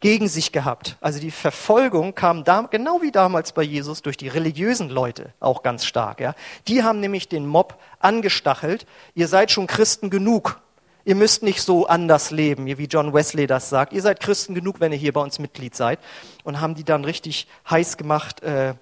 gegen 0.00 0.28
sich 0.28 0.50
gehabt. 0.50 0.96
Also 1.00 1.20
die 1.20 1.30
Verfolgung 1.30 2.14
kam 2.14 2.42
da, 2.42 2.62
genau 2.62 3.02
wie 3.02 3.12
damals 3.12 3.52
bei 3.52 3.62
Jesus 3.62 4.02
durch 4.02 4.16
die 4.16 4.28
religiösen 4.28 4.88
Leute 4.88 5.34
auch 5.40 5.62
ganz 5.62 5.84
stark. 5.84 6.20
Ja. 6.20 6.34
Die 6.68 6.82
haben 6.82 7.00
nämlich 7.00 7.28
den 7.28 7.46
Mob 7.46 7.78
angestachelt. 8.00 8.86
Ihr 9.14 9.28
seid 9.28 9.50
schon 9.50 9.66
Christen 9.66 10.08
genug. 10.10 10.60
Ihr 11.04 11.14
müsst 11.14 11.42
nicht 11.42 11.62
so 11.62 11.86
anders 11.86 12.30
leben, 12.30 12.66
wie 12.66 12.84
John 12.84 13.12
Wesley 13.12 13.46
das 13.46 13.68
sagt. 13.68 13.92
Ihr 13.92 14.02
seid 14.02 14.20
Christen 14.20 14.54
genug, 14.54 14.80
wenn 14.80 14.92
ihr 14.92 14.98
hier 14.98 15.12
bei 15.12 15.20
uns 15.20 15.38
Mitglied 15.38 15.74
seid. 15.74 15.98
Und 16.44 16.60
haben 16.60 16.74
die 16.74 16.84
dann 16.84 17.04
richtig 17.04 17.46
heiß 17.68 17.96
gemacht, 17.96 18.42
äh, 18.42 18.74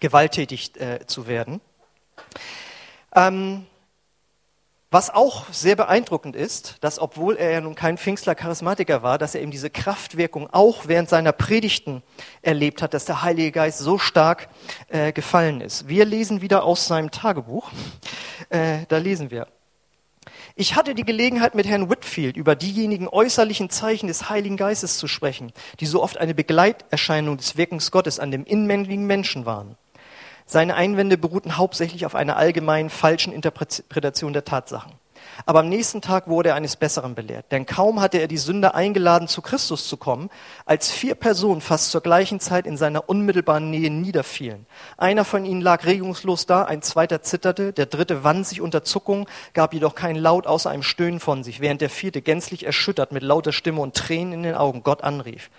gewalttätig 0.00 0.78
äh, 0.80 1.06
zu 1.06 1.26
werden. 1.26 1.60
Ähm, 3.14 3.66
was 4.96 5.10
auch 5.10 5.52
sehr 5.52 5.76
beeindruckend 5.76 6.34
ist, 6.34 6.76
dass 6.80 6.98
obwohl 6.98 7.36
er 7.36 7.50
ja 7.50 7.60
nun 7.60 7.74
kein 7.74 7.98
Pfingstler 7.98 8.34
Charismatiker 8.34 9.02
war, 9.02 9.18
dass 9.18 9.34
er 9.34 9.42
eben 9.42 9.50
diese 9.50 9.68
Kraftwirkung 9.68 10.48
auch 10.50 10.88
während 10.88 11.10
seiner 11.10 11.32
Predigten 11.32 12.02
erlebt 12.40 12.80
hat, 12.80 12.94
dass 12.94 13.04
der 13.04 13.22
Heilige 13.22 13.52
Geist 13.52 13.78
so 13.78 13.98
stark 13.98 14.48
äh, 14.88 15.12
gefallen 15.12 15.60
ist. 15.60 15.86
Wir 15.86 16.06
lesen 16.06 16.40
wieder 16.40 16.64
aus 16.64 16.86
seinem 16.86 17.10
Tagebuch. 17.10 17.70
Äh, 18.48 18.86
da 18.88 18.96
lesen 18.96 19.30
wir. 19.30 19.48
Ich 20.54 20.76
hatte 20.76 20.94
die 20.94 21.04
Gelegenheit, 21.04 21.54
mit 21.54 21.66
Herrn 21.66 21.90
Whitfield 21.90 22.38
über 22.38 22.56
diejenigen 22.56 23.06
äußerlichen 23.06 23.68
Zeichen 23.68 24.06
des 24.06 24.30
Heiligen 24.30 24.56
Geistes 24.56 24.96
zu 24.96 25.08
sprechen, 25.08 25.52
die 25.80 25.86
so 25.86 26.02
oft 26.02 26.16
eine 26.16 26.34
Begleiterscheinung 26.34 27.36
des 27.36 27.58
Wirkens 27.58 27.90
Gottes 27.90 28.18
an 28.18 28.30
dem 28.30 28.44
inwendigen 28.44 29.06
Menschen 29.06 29.44
waren. 29.44 29.76
Seine 30.46 30.76
Einwände 30.76 31.18
beruhten 31.18 31.56
hauptsächlich 31.56 32.06
auf 32.06 32.14
einer 32.14 32.36
allgemeinen 32.36 32.88
falschen 32.88 33.32
Interpretation 33.32 34.32
der 34.32 34.44
Tatsachen. 34.44 34.92
Aber 35.44 35.60
am 35.60 35.68
nächsten 35.68 36.00
Tag 36.00 36.28
wurde 36.28 36.50
er 36.50 36.54
eines 36.54 36.76
Besseren 36.76 37.14
belehrt. 37.14 37.50
Denn 37.50 37.66
kaum 37.66 38.00
hatte 38.00 38.18
er 38.18 38.28
die 38.28 38.38
Sünder 38.38 38.74
eingeladen, 38.74 39.28
zu 39.28 39.42
Christus 39.42 39.88
zu 39.88 39.96
kommen, 39.96 40.30
als 40.64 40.90
vier 40.90 41.14
Personen 41.14 41.60
fast 41.60 41.90
zur 41.90 42.00
gleichen 42.00 42.40
Zeit 42.40 42.66
in 42.66 42.76
seiner 42.76 43.08
unmittelbaren 43.08 43.70
Nähe 43.70 43.90
niederfielen. 43.90 44.66
Einer 44.96 45.24
von 45.24 45.44
ihnen 45.44 45.60
lag 45.60 45.84
regungslos 45.84 46.46
da, 46.46 46.62
ein 46.62 46.80
zweiter 46.80 47.22
zitterte, 47.22 47.72
der 47.72 47.86
dritte 47.86 48.24
wand 48.24 48.46
sich 48.46 48.60
unter 48.60 48.84
Zuckung, 48.84 49.28
gab 49.52 49.74
jedoch 49.74 49.94
keinen 49.94 50.16
Laut 50.16 50.46
außer 50.46 50.70
einem 50.70 50.84
Stöhnen 50.84 51.20
von 51.20 51.42
sich, 51.44 51.60
während 51.60 51.80
der 51.80 51.90
vierte 51.90 52.22
gänzlich 52.22 52.64
erschüttert 52.64 53.12
mit 53.12 53.22
lauter 53.22 53.52
Stimme 53.52 53.80
und 53.80 53.94
Tränen 53.94 54.32
in 54.32 54.42
den 54.44 54.54
Augen 54.54 54.82
Gott 54.82 55.02
anrief. 55.02 55.50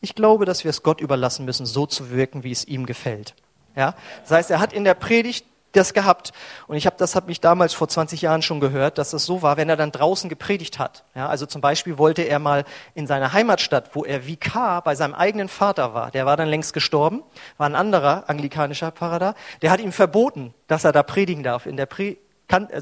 Ich 0.00 0.14
glaube, 0.14 0.46
dass 0.46 0.64
wir 0.64 0.70
es 0.70 0.82
Gott 0.82 1.00
überlassen 1.00 1.44
müssen, 1.44 1.66
so 1.66 1.84
zu 1.84 2.10
wirken, 2.10 2.42
wie 2.42 2.52
es 2.52 2.66
ihm 2.66 2.86
gefällt. 2.86 3.34
Ja? 3.76 3.94
Das 4.22 4.30
heißt, 4.30 4.50
er 4.50 4.60
hat 4.60 4.72
in 4.72 4.84
der 4.84 4.94
Predigt 4.94 5.44
das 5.72 5.94
gehabt. 5.94 6.32
Und 6.66 6.76
ich 6.76 6.86
habe 6.86 6.96
das 6.98 7.14
habe 7.14 7.26
mich 7.26 7.40
damals 7.40 7.74
vor 7.74 7.88
20 7.88 8.22
Jahren 8.22 8.42
schon 8.42 8.60
gehört, 8.60 8.98
dass 8.98 9.12
es 9.12 9.24
so 9.24 9.42
war, 9.42 9.56
wenn 9.56 9.68
er 9.68 9.76
dann 9.76 9.92
draußen 9.92 10.28
gepredigt 10.28 10.78
hat. 10.78 11.04
Ja, 11.14 11.28
also 11.28 11.46
zum 11.46 11.60
Beispiel 11.60 11.98
wollte 11.98 12.22
er 12.22 12.38
mal 12.38 12.64
in 12.94 13.06
seiner 13.06 13.32
Heimatstadt, 13.32 13.90
wo 13.94 14.04
er 14.04 14.26
Vikar 14.26 14.82
bei 14.82 14.94
seinem 14.94 15.14
eigenen 15.14 15.48
Vater 15.48 15.94
war, 15.94 16.10
der 16.10 16.26
war 16.26 16.36
dann 16.36 16.48
längst 16.48 16.72
gestorben, 16.72 17.22
war 17.56 17.68
ein 17.68 17.76
anderer 17.76 18.24
anglikanischer 18.28 18.92
Pfarrer 18.92 19.18
da, 19.18 19.34
der 19.62 19.70
hat 19.70 19.80
ihm 19.80 19.92
verboten, 19.92 20.54
dass 20.66 20.84
er 20.84 20.92
da 20.92 21.02
predigen 21.02 21.42
darf. 21.42 21.66
In 21.66 21.76
der 21.76 21.86
Pre 21.86 22.16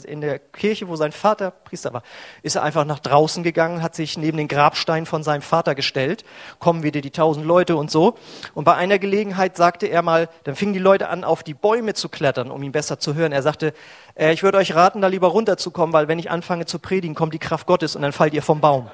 in 0.04 0.20
der 0.20 0.38
Kirche, 0.38 0.88
wo 0.88 0.96
sein 0.96 1.12
Vater 1.12 1.50
Priester 1.50 1.92
war, 1.92 2.02
ist 2.42 2.56
er 2.56 2.62
einfach 2.62 2.84
nach 2.84 2.98
draußen 2.98 3.42
gegangen, 3.42 3.82
hat 3.82 3.94
sich 3.94 4.16
neben 4.16 4.38
den 4.38 4.48
Grabstein 4.48 5.06
von 5.06 5.22
seinem 5.22 5.42
Vater 5.42 5.74
gestellt, 5.74 6.24
kommen 6.58 6.82
wieder 6.82 7.00
die 7.00 7.10
tausend 7.10 7.44
Leute 7.44 7.76
und 7.76 7.90
so. 7.90 8.16
Und 8.54 8.64
bei 8.64 8.74
einer 8.74 8.98
Gelegenheit 8.98 9.56
sagte 9.56 9.86
er 9.86 10.02
mal, 10.02 10.28
dann 10.44 10.56
fingen 10.56 10.72
die 10.72 10.78
Leute 10.78 11.08
an, 11.08 11.24
auf 11.24 11.42
die 11.42 11.54
Bäume 11.54 11.94
zu 11.94 12.08
klettern, 12.08 12.50
um 12.50 12.62
ihn 12.62 12.72
besser 12.72 12.98
zu 12.98 13.14
hören. 13.14 13.32
Er 13.32 13.42
sagte, 13.42 13.74
äh, 14.14 14.32
ich 14.32 14.42
würde 14.42 14.58
euch 14.58 14.74
raten, 14.74 15.00
da 15.00 15.08
lieber 15.08 15.28
runterzukommen, 15.28 15.92
weil 15.92 16.08
wenn 16.08 16.18
ich 16.18 16.30
anfange 16.30 16.66
zu 16.66 16.78
predigen, 16.78 17.14
kommt 17.14 17.34
die 17.34 17.38
Kraft 17.38 17.66
Gottes 17.66 17.94
und 17.94 18.02
dann 18.02 18.12
fallt 18.12 18.34
ihr 18.34 18.42
vom 18.42 18.60
Baum. 18.60 18.90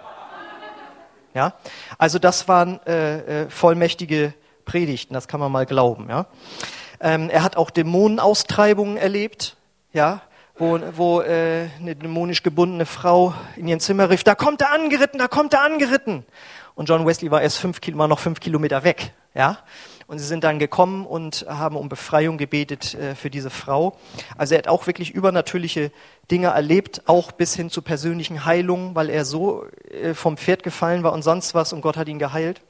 Ja, 1.34 1.54
also 1.98 2.20
das 2.20 2.46
waren 2.46 2.80
äh, 2.86 3.42
äh, 3.42 3.50
vollmächtige 3.50 4.34
Predigten, 4.64 5.14
das 5.14 5.26
kann 5.26 5.40
man 5.40 5.50
mal 5.50 5.66
glauben. 5.66 6.08
Ja, 6.08 6.26
ähm, 7.00 7.28
er 7.28 7.42
hat 7.42 7.56
auch 7.56 7.70
Dämonenaustreibungen 7.70 8.96
erlebt. 8.96 9.56
Ja, 9.92 10.22
wo, 10.56 10.78
wo 10.96 11.20
äh, 11.20 11.68
eine 11.80 11.96
dämonisch 11.96 12.42
gebundene 12.42 12.86
Frau 12.86 13.34
in 13.56 13.66
ihrem 13.66 13.80
Zimmer 13.80 14.10
rief, 14.10 14.22
da 14.22 14.34
kommt 14.34 14.60
er 14.60 14.72
angeritten, 14.72 15.18
da 15.18 15.28
kommt 15.28 15.52
er 15.52 15.62
angeritten. 15.62 16.24
Und 16.74 16.88
John 16.88 17.06
Wesley 17.06 17.30
war 17.30 17.42
erst 17.42 17.58
fünf, 17.58 17.80
war 17.94 18.08
noch 18.08 18.18
fünf 18.18 18.40
Kilometer 18.40 18.84
weg. 18.84 19.12
Ja? 19.34 19.58
Und 20.06 20.18
sie 20.18 20.26
sind 20.26 20.44
dann 20.44 20.58
gekommen 20.58 21.06
und 21.06 21.46
haben 21.48 21.76
um 21.76 21.88
Befreiung 21.88 22.38
gebetet 22.38 22.94
äh, 22.94 23.14
für 23.14 23.30
diese 23.30 23.50
Frau. 23.50 23.96
Also 24.36 24.54
er 24.54 24.58
hat 24.58 24.68
auch 24.68 24.86
wirklich 24.86 25.12
übernatürliche 25.12 25.90
Dinge 26.30 26.48
erlebt, 26.48 27.02
auch 27.06 27.32
bis 27.32 27.54
hin 27.54 27.70
zu 27.70 27.82
persönlichen 27.82 28.44
Heilungen, 28.44 28.94
weil 28.94 29.10
er 29.10 29.24
so 29.24 29.64
äh, 29.90 30.14
vom 30.14 30.36
Pferd 30.36 30.62
gefallen 30.62 31.02
war 31.02 31.12
und 31.12 31.22
sonst 31.22 31.54
was 31.54 31.72
und 31.72 31.80
Gott 31.80 31.96
hat 31.96 32.08
ihn 32.08 32.18
geheilt. 32.18 32.60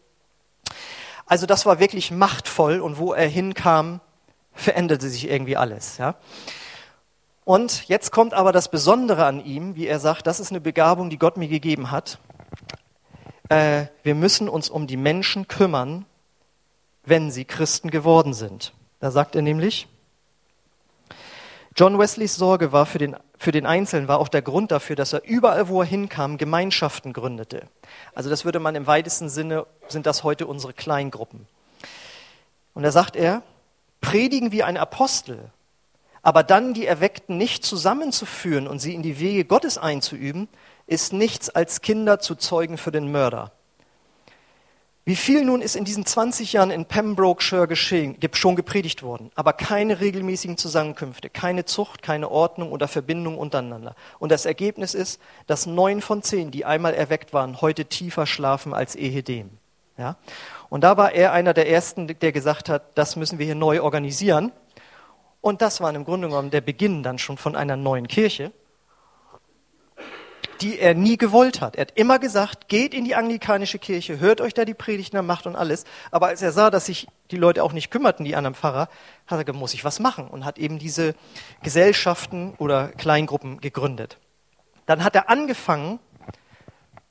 Also 1.27 1.47
das 1.47 1.67
war 1.67 1.81
wirklich 1.81 2.11
machtvoll 2.11 2.81
und 2.81 2.99
wo 2.99 3.13
er 3.13 3.29
hinkam, 3.29 4.01
veränderte 4.53 5.09
sich 5.09 5.29
irgendwie 5.29 5.57
alles. 5.57 5.99
Ja? 5.99 6.15
Und 7.45 7.89
jetzt 7.89 8.11
kommt 8.11 8.33
aber 8.33 8.53
das 8.53 8.71
Besondere 8.71 9.27
an 9.27 9.45
ihm, 9.45 9.77
wie 9.77 9.87
er 9.87 10.01
sagt, 10.01 10.27
das 10.27 10.41
ist 10.41 10.51
eine 10.51 10.61
Begabung, 10.61 11.11
die 11.11 11.19
Gott 11.19 11.37
mir 11.37 11.49
gegeben 11.49 11.91
hat. 11.91 12.19
Äh, 13.51 13.87
wir 14.03 14.15
müssen 14.15 14.49
uns 14.49 14.71
um 14.71 14.87
die 14.87 14.97
Menschen 14.97 15.47
kümmern, 15.47 16.07
wenn 17.05 17.31
sie 17.31 17.45
Christen 17.45 17.91
geworden 17.91 18.33
sind. 18.33 18.73
Da 19.01 19.11
sagt 19.11 19.37
er 19.37 19.43
nämlich, 19.43 19.87
John 21.77 21.99
Wesleys 21.99 22.37
Sorge 22.37 22.73
war 22.73 22.87
für 22.87 22.99
den, 22.99 23.17
für 23.37 23.53
den 23.53 23.67
Einzelnen 23.67 24.09
war 24.09 24.21
auch 24.21 24.29
der 24.29 24.43
Grund 24.43 24.71
dafür, 24.71 24.97
dass 24.97 25.13
er 25.13 25.25
überall, 25.25 25.69
wo 25.69 25.83
er 25.83 25.87
hinkam, 25.87 26.39
Gemeinschaften 26.39 27.13
gründete. 27.13 27.67
Also 28.15 28.31
das 28.31 28.47
würde 28.47 28.61
man 28.61 28.75
im 28.75 28.87
weitesten 28.87 29.29
Sinne, 29.29 29.67
sind 29.89 30.07
das 30.07 30.23
heute 30.23 30.47
unsere 30.47 30.73
Kleingruppen. 30.73 31.47
Und 32.73 32.85
da 32.85 32.91
sagt 32.91 33.17
er, 33.17 33.43
predigen 34.01 34.53
wie 34.53 34.63
ein 34.63 34.79
Apostel 34.79 35.51
aber 36.25 36.43
dann 36.43 36.75
die 36.75 36.87
Erweckten 36.87 37.37
nicht 37.37 37.65
zusammenzuführen 37.65 38.67
und 38.67 38.81
sie 38.81 38.95
in 38.95 39.03
die 39.03 39.21
Wege 39.21 39.45
Gottes 39.45 39.79
einzuüben, 39.79 40.49
ist 40.87 41.13
nichts 41.13 41.51
als 41.51 41.83
Kinder 41.83 42.19
zu 42.19 42.35
Zeugen 42.35 42.79
für 42.79 42.91
den 42.91 43.13
Mörder. 43.13 43.53
Wie 45.07 45.17
viel 45.17 45.45
nun 45.45 45.61
ist 45.61 45.77
in 45.77 45.85
diesen 45.85 46.07
20 46.07 46.55
Jahren 46.55 46.71
in 46.71 46.87
Pembrokeshire 46.87 47.69
geschehen, 47.69 48.17
schon 48.33 48.57
gepredigt 48.57 49.03
worden, 49.03 49.31
aber 49.35 49.53
keine 49.53 50.01
regelmäßigen 50.01 50.57
Zusammenkünfte, 50.57 51.29
keine 51.29 51.67
Zucht, 51.67 52.01
keine 52.01 52.31
Ordnung 52.31 52.73
oder 52.73 52.89
Verbindung 52.89 53.37
untereinander. 53.37 53.95
Und 54.19 54.33
das 54.33 54.47
Ergebnis 54.47 54.95
ist, 54.95 55.21
dass 55.47 55.67
neun 55.67 56.01
von 56.01 56.23
zehn, 56.23 56.51
die 56.51 56.65
einmal 56.65 56.95
erweckt 56.95 57.35
waren, 57.35 57.61
heute 57.61 57.85
tiefer 57.85 58.25
schlafen 58.25 58.73
als 58.73 58.97
ehedem. 58.97 59.51
Ja? 59.99 60.17
Und 60.71 60.85
da 60.85 60.97
war 60.97 61.13
er 61.13 61.33
einer 61.33 61.53
der 61.53 61.69
ersten, 61.69 62.07
der 62.07 62.33
gesagt 62.33 62.71
hat, 62.71 62.97
das 62.97 63.15
müssen 63.15 63.39
wir 63.39 63.45
hier 63.45 63.55
neu 63.55 63.83
organisieren. 63.83 64.53
Und 65.45 65.61
das 65.61 65.83
war 65.83 65.95
im 65.95 66.07
Grunde 66.07 66.29
genommen 66.29 66.51
der 66.51 66.63
Beginn 66.63 67.03
dann 67.03 67.19
schon 67.19 67.37
von 67.37 67.55
einer 67.55 67.77
neuen 67.77 68.09
Kirche, 68.09 68.51
die 70.63 70.79
er 70.79 70.95
nie 70.95 71.19
gewollt 71.19 71.61
hat. 71.61 71.77
Er 71.77 71.83
hat 71.83 71.93
immer 71.97 72.19
gesagt, 72.19 72.69
geht 72.69 72.95
in 72.95 73.05
die 73.05 73.15
anglikanische 73.15 73.79
Kirche, 73.79 74.21
hört 74.21 74.41
euch 74.41 74.55
da 74.55 74.65
die 74.65 74.73
Predigten 74.73 75.19
an, 75.19 75.27
macht 75.27 75.47
und 75.47 75.55
alles. 75.55 75.85
Aber 76.11 76.29
als 76.29 76.41
er 76.41 76.51
sah, 76.51 76.71
dass 76.71 76.87
sich 76.87 77.09
die 77.31 77.37
Leute 77.37 77.63
auch 77.63 77.75
nicht 77.75 77.91
kümmerten, 77.91 78.25
die 78.25 78.37
anderen 78.37 78.55
Pfarrer, 78.55 78.89
hat 79.27 79.39
er 79.39 79.45
gesagt, 79.45 79.59
muss 79.59 79.75
ich 79.75 79.85
was 79.85 80.01
machen 80.01 80.29
und 80.29 80.47
hat 80.47 80.57
eben 80.57 80.79
diese 80.79 81.15
Gesellschaften 81.63 82.55
oder 82.57 82.89
Kleingruppen 82.89 83.61
gegründet. 83.61 84.17
Dann 84.87 85.05
hat 85.05 85.15
er 85.15 85.29
angefangen, 85.29 85.99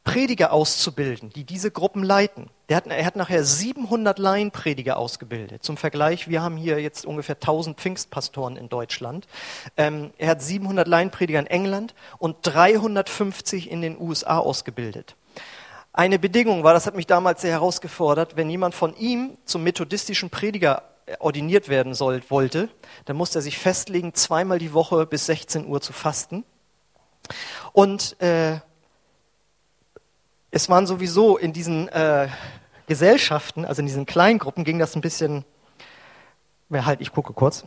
Prediger 0.04 0.52
auszubilden, 0.52 1.30
die 1.30 1.46
diese 1.46 1.72
Gruppen 1.72 2.04
leiten. 2.04 2.50
Hat, 2.70 2.88
er 2.88 3.06
hat 3.06 3.16
nachher 3.16 3.44
700 3.44 4.20
Laienprediger 4.20 4.98
ausgebildet. 4.98 5.64
Zum 5.64 5.78
Vergleich, 5.78 6.28
wir 6.28 6.42
haben 6.42 6.58
hier 6.58 6.82
jetzt 6.82 7.06
ungefähr 7.06 7.36
1000 7.36 7.80
Pfingstpastoren 7.80 8.58
in 8.58 8.68
Deutschland. 8.68 9.28
Ähm, 9.78 10.12
er 10.18 10.30
hat 10.30 10.42
700 10.42 10.88
Laienprediger 10.88 11.40
in 11.40 11.48
England 11.48 11.94
und 12.18 12.38
350 12.42 13.70
in 13.70 13.82
den 13.82 14.00
USA 14.00 14.40
ausgebildet. 14.40 15.16
Eine 15.94 16.18
Bedingung 16.18 16.64
war, 16.64 16.74
das 16.74 16.88
hat 16.88 16.96
mich 16.96 17.06
damals 17.06 17.42
sehr 17.42 17.52
herausgefordert, 17.52 18.36
wenn 18.36 18.50
jemand 18.50 18.74
von 18.74 18.96
ihm 18.98 19.38
zum 19.46 19.64
methodistischen 19.64 20.32
Prediger 20.32 20.82
ordiniert 21.20 21.70
werden 21.70 21.94
soll, 21.94 22.22
wollte, 22.30 22.70
dann 23.06 23.16
musste 23.16 23.40
er 23.40 23.42
sich 23.44 23.58
festlegen, 23.58 24.14
zweimal 24.14 24.58
die 24.58 24.74
Woche 24.74 25.06
bis 25.06 25.28
16 25.28 25.68
Uhr 25.68 25.82
zu 25.82 25.94
fasten. 25.94 26.44
Und 27.74 28.20
äh, 28.22 28.60
es 30.54 30.70
waren 30.70 30.86
sowieso 30.86 31.36
in 31.36 31.52
diesen 31.52 31.88
äh, 31.88 32.28
Gesellschaften, 32.86 33.66
also 33.66 33.80
in 33.80 33.88
diesen 33.88 34.06
Kleingruppen, 34.06 34.64
ging 34.64 34.78
das 34.78 34.96
ein 34.96 35.02
bisschen, 35.02 35.46
halt, 36.72 37.02
ich 37.02 37.12
gucke 37.12 37.34
kurz. 37.34 37.66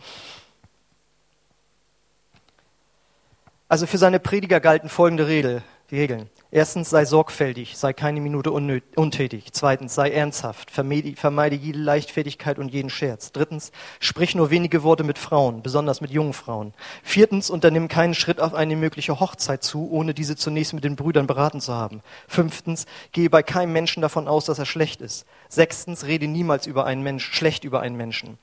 Also 3.68 3.87
für 3.87 3.99
seine 3.99 4.20
Prediger 4.20 4.61
galten 4.61 4.89
folgende 4.89 5.26
Regel, 5.26 5.64
Regeln. 5.93 6.28
Erstens, 6.51 6.91
sei 6.91 7.05
sorgfältig, 7.05 7.76
sei 7.76 7.93
keine 7.93 8.20
Minute 8.20 8.51
untätig. 8.51 9.53
Zweitens, 9.53 9.95
sei 9.95 10.11
ernsthaft, 10.11 10.70
vermeide 10.70 11.57
jede 11.57 11.78
Leichtfertigkeit 11.78 12.59
und 12.59 12.72
jeden 12.72 12.91
Scherz. 12.91 13.32
Drittens, 13.32 13.72
sprich 14.01 14.34
nur 14.34 14.51
wenige 14.51 14.82
Worte 14.82 15.05
mit 15.05 15.18
Frauen, 15.18 15.62
besonders 15.62 16.01
mit 16.01 16.11
jungen 16.11 16.32
Frauen. 16.32 16.72
Viertens, 17.03 17.51
unternimm 17.51 17.89
keinen 17.89 18.14
Schritt 18.14 18.41
auf 18.41 18.55
eine 18.55 18.76
mögliche 18.76 19.20
Hochzeit 19.20 19.62
zu, 19.62 19.91
ohne 19.91 20.14
diese 20.14 20.37
zunächst 20.37 20.72
mit 20.72 20.84
den 20.84 20.97
Brüdern 20.97 21.26
beraten 21.26 21.61
zu 21.61 21.72
haben. 21.74 22.01
Fünftens, 22.26 22.87
gehe 23.12 23.30
bei 23.30 23.43
keinem 23.43 23.72
Menschen 23.72 24.01
davon 24.01 24.28
aus, 24.28 24.47
dass 24.47 24.59
er 24.59 24.66
schlecht 24.66 25.01
ist. 25.01 25.26
Sechstens, 25.49 26.07
rede 26.07 26.26
niemals 26.26 26.66
über 26.66 26.87
einen 26.87 27.03
Mensch, 27.03 27.32
schlecht 27.32 27.64
über 27.64 27.80
einen 27.80 27.97
Menschen. 27.97 28.39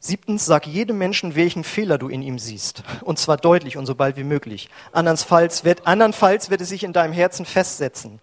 Siebtens, 0.00 0.46
sag 0.46 0.66
jedem 0.66 0.98
Menschen, 0.98 1.34
welchen 1.34 1.64
Fehler 1.64 1.98
du 1.98 2.08
in 2.08 2.22
ihm 2.22 2.38
siehst. 2.38 2.82
Und 3.02 3.18
zwar 3.18 3.36
deutlich 3.36 3.76
und 3.76 3.86
so 3.86 3.94
bald 3.94 4.16
wie 4.16 4.24
möglich. 4.24 4.68
Andernfalls 4.92 5.64
wird, 5.64 5.86
andernfalls 5.86 6.50
wird 6.50 6.60
es 6.60 6.68
sich 6.68 6.84
in 6.84 6.92
deinem 6.92 7.12
Herzen 7.12 7.44
festsetzen. 7.44 8.20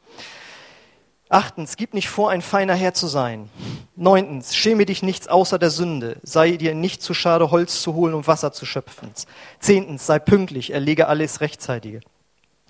Achtens, 1.28 1.76
gib 1.76 1.93
nicht 1.93 2.07
vor, 2.07 2.30
ein 2.30 2.41
feiner 2.41 2.76
Herr 2.76 2.93
zu 2.93 3.07
sein. 3.07 3.49
Neuntens, 3.95 4.55
schäme 4.55 4.86
dich 4.86 5.03
nichts 5.03 5.28
außer 5.28 5.57
der 5.57 5.71
Sünde. 5.71 6.17
Sei 6.23 6.51
dir 6.51 6.76
nicht 6.76 7.01
zu 7.01 7.13
schade, 7.13 7.51
Holz 7.51 7.82
zu 7.82 7.93
holen, 7.95 8.13
um 8.13 8.28
Wasser 8.28 8.53
zu 8.53 8.65
schöpfen. 8.65 9.11
Zehntens, 9.59 10.05
sei 10.05 10.19
pünktlich, 10.19 10.71
erlege 10.71 11.07
alles 11.07 11.41
Rechtzeitige. 11.41 12.01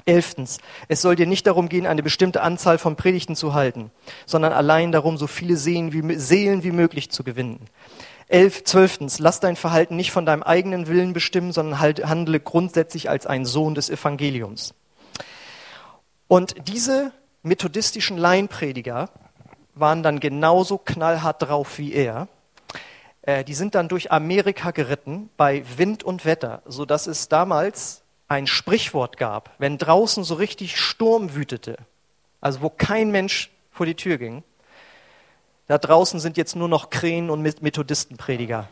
Elftens, 0.05 0.59
es 0.87 1.01
soll 1.01 1.15
dir 1.15 1.25
nicht 1.25 1.47
darum 1.47 1.67
gehen, 1.67 1.87
eine 1.87 2.03
bestimmte 2.03 2.43
Anzahl 2.43 2.77
von 2.77 2.95
Predigten 2.95 3.35
zu 3.35 3.53
halten, 3.53 3.91
sondern 4.25 4.53
allein 4.53 4.91
darum, 4.91 5.17
so 5.17 5.25
viele 5.25 5.57
Seelen 5.57 5.93
wie, 5.93 6.15
Seelen 6.17 6.63
wie 6.63 6.71
möglich 6.71 7.09
zu 7.09 7.23
gewinnen. 7.23 7.59
Elf, 8.27 8.63
zwölftens, 8.63 9.19
lass 9.19 9.39
dein 9.39 9.55
Verhalten 9.55 9.95
nicht 9.95 10.11
von 10.11 10.25
deinem 10.25 10.41
eigenen 10.43 10.87
Willen 10.87 11.13
bestimmen, 11.13 11.51
sondern 11.51 11.79
halt, 11.79 12.05
handle 12.05 12.39
grundsätzlich 12.39 13.09
als 13.09 13.27
ein 13.27 13.45
Sohn 13.45 13.75
des 13.75 13.89
Evangeliums. 13.89 14.73
Und 16.27 16.67
diese 16.67 17.11
methodistischen 17.43 18.17
Laienprediger 18.17 19.09
waren 19.75 20.01
dann 20.01 20.19
genauso 20.19 20.77
knallhart 20.79 21.43
drauf 21.43 21.77
wie 21.77 21.93
er. 21.93 22.27
Äh, 23.21 23.43
die 23.43 23.53
sind 23.53 23.75
dann 23.75 23.89
durch 23.89 24.11
Amerika 24.11 24.71
geritten 24.71 25.29
bei 25.37 25.63
Wind 25.77 26.03
und 26.03 26.25
Wetter, 26.25 26.63
so 26.65 26.85
dass 26.85 27.05
es 27.05 27.29
damals 27.29 28.01
ein 28.27 28.47
Sprichwort 28.47 29.17
gab, 29.17 29.53
wenn 29.59 29.77
draußen 29.77 30.23
so 30.23 30.33
richtig 30.35 30.79
Sturm 30.79 31.35
wütete, 31.35 31.77
also 32.41 32.61
wo 32.61 32.69
kein 32.69 33.11
Mensch 33.11 33.51
vor 33.69 33.85
die 33.85 33.95
Tür 33.95 34.17
ging, 34.17 34.43
da 35.67 35.77
draußen 35.77 36.19
sind 36.19 36.37
jetzt 36.37 36.55
nur 36.55 36.67
noch 36.67 36.89
Krähen 36.89 37.29
und 37.29 37.41
Methodistenprediger. 37.41 38.69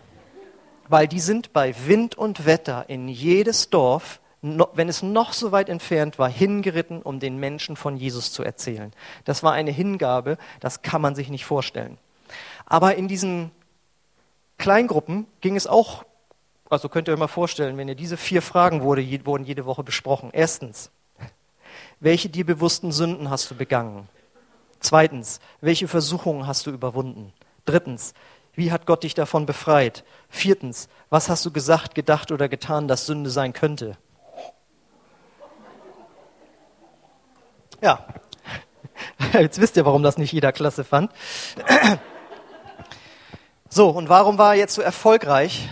Weil 0.87 1.07
die 1.07 1.19
sind 1.19 1.53
bei 1.53 1.73
Wind 1.87 2.15
und 2.17 2.45
Wetter 2.45 2.85
in 2.87 3.07
jedes 3.07 3.69
Dorf, 3.69 4.19
wenn 4.41 4.89
es 4.89 5.01
noch 5.01 5.31
so 5.31 5.53
weit 5.53 5.69
entfernt 5.69 6.19
war, 6.19 6.29
hingeritten, 6.29 7.01
um 7.01 7.19
den 7.19 7.37
Menschen 7.37 7.77
von 7.77 7.95
Jesus 7.95 8.33
zu 8.33 8.43
erzählen. 8.43 8.91
Das 9.23 9.41
war 9.41 9.53
eine 9.53 9.71
Hingabe, 9.71 10.37
das 10.59 10.81
kann 10.81 11.01
man 11.01 11.15
sich 11.15 11.29
nicht 11.29 11.45
vorstellen. 11.45 11.97
Aber 12.65 12.95
in 12.95 13.07
diesen 13.07 13.51
Kleingruppen 14.57 15.27
ging 15.39 15.55
es 15.55 15.65
auch, 15.65 16.03
also 16.69 16.89
könnt 16.89 17.07
ihr 17.07 17.13
euch 17.13 17.19
mal 17.19 17.27
vorstellen, 17.27 17.77
wenn 17.77 17.87
ihr 17.87 17.95
diese 17.95 18.17
vier 18.17 18.41
Fragen 18.41 18.81
wurde, 18.81 19.25
wurden 19.25 19.45
jede 19.45 19.65
Woche 19.65 19.83
besprochen. 19.83 20.29
Erstens, 20.33 20.91
welche 22.01 22.29
dir 22.29 22.45
bewussten 22.45 22.91
Sünden 22.91 23.29
hast 23.29 23.49
du 23.49 23.55
begangen? 23.55 24.09
Zweitens, 24.83 25.39
welche 25.61 25.87
Versuchungen 25.87 26.45
hast 26.45 26.67
du 26.67 26.71
überwunden? 26.71 27.31
Drittens, 27.63 28.13
wie 28.53 28.71
hat 28.71 28.85
Gott 28.85 29.03
dich 29.03 29.13
davon 29.13 29.45
befreit? 29.45 30.03
Viertens, 30.29 30.89
was 31.09 31.29
hast 31.29 31.45
du 31.45 31.51
gesagt, 31.51 31.95
gedacht 31.95 32.33
oder 32.33 32.49
getan, 32.49 32.89
das 32.89 33.05
Sünde 33.05 33.29
sein 33.29 33.53
könnte? 33.53 33.97
Ja, 37.81 38.05
jetzt 39.33 39.59
wisst 39.59 39.77
ihr, 39.77 39.85
warum 39.85 40.03
das 40.03 40.17
nicht 40.17 40.33
jeder 40.33 40.51
Klasse 40.51 40.83
fand. 40.83 41.11
So, 43.75 43.89
und 43.89 44.07
warum 44.07 44.37
war 44.37 44.53
er 44.53 44.59
jetzt 44.59 44.75
so 44.75 44.83
erfolgreich? 44.83 45.67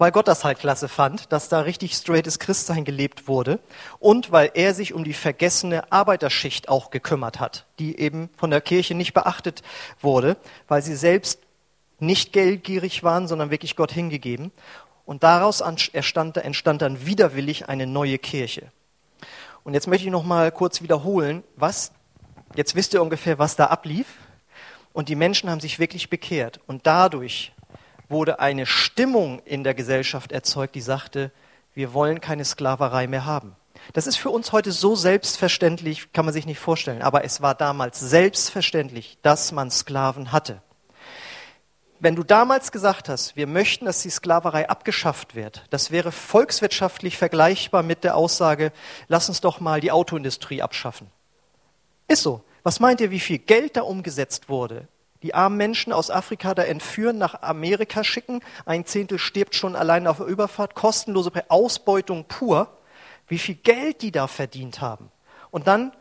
Weil 0.00 0.12
Gott 0.12 0.28
das 0.28 0.44
halt 0.44 0.58
klasse 0.58 0.88
fand, 0.88 1.30
dass 1.30 1.50
da 1.50 1.60
richtig 1.60 1.92
straightes 1.92 2.38
Christsein 2.38 2.86
gelebt 2.86 3.28
wurde 3.28 3.60
und 3.98 4.32
weil 4.32 4.50
er 4.54 4.72
sich 4.72 4.94
um 4.94 5.04
die 5.04 5.12
vergessene 5.12 5.92
Arbeiterschicht 5.92 6.70
auch 6.70 6.88
gekümmert 6.88 7.38
hat, 7.38 7.66
die 7.78 7.98
eben 7.98 8.30
von 8.38 8.48
der 8.48 8.62
Kirche 8.62 8.94
nicht 8.94 9.12
beachtet 9.12 9.62
wurde, 10.00 10.38
weil 10.68 10.80
sie 10.80 10.96
selbst 10.96 11.40
nicht 11.98 12.32
geldgierig 12.32 13.02
waren, 13.04 13.28
sondern 13.28 13.50
wirklich 13.50 13.76
Gott 13.76 13.92
hingegeben. 13.92 14.52
Und 15.04 15.22
daraus 15.22 15.60
entstand, 15.60 16.38
entstand 16.38 16.80
dann 16.80 17.04
widerwillig 17.04 17.68
eine 17.68 17.86
neue 17.86 18.16
Kirche. 18.16 18.72
Und 19.64 19.74
jetzt 19.74 19.86
möchte 19.86 20.06
ich 20.06 20.10
noch 20.10 20.24
mal 20.24 20.50
kurz 20.50 20.80
wiederholen, 20.80 21.44
was, 21.56 21.92
jetzt 22.56 22.74
wisst 22.74 22.94
ihr 22.94 23.02
ungefähr, 23.02 23.38
was 23.38 23.54
da 23.54 23.66
ablief. 23.66 24.06
Und 24.94 25.10
die 25.10 25.14
Menschen 25.14 25.50
haben 25.50 25.60
sich 25.60 25.78
wirklich 25.78 26.08
bekehrt. 26.08 26.58
Und 26.66 26.86
dadurch 26.86 27.52
wurde 28.10 28.40
eine 28.40 28.66
Stimmung 28.66 29.40
in 29.44 29.64
der 29.64 29.74
Gesellschaft 29.74 30.32
erzeugt, 30.32 30.74
die 30.74 30.80
sagte, 30.80 31.30
wir 31.74 31.94
wollen 31.94 32.20
keine 32.20 32.44
Sklaverei 32.44 33.06
mehr 33.06 33.24
haben. 33.24 33.56
Das 33.92 34.06
ist 34.06 34.16
für 34.16 34.30
uns 34.30 34.52
heute 34.52 34.72
so 34.72 34.94
selbstverständlich, 34.94 36.12
kann 36.12 36.24
man 36.24 36.34
sich 36.34 36.46
nicht 36.46 36.58
vorstellen. 36.58 37.02
Aber 37.02 37.24
es 37.24 37.40
war 37.40 37.54
damals 37.54 38.00
selbstverständlich, 38.00 39.18
dass 39.22 39.52
man 39.52 39.70
Sklaven 39.70 40.32
hatte. 40.32 40.60
Wenn 41.98 42.16
du 42.16 42.22
damals 42.22 42.72
gesagt 42.72 43.08
hast, 43.08 43.36
wir 43.36 43.46
möchten, 43.46 43.84
dass 43.84 44.02
die 44.02 44.10
Sklaverei 44.10 44.68
abgeschafft 44.68 45.34
wird, 45.34 45.66
das 45.70 45.90
wäre 45.90 46.12
volkswirtschaftlich 46.12 47.18
vergleichbar 47.18 47.82
mit 47.82 48.04
der 48.04 48.16
Aussage, 48.16 48.72
lass 49.08 49.28
uns 49.28 49.40
doch 49.40 49.60
mal 49.60 49.80
die 49.80 49.92
Autoindustrie 49.92 50.62
abschaffen. 50.62 51.08
Ist 52.08 52.22
so. 52.22 52.42
Was 52.62 52.80
meint 52.80 53.00
ihr, 53.00 53.10
wie 53.10 53.20
viel 53.20 53.38
Geld 53.38 53.76
da 53.76 53.82
umgesetzt 53.82 54.48
wurde 54.48 54.88
die 55.22 55.34
armen 55.34 55.56
Menschen 55.56 55.92
aus 55.92 56.10
Afrika 56.10 56.54
da 56.54 56.62
entführen, 56.62 57.18
nach 57.18 57.42
Amerika 57.42 58.04
schicken. 58.04 58.40
Ein 58.64 58.86
Zehntel 58.86 59.18
stirbt 59.18 59.54
schon 59.54 59.76
allein 59.76 60.06
auf 60.06 60.18
der 60.18 60.26
Überfahrt. 60.26 60.74
Kostenlose 60.74 61.30
Ausbeutung 61.48 62.24
pur. 62.24 62.68
Wie 63.28 63.38
viel 63.38 63.56
Geld 63.56 64.02
die 64.02 64.12
da 64.12 64.26
verdient 64.26 64.80
haben. 64.80 65.10
Und 65.50 65.66
dann 65.66 65.92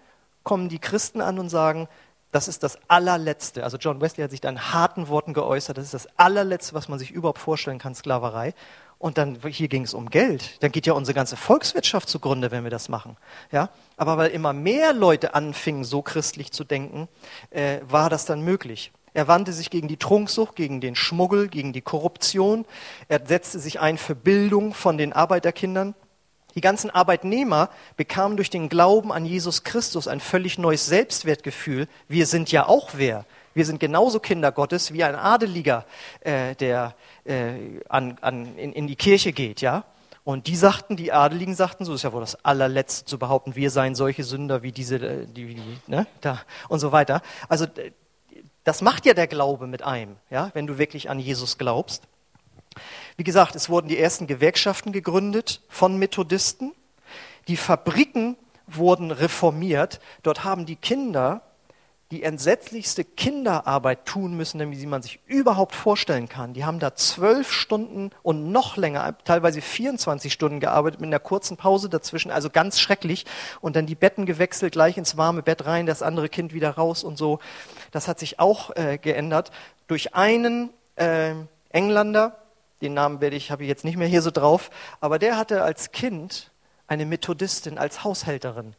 kommen 0.43 0.70
die 0.70 0.80
Christen 0.80 1.22
an 1.22 1.38
und 1.38 1.49
sagen, 1.49 1.88
das 2.32 2.47
ist 2.47 2.63
das 2.63 2.78
allerletzte. 2.88 3.63
Also 3.63 3.78
John 3.78 4.01
Wesley 4.01 4.24
hat 4.24 4.32
sich 4.32 4.41
da 4.41 4.49
in 4.49 4.72
harten 4.72 5.07
Worten 5.07 5.34
geäußert. 5.34 5.78
Das 5.78 5.86
ist 5.86 5.93
das 5.93 6.07
allerletzte, 6.17 6.76
was 6.76 6.88
man 6.88 6.99
sich 6.99 7.11
überhaupt 7.11 7.39
vorstellen 7.39 7.80
kann, 7.80 7.95
Sklaverei. 7.95 8.53
Und 8.99 9.17
dann, 9.17 9.39
hier 9.47 9.70
ging 9.70 9.84
es 9.84 9.93
um 9.93 10.09
Geld. 10.09 10.61
Dann 10.61 10.72
geht 10.72 10.86
ja 10.86 10.93
unsere 10.93 11.15
ganze 11.15 11.38
Volkswirtschaft 11.38 12.09
zugrunde, 12.09 12.51
wenn 12.51 12.65
wir 12.65 12.70
das 12.70 12.89
machen. 12.89 13.15
Ja? 13.51 13.70
Aber 13.95 14.17
weil 14.17 14.30
immer 14.32 14.53
mehr 14.53 14.93
Leute 14.93 15.34
anfingen, 15.34 15.86
so 15.86 16.01
christlich 16.01 16.51
zu 16.51 16.65
denken, 16.65 17.07
äh, 17.49 17.80
war 17.88 18.09
das 18.09 18.26
dann 18.26 18.41
möglich. 18.41 18.91
Er 19.14 19.28
wandte 19.28 19.53
sich 19.53 19.70
gegen 19.70 19.88
die 19.88 19.97
Trunksucht, 19.97 20.55
gegen 20.55 20.82
den 20.82 20.95
Schmuggel, 20.95 21.47
gegen 21.47 21.74
die 21.74 21.82
Korruption. 21.82 22.66
Er 23.07 23.22
setzte 23.26 23.60
sich 23.60 23.80
ein 23.80 23.97
für 23.97 24.16
Bildung 24.16 24.74
von 24.74 24.97
den 24.97 25.14
Arbeiterkindern. 25.14 25.95
Die 26.55 26.62
ganzen 26.62 26.89
Arbeitnehmer 26.89 27.70
bekamen 27.95 28.36
durch 28.36 28.49
den 28.49 28.70
Glauben 28.70 29.12
an 29.12 29.26
Jesus 29.26 29.64
Christus 29.64 30.07
ein 30.07 30.20
völlig 30.20 30.57
neues 30.57 30.86
Selbstwertgefühl. 30.88 31.88
Wir 32.07 32.26
sind 32.26 32.51
ja 32.51 32.68
auch 32.68 32.89
wer. 32.93 33.26
Wir 33.53 33.66
sind 33.66 33.80
genauso 33.80 34.20
Kinder 34.20 34.51
Gottes 34.51 34.93
wie 34.93 35.03
ein 35.03 35.16
Adeliger, 35.16 35.86
äh, 36.22 36.55
der 36.55 36.95
äh, 37.26 37.82
an, 37.89 38.18
an, 38.22 38.57
in, 38.57 38.74
in 38.74 38.88
die 38.88 38.95
Kirche 38.95 39.34
geht, 39.34 39.62
ja. 39.62 39.86
Und 40.24 40.47
die 40.47 40.55
sagten, 40.55 40.95
die 40.95 41.12
Adeligen 41.12 41.55
sagten, 41.55 41.86
so 41.86 41.93
ist 41.93 42.03
ja 42.03 42.14
wohl 42.14 42.22
das 42.22 42.43
allerletzte 42.45 43.05
zu 43.05 43.18
behaupten, 43.18 43.55
wir 43.55 43.72
seien 43.72 43.95
solche 43.95 44.24
Sünder 44.24 44.62
wie 44.62 44.72
diese, 44.72 44.97
äh, 44.97 45.26
die, 45.26 45.55
die 45.55 45.78
ne, 45.88 46.07
da 46.22 46.41
und 46.68 46.80
so 46.80 46.91
weiter. 46.91 47.22
Also 47.47 47.66
das 48.70 48.84
macht 48.84 49.07
ja 49.07 49.15
der 49.15 49.26
Glaube 49.26 49.65
mit 49.65 49.82
einem, 49.82 50.17
ja, 50.30 50.51
wenn 50.53 50.67
du 50.67 50.78
wirklich 50.78 51.09
an 51.09 51.17
Jesus 51.17 51.57
glaubst. 51.57 52.03
Wie 53.17 53.24
gesagt, 53.24 53.55
es 53.55 53.67
wurden 53.67 53.88
die 53.88 53.97
ersten 53.97 54.28
Gewerkschaften 54.28 54.91
gegründet 54.91 55.63
von 55.70 55.97
Methodisten. 55.97 56.74
Die 57.47 57.57
Fabriken 57.57 58.38
wurden 58.67 59.09
reformiert. 59.09 59.99
Dort 60.22 60.43
haben 60.43 60.67
die 60.67 60.76
Kinder 60.76 61.41
die 62.11 62.24
entsetzlichste 62.24 63.03
Kinderarbeit 63.03 64.05
tun 64.05 64.36
müssen, 64.36 64.59
wie 64.72 64.86
man 64.88 65.03
sich 65.03 65.20
überhaupt 65.28 65.76
vorstellen 65.76 66.28
kann. 66.28 66.53
Die 66.53 66.65
haben 66.65 66.80
da 66.80 66.95
zwölf 66.95 67.51
Stunden 67.51 68.09
und 68.24 68.51
noch 68.51 68.78
länger, 68.78 69.15
teilweise 69.26 69.61
24 69.61 70.34
Stunden 70.34 70.59
gearbeitet 70.59 71.01
mit 71.01 71.07
einer 71.07 71.20
kurzen 71.20 71.55
Pause 71.55 71.88
dazwischen, 71.88 72.32
also 72.32 72.49
ganz 72.49 72.80
schrecklich. 72.80 73.26
Und 73.61 73.76
dann 73.76 73.86
die 73.86 73.95
Betten 73.95 74.26
gewechselt, 74.26 74.74
gleich 74.74 74.97
ins 74.97 75.17
warme 75.17 75.43
Bett 75.43 75.67
rein, 75.67 75.86
das 75.86 76.01
andere 76.01 76.30
Kind 76.30 76.51
wieder 76.53 76.72
raus 76.72 77.03
und 77.03 77.15
so. 77.15 77.39
Das 77.91 78.07
hat 78.07 78.19
sich 78.19 78.39
auch 78.39 78.75
äh, 78.75 78.97
geändert 78.97 79.51
durch 79.87 80.15
einen 80.15 80.69
äh, 80.95 81.33
Engländer, 81.69 82.37
den 82.81 82.93
Namen 82.93 83.21
werde 83.21 83.35
ich, 83.35 83.51
habe 83.51 83.63
ich 83.63 83.69
jetzt 83.69 83.83
nicht 83.83 83.97
mehr 83.97 84.07
hier 84.07 84.21
so 84.21 84.31
drauf, 84.31 84.69
aber 85.01 85.19
der 85.19 85.37
hatte 85.37 85.63
als 85.63 85.91
Kind 85.91 86.51
eine 86.87 87.05
Methodistin 87.05 87.77
als 87.77 88.03
Haushälterin. 88.03 88.73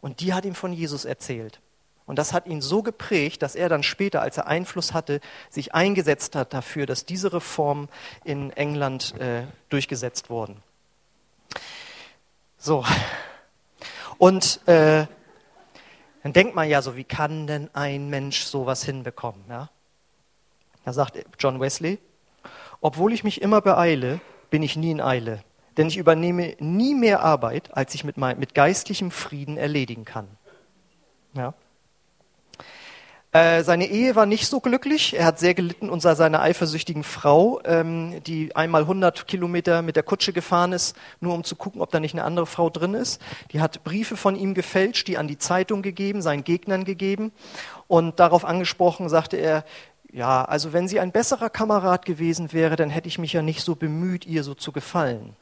Und 0.00 0.20
die 0.20 0.34
hat 0.34 0.44
ihm 0.44 0.54
von 0.54 0.72
Jesus 0.72 1.04
erzählt. 1.04 1.60
Und 2.06 2.18
das 2.18 2.34
hat 2.34 2.46
ihn 2.46 2.60
so 2.60 2.82
geprägt, 2.82 3.40
dass 3.42 3.54
er 3.54 3.70
dann 3.70 3.82
später, 3.82 4.20
als 4.20 4.36
er 4.36 4.46
Einfluss 4.46 4.92
hatte, 4.92 5.20
sich 5.48 5.74
eingesetzt 5.74 6.36
hat 6.36 6.52
dafür, 6.52 6.84
dass 6.84 7.06
diese 7.06 7.32
Reformen 7.32 7.88
in 8.24 8.50
England 8.50 9.18
äh, 9.18 9.44
durchgesetzt 9.70 10.28
wurden. 10.28 10.62
So. 12.58 12.84
Und 14.18 14.60
äh, 14.66 15.06
dann 16.24 16.32
denkt 16.32 16.54
man 16.54 16.68
ja 16.68 16.80
so, 16.80 16.96
wie 16.96 17.04
kann 17.04 17.46
denn 17.46 17.68
ein 17.74 18.08
Mensch 18.08 18.44
sowas 18.44 18.82
hinbekommen? 18.82 19.44
Ja? 19.48 19.68
Da 20.86 20.92
sagt 20.94 21.22
John 21.38 21.60
Wesley, 21.60 21.98
obwohl 22.80 23.12
ich 23.12 23.24
mich 23.24 23.42
immer 23.42 23.60
beeile, 23.60 24.20
bin 24.48 24.62
ich 24.62 24.74
nie 24.74 24.90
in 24.90 25.02
Eile, 25.02 25.44
denn 25.76 25.86
ich 25.86 25.98
übernehme 25.98 26.56
nie 26.60 26.94
mehr 26.94 27.22
Arbeit, 27.22 27.76
als 27.76 27.94
ich 27.94 28.04
mit, 28.04 28.16
mein, 28.16 28.38
mit 28.38 28.54
geistlichem 28.54 29.10
Frieden 29.10 29.58
erledigen 29.58 30.06
kann. 30.06 30.26
Ja? 31.34 31.52
Äh, 33.34 33.64
seine 33.64 33.86
Ehe 33.86 34.14
war 34.14 34.26
nicht 34.26 34.46
so 34.46 34.60
glücklich. 34.60 35.18
Er 35.18 35.26
hat 35.26 35.40
sehr 35.40 35.54
gelitten 35.54 35.90
unter 35.90 36.14
seiner 36.14 36.40
eifersüchtigen 36.40 37.02
Frau, 37.02 37.60
ähm, 37.64 38.22
die 38.22 38.54
einmal 38.54 38.82
100 38.82 39.26
Kilometer 39.26 39.82
mit 39.82 39.96
der 39.96 40.04
Kutsche 40.04 40.32
gefahren 40.32 40.72
ist, 40.72 40.94
nur 41.18 41.34
um 41.34 41.42
zu 41.42 41.56
gucken, 41.56 41.80
ob 41.80 41.90
da 41.90 41.98
nicht 41.98 42.14
eine 42.14 42.22
andere 42.22 42.46
Frau 42.46 42.70
drin 42.70 42.94
ist. 42.94 43.20
Die 43.50 43.60
hat 43.60 43.82
Briefe 43.82 44.16
von 44.16 44.36
ihm 44.36 44.54
gefälscht, 44.54 45.08
die 45.08 45.18
an 45.18 45.26
die 45.26 45.36
Zeitung 45.36 45.82
gegeben, 45.82 46.22
seinen 46.22 46.44
Gegnern 46.44 46.84
gegeben. 46.84 47.32
Und 47.88 48.20
darauf 48.20 48.44
angesprochen 48.44 49.08
sagte 49.08 49.36
er, 49.36 49.64
ja, 50.12 50.44
also 50.44 50.72
wenn 50.72 50.86
sie 50.86 51.00
ein 51.00 51.10
besserer 51.10 51.50
Kamerad 51.50 52.04
gewesen 52.04 52.52
wäre, 52.52 52.76
dann 52.76 52.88
hätte 52.88 53.08
ich 53.08 53.18
mich 53.18 53.32
ja 53.32 53.42
nicht 53.42 53.62
so 53.62 53.74
bemüht, 53.74 54.26
ihr 54.26 54.44
so 54.44 54.54
zu 54.54 54.70
gefallen. 54.70 55.34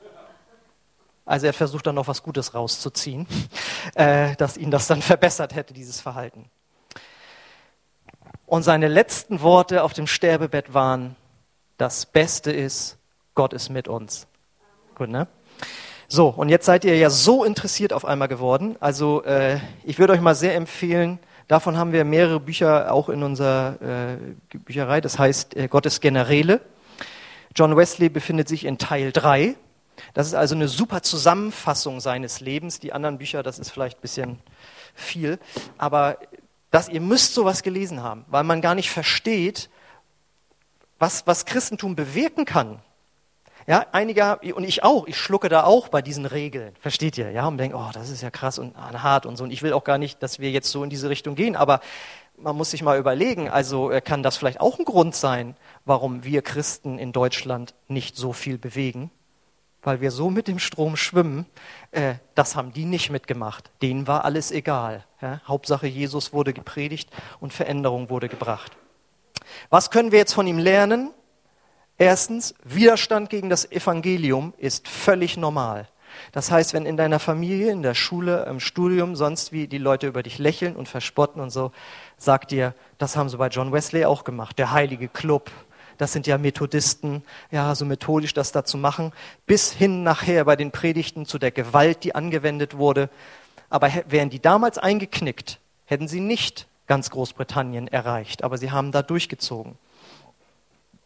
Also 1.26 1.44
er 1.46 1.52
versucht 1.52 1.86
dann 1.86 1.96
noch 1.96 2.08
was 2.08 2.22
Gutes 2.22 2.54
rauszuziehen, 2.54 3.26
äh, 3.96 4.34
dass 4.36 4.56
ihn 4.56 4.70
das 4.70 4.86
dann 4.86 5.02
verbessert 5.02 5.54
hätte, 5.54 5.74
dieses 5.74 6.00
Verhalten. 6.00 6.46
Und 8.52 8.64
seine 8.64 8.88
letzten 8.88 9.40
Worte 9.40 9.82
auf 9.82 9.94
dem 9.94 10.06
Sterbebett 10.06 10.74
waren, 10.74 11.16
das 11.78 12.04
Beste 12.04 12.52
ist, 12.52 12.98
Gott 13.34 13.54
ist 13.54 13.70
mit 13.70 13.88
uns. 13.88 14.26
Gut, 14.94 15.08
ne? 15.08 15.26
So, 16.06 16.28
und 16.28 16.50
jetzt 16.50 16.66
seid 16.66 16.84
ihr 16.84 16.94
ja 16.98 17.08
so 17.08 17.44
interessiert 17.44 17.94
auf 17.94 18.04
einmal 18.04 18.28
geworden. 18.28 18.76
Also 18.78 19.24
äh, 19.24 19.58
ich 19.84 19.98
würde 19.98 20.12
euch 20.12 20.20
mal 20.20 20.34
sehr 20.34 20.54
empfehlen, 20.54 21.18
davon 21.48 21.78
haben 21.78 21.92
wir 21.94 22.04
mehrere 22.04 22.40
Bücher 22.40 22.92
auch 22.92 23.08
in 23.08 23.22
unserer 23.22 23.78
äh, 23.80 24.58
Bücherei, 24.58 25.00
das 25.00 25.18
heißt 25.18 25.56
äh, 25.56 25.68
Gottes 25.68 26.02
Generäle. 26.02 26.60
John 27.56 27.74
Wesley 27.74 28.10
befindet 28.10 28.48
sich 28.48 28.66
in 28.66 28.76
Teil 28.76 29.12
3. 29.12 29.56
Das 30.12 30.26
ist 30.26 30.34
also 30.34 30.54
eine 30.54 30.68
super 30.68 31.00
Zusammenfassung 31.00 32.00
seines 32.00 32.40
Lebens. 32.40 32.80
Die 32.80 32.92
anderen 32.92 33.16
Bücher, 33.16 33.42
das 33.42 33.58
ist 33.58 33.70
vielleicht 33.70 34.00
ein 34.00 34.02
bisschen 34.02 34.38
viel, 34.94 35.38
aber 35.78 36.18
dass 36.72 36.88
ihr 36.88 37.00
müsst 37.00 37.34
sowas 37.34 37.62
gelesen 37.62 38.02
haben, 38.02 38.24
weil 38.28 38.42
man 38.42 38.60
gar 38.60 38.74
nicht 38.74 38.90
versteht, 38.90 39.70
was, 40.98 41.26
was 41.26 41.44
Christentum 41.44 41.94
bewirken 41.94 42.44
kann. 42.44 42.80
Ja, 43.66 43.86
einige, 43.92 44.38
und 44.54 44.64
ich 44.64 44.82
auch, 44.82 45.06
ich 45.06 45.16
schlucke 45.16 45.48
da 45.48 45.62
auch 45.64 45.88
bei 45.88 46.02
diesen 46.02 46.26
Regeln, 46.26 46.74
versteht 46.80 47.16
ihr? 47.18 47.30
Ja, 47.30 47.46
und 47.46 47.58
denke, 47.58 47.76
oh, 47.76 47.90
das 47.92 48.10
ist 48.10 48.22
ja 48.22 48.30
krass 48.30 48.58
und 48.58 48.76
hart 48.76 49.26
und 49.26 49.36
so. 49.36 49.44
Und 49.44 49.52
ich 49.52 49.62
will 49.62 49.72
auch 49.72 49.84
gar 49.84 49.98
nicht, 49.98 50.22
dass 50.22 50.40
wir 50.40 50.50
jetzt 50.50 50.70
so 50.70 50.82
in 50.82 50.90
diese 50.90 51.10
Richtung 51.10 51.36
gehen, 51.36 51.54
aber 51.54 51.80
man 52.36 52.56
muss 52.56 52.70
sich 52.72 52.82
mal 52.82 52.98
überlegen, 52.98 53.48
also 53.48 53.90
äh, 53.90 54.00
kann 54.00 54.22
das 54.22 54.36
vielleicht 54.36 54.60
auch 54.60 54.78
ein 54.78 54.84
Grund 54.84 55.14
sein, 55.14 55.54
warum 55.84 56.24
wir 56.24 56.42
Christen 56.42 56.98
in 56.98 57.12
Deutschland 57.12 57.74
nicht 57.86 58.16
so 58.16 58.32
viel 58.32 58.58
bewegen? 58.58 59.10
Weil 59.82 60.00
wir 60.00 60.10
so 60.10 60.30
mit 60.30 60.48
dem 60.48 60.58
Strom 60.58 60.96
schwimmen, 60.96 61.46
äh, 61.90 62.14
das 62.34 62.56
haben 62.56 62.72
die 62.72 62.84
nicht 62.84 63.10
mitgemacht. 63.10 63.70
Denen 63.82 64.06
war 64.06 64.24
alles 64.24 64.50
egal. 64.52 65.04
Ja? 65.20 65.40
Hauptsache, 65.46 65.86
Jesus 65.86 66.32
wurde 66.32 66.52
gepredigt 66.52 67.10
und 67.40 67.52
Veränderung 67.52 68.10
wurde 68.10 68.28
gebracht. 68.28 68.72
Was 69.70 69.90
können 69.90 70.12
wir 70.12 70.18
jetzt 70.18 70.34
von 70.34 70.46
ihm 70.46 70.58
lernen? 70.58 71.10
Erstens, 71.98 72.54
Widerstand 72.64 73.30
gegen 73.30 73.50
das 73.50 73.70
Evangelium 73.70 74.54
ist 74.56 74.88
völlig 74.88 75.36
normal. 75.36 75.88
Das 76.32 76.50
heißt, 76.50 76.74
wenn 76.74 76.86
in 76.86 76.96
deiner 76.96 77.18
Familie, 77.18 77.72
in 77.72 77.82
der 77.82 77.94
Schule, 77.94 78.44
im 78.44 78.60
Studium, 78.60 79.16
sonst 79.16 79.52
wie 79.52 79.66
die 79.66 79.78
Leute 79.78 80.06
über 80.06 80.22
dich 80.22 80.38
lächeln 80.38 80.76
und 80.76 80.88
verspotten 80.88 81.40
und 81.40 81.50
so, 81.50 81.72
sag 82.16 82.48
dir, 82.48 82.74
das 82.98 83.16
haben 83.16 83.28
sie 83.28 83.36
bei 83.36 83.48
John 83.48 83.72
Wesley 83.72 84.04
auch 84.04 84.24
gemacht, 84.24 84.58
der 84.58 84.72
heilige 84.72 85.08
Club, 85.08 85.50
das 86.02 86.12
sind 86.12 86.26
ja 86.26 86.36
Methodisten, 86.36 87.22
ja, 87.52 87.74
so 87.76 87.84
methodisch 87.84 88.34
das 88.34 88.50
da 88.50 88.64
zu 88.64 88.76
machen, 88.76 89.12
bis 89.46 89.72
hin 89.72 90.02
nachher 90.02 90.44
bei 90.44 90.56
den 90.56 90.72
Predigten 90.72 91.26
zu 91.26 91.38
der 91.38 91.52
Gewalt, 91.52 92.02
die 92.02 92.14
angewendet 92.14 92.76
wurde. 92.76 93.08
Aber 93.70 93.88
wären 94.08 94.28
die 94.28 94.40
damals 94.40 94.78
eingeknickt, 94.78 95.60
hätten 95.84 96.08
sie 96.08 96.18
nicht 96.18 96.66
ganz 96.88 97.08
Großbritannien 97.10 97.86
erreicht, 97.86 98.42
aber 98.42 98.58
sie 98.58 98.72
haben 98.72 98.90
da 98.90 99.02
durchgezogen. 99.02 99.78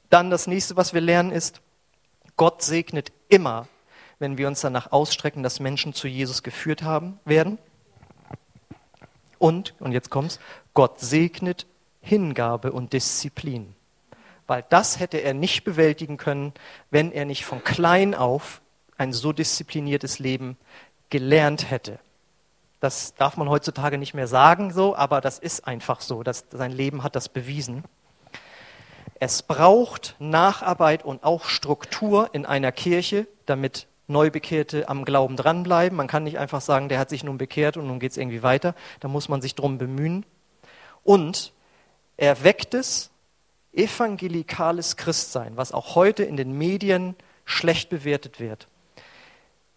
Dann 0.09 0.30
das 0.30 0.47
nächste, 0.47 0.76
was 0.76 0.94
wir 0.94 1.03
lernen, 1.03 1.30
ist, 1.30 1.61
Gott 2.38 2.62
segnet 2.62 3.12
immer, 3.28 3.68
wenn 4.18 4.38
wir 4.38 4.49
uns 4.49 4.62
danach 4.62 4.92
ausstrecken, 4.92 5.42
dass 5.42 5.61
Menschen 5.61 5.92
zu 5.92 6.09
Jesus 6.09 6.42
geführt 6.42 6.82
haben 6.82 7.20
werden. 7.26 7.59
Und, 9.38 9.74
und 9.78 9.92
jetzt 9.92 10.09
kommt's, 10.09 10.40
Gott 10.72 11.01
segnet 11.01 11.66
Hingabe 12.01 12.72
und 12.72 12.94
Disziplin 12.94 13.75
weil 14.47 14.64
das 14.68 15.01
hätte 15.01 15.18
er 15.18 15.34
nicht 15.34 15.64
bewältigen 15.64 16.16
können, 16.16 16.53
wenn 16.90 17.12
er 17.12 17.24
nicht 17.24 17.44
von 17.44 17.62
klein 17.64 18.14
auf 18.14 18.62
ein 18.97 19.12
so 19.12 19.32
diszipliniertes 19.32 20.18
Leben 20.18 20.57
gelernt 21.11 21.70
hätte. 21.70 21.99
Das 22.80 23.14
darf 23.14 23.36
man 23.36 23.49
heutzutage 23.49 23.99
nicht 23.99 24.14
mehr 24.14 24.26
sagen, 24.26 24.72
so, 24.72 24.94
aber 24.94 25.20
das 25.20 25.38
ist 25.38 25.66
einfach 25.66 26.01
so. 26.01 26.22
Das, 26.22 26.44
sein 26.51 26.72
Leben 26.72 27.03
hat 27.03 27.16
das 27.16 27.28
bewiesen. 27.28 27.84
Es 29.18 29.42
braucht 29.42 30.14
Nacharbeit 30.18 31.05
und 31.05 31.24
auch 31.24 31.47
Struktur 31.47 32.30
in 32.32 32.44
einer 32.44 32.72
Kirche, 32.72 33.26
damit 33.47 33.86
Neubekehrte 34.09 34.88
am 34.88 35.05
Glauben 35.05 35.36
dranbleiben. 35.36 35.97
Man 35.97 36.07
kann 36.07 36.24
nicht 36.24 36.38
einfach 36.38 36.61
sagen, 36.61 36.88
der 36.88 36.99
hat 36.99 37.09
sich 37.09 37.24
nun 37.24 37.38
bekehrt 37.38 37.76
und 37.76 37.86
nun 37.86 37.99
geht 37.99 38.12
es 38.12 38.18
irgendwie 38.18 38.42
weiter. 38.42 38.74
Da 39.01 39.09
muss 39.09 39.28
man 39.28 39.40
sich 39.40 39.55
drum 39.55 39.78
bemühen. 39.78 40.26
Und 41.03 41.53
er 42.16 42.44
weckt 42.44 42.74
es 42.74 43.11
evangelikales 43.76 44.96
Christsein, 44.96 45.56
was 45.56 45.72
auch 45.72 45.94
heute 45.94 46.24
in 46.24 46.36
den 46.36 46.56
Medien 46.56 47.14
schlecht 47.44 47.90
bewertet 47.90 48.40
wird, 48.40 48.68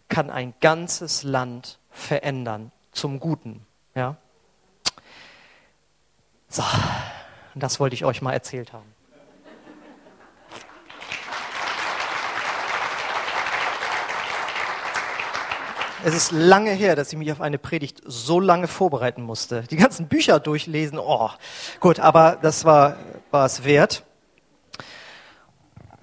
kann 0.08 0.30
ein 0.30 0.54
ganzes 0.60 1.22
Land 1.22 1.78
verändern 1.90 2.72
zum 2.92 3.20
Guten. 3.20 3.64
Ja? 3.94 4.16
So, 6.48 6.64
das 7.54 7.78
wollte 7.78 7.94
ich 7.94 8.04
euch 8.04 8.22
mal 8.22 8.32
erzählt 8.32 8.72
haben. 8.72 8.92
Es 16.02 16.14
ist 16.14 16.32
lange 16.32 16.70
her, 16.70 16.96
dass 16.96 17.12
ich 17.12 17.18
mich 17.18 17.30
auf 17.30 17.42
eine 17.42 17.58
Predigt 17.58 18.00
so 18.06 18.40
lange 18.40 18.68
vorbereiten 18.68 19.22
musste. 19.22 19.64
Die 19.64 19.76
ganzen 19.76 20.08
Bücher 20.08 20.40
durchlesen, 20.40 20.98
oh, 20.98 21.28
gut, 21.78 22.00
aber 22.00 22.38
das 22.40 22.64
war, 22.64 22.96
war 23.30 23.44
es 23.44 23.64
wert. 23.64 24.04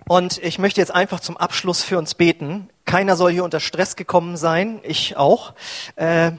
Und 0.07 0.37
ich 0.37 0.59
möchte 0.59 0.79
jetzt 0.79 0.93
einfach 0.93 1.19
zum 1.19 1.35
Abschluss 1.35 1.83
für 1.83 1.97
uns 1.97 2.13
beten. 2.13 2.69
Keiner 2.85 3.15
soll 3.15 3.31
hier 3.31 3.43
unter 3.43 3.59
Stress 3.59 3.95
gekommen 3.95 4.37
sein, 4.37 4.79
ich 4.83 5.17
auch. 5.17 5.53
Äh, 5.95 6.33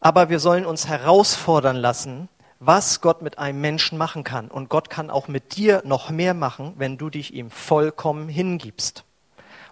aber 0.00 0.28
wir 0.28 0.40
sollen 0.40 0.66
uns 0.66 0.88
herausfordern 0.88 1.76
lassen, 1.76 2.28
was 2.58 3.00
Gott 3.00 3.22
mit 3.22 3.38
einem 3.38 3.60
Menschen 3.60 3.96
machen 3.96 4.24
kann. 4.24 4.48
Und 4.48 4.68
Gott 4.68 4.90
kann 4.90 5.08
auch 5.08 5.28
mit 5.28 5.56
dir 5.56 5.82
noch 5.84 6.10
mehr 6.10 6.34
machen, 6.34 6.74
wenn 6.78 6.98
du 6.98 7.10
dich 7.10 7.32
ihm 7.32 7.50
vollkommen 7.52 8.28
hingibst. 8.28 9.04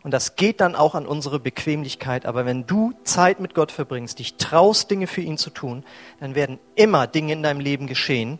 Und 0.02 0.12
das 0.12 0.36
geht 0.36 0.60
dann 0.60 0.74
auch 0.74 0.94
an 0.94 1.06
unsere 1.06 1.38
Bequemlichkeit. 1.38 2.24
Aber 2.24 2.46
wenn 2.46 2.66
du 2.66 2.92
Zeit 3.04 3.38
mit 3.40 3.54
Gott 3.54 3.70
verbringst, 3.70 4.18
dich 4.18 4.36
traust, 4.36 4.90
Dinge 4.90 5.06
für 5.06 5.20
ihn 5.20 5.36
zu 5.36 5.50
tun, 5.50 5.84
dann 6.20 6.34
werden 6.34 6.58
immer 6.74 7.06
Dinge 7.06 7.34
in 7.34 7.42
deinem 7.42 7.60
Leben 7.60 7.86
geschehen. 7.86 8.38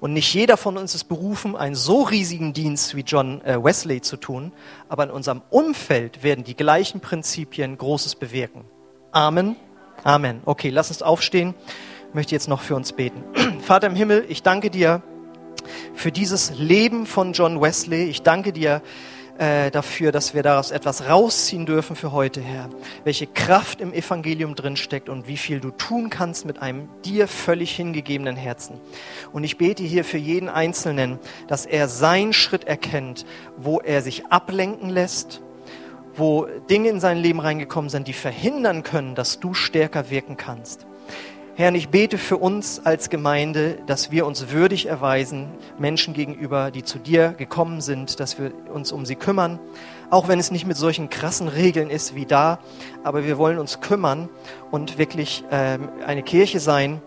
Und 0.00 0.12
nicht 0.12 0.32
jeder 0.32 0.56
von 0.56 0.76
uns 0.76 0.94
ist 0.94 1.04
berufen, 1.04 1.56
einen 1.56 1.74
so 1.74 2.02
riesigen 2.02 2.52
Dienst 2.52 2.94
wie 2.94 3.00
John 3.00 3.42
äh, 3.42 3.62
Wesley 3.62 4.00
zu 4.00 4.16
tun. 4.16 4.52
Aber 4.88 5.04
in 5.04 5.10
unserem 5.10 5.42
Umfeld 5.50 6.22
werden 6.22 6.44
die 6.44 6.56
gleichen 6.56 7.00
Prinzipien 7.00 7.78
Großes 7.78 8.16
bewirken. 8.16 8.64
Amen. 9.10 9.56
Amen. 10.04 10.42
Okay, 10.44 10.68
lass 10.68 10.90
uns 10.90 11.02
aufstehen. 11.02 11.54
Ich 12.10 12.14
möchte 12.14 12.34
jetzt 12.34 12.48
noch 12.48 12.60
für 12.60 12.76
uns 12.76 12.92
beten. 12.92 13.24
Vater 13.60 13.88
im 13.88 13.96
Himmel, 13.96 14.24
ich 14.28 14.42
danke 14.42 14.70
dir 14.70 15.02
für 15.94 16.12
dieses 16.12 16.52
Leben 16.56 17.06
von 17.06 17.32
John 17.32 17.60
Wesley. 17.60 18.04
Ich 18.04 18.22
danke 18.22 18.52
dir, 18.52 18.82
äh, 19.38 19.70
dafür, 19.70 20.10
dass 20.10 20.34
wir 20.34 20.42
daraus 20.42 20.72
etwas 20.72 21.08
rausziehen 21.08 21.64
dürfen 21.64 21.94
für 21.94 22.10
heute, 22.10 22.40
Herr. 22.40 22.68
Welche 23.04 23.28
Kraft 23.28 23.80
im 23.80 23.92
Evangelium 23.92 24.56
drinsteckt 24.56 25.08
und 25.08 25.28
wie 25.28 25.36
viel 25.36 25.60
du 25.60 25.70
tun 25.70 26.10
kannst 26.10 26.44
mit 26.44 26.60
einem 26.60 26.88
dir 27.04 27.28
völlig 27.28 27.74
hingegebenen 27.74 28.34
Herzen. 28.34 28.80
Und 29.32 29.44
ich 29.44 29.56
bete 29.56 29.84
hier 29.84 30.04
für 30.04 30.18
jeden 30.18 30.48
Einzelnen, 30.48 31.20
dass 31.46 31.66
er 31.66 31.86
seinen 31.88 32.32
Schritt 32.32 32.64
erkennt, 32.64 33.24
wo 33.56 33.78
er 33.78 34.02
sich 34.02 34.26
ablenken 34.26 34.90
lässt, 34.90 35.40
wo 36.16 36.48
Dinge 36.68 36.88
in 36.88 36.98
sein 36.98 37.18
Leben 37.18 37.38
reingekommen 37.38 37.90
sind, 37.90 38.08
die 38.08 38.14
verhindern 38.14 38.82
können, 38.82 39.14
dass 39.14 39.38
du 39.38 39.54
stärker 39.54 40.10
wirken 40.10 40.36
kannst. 40.36 40.87
Herr, 41.58 41.74
ich 41.74 41.88
bete 41.88 42.18
für 42.18 42.36
uns 42.36 42.86
als 42.86 43.10
Gemeinde, 43.10 43.78
dass 43.84 44.12
wir 44.12 44.26
uns 44.26 44.52
würdig 44.52 44.86
erweisen, 44.86 45.48
Menschen 45.76 46.14
gegenüber, 46.14 46.70
die 46.70 46.84
zu 46.84 47.00
dir 47.00 47.30
gekommen 47.36 47.80
sind, 47.80 48.20
dass 48.20 48.38
wir 48.38 48.52
uns 48.72 48.92
um 48.92 49.04
sie 49.04 49.16
kümmern, 49.16 49.58
auch 50.08 50.28
wenn 50.28 50.38
es 50.38 50.52
nicht 50.52 50.68
mit 50.68 50.76
solchen 50.76 51.10
krassen 51.10 51.48
Regeln 51.48 51.90
ist 51.90 52.14
wie 52.14 52.26
da, 52.26 52.60
aber 53.02 53.24
wir 53.24 53.38
wollen 53.38 53.58
uns 53.58 53.80
kümmern 53.80 54.28
und 54.70 54.98
wirklich 54.98 55.42
äh, 55.50 55.80
eine 56.06 56.22
Kirche 56.22 56.60
sein, 56.60 57.02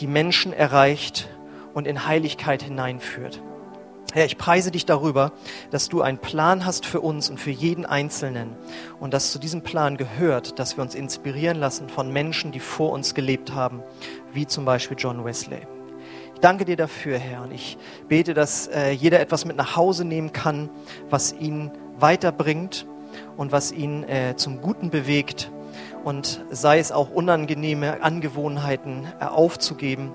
die 0.00 0.06
Menschen 0.06 0.52
erreicht 0.52 1.30
und 1.72 1.86
in 1.86 2.06
Heiligkeit 2.06 2.62
hineinführt. 2.62 3.40
Herr, 4.12 4.26
ich 4.26 4.38
preise 4.38 4.70
dich 4.70 4.86
darüber, 4.86 5.32
dass 5.70 5.88
du 5.88 6.02
einen 6.02 6.18
Plan 6.18 6.64
hast 6.64 6.86
für 6.86 7.00
uns 7.00 7.30
und 7.30 7.40
für 7.40 7.50
jeden 7.50 7.84
Einzelnen 7.84 8.54
und 9.00 9.12
dass 9.12 9.32
zu 9.32 9.38
diesem 9.38 9.62
Plan 9.62 9.96
gehört, 9.96 10.58
dass 10.58 10.76
wir 10.76 10.82
uns 10.82 10.94
inspirieren 10.94 11.58
lassen 11.58 11.88
von 11.88 12.12
Menschen, 12.12 12.52
die 12.52 12.60
vor 12.60 12.92
uns 12.92 13.14
gelebt 13.14 13.52
haben, 13.52 13.82
wie 14.32 14.46
zum 14.46 14.64
Beispiel 14.64 14.96
John 14.98 15.24
Wesley. 15.24 15.66
Ich 16.34 16.40
danke 16.40 16.64
dir 16.64 16.76
dafür, 16.76 17.18
Herr, 17.18 17.42
und 17.42 17.52
ich 17.52 17.76
bete, 18.08 18.34
dass 18.34 18.68
äh, 18.68 18.90
jeder 18.90 19.18
etwas 19.18 19.44
mit 19.44 19.56
nach 19.56 19.74
Hause 19.74 20.04
nehmen 20.04 20.32
kann, 20.32 20.68
was 21.10 21.32
ihn 21.32 21.72
weiterbringt 21.98 22.86
und 23.36 23.50
was 23.50 23.72
ihn 23.72 24.04
äh, 24.04 24.36
zum 24.36 24.60
Guten 24.60 24.90
bewegt 24.90 25.50
und 26.04 26.44
sei 26.50 26.78
es 26.78 26.92
auch 26.92 27.10
unangenehme 27.10 28.02
Angewohnheiten 28.02 29.06
äh, 29.20 29.24
aufzugeben. 29.24 30.12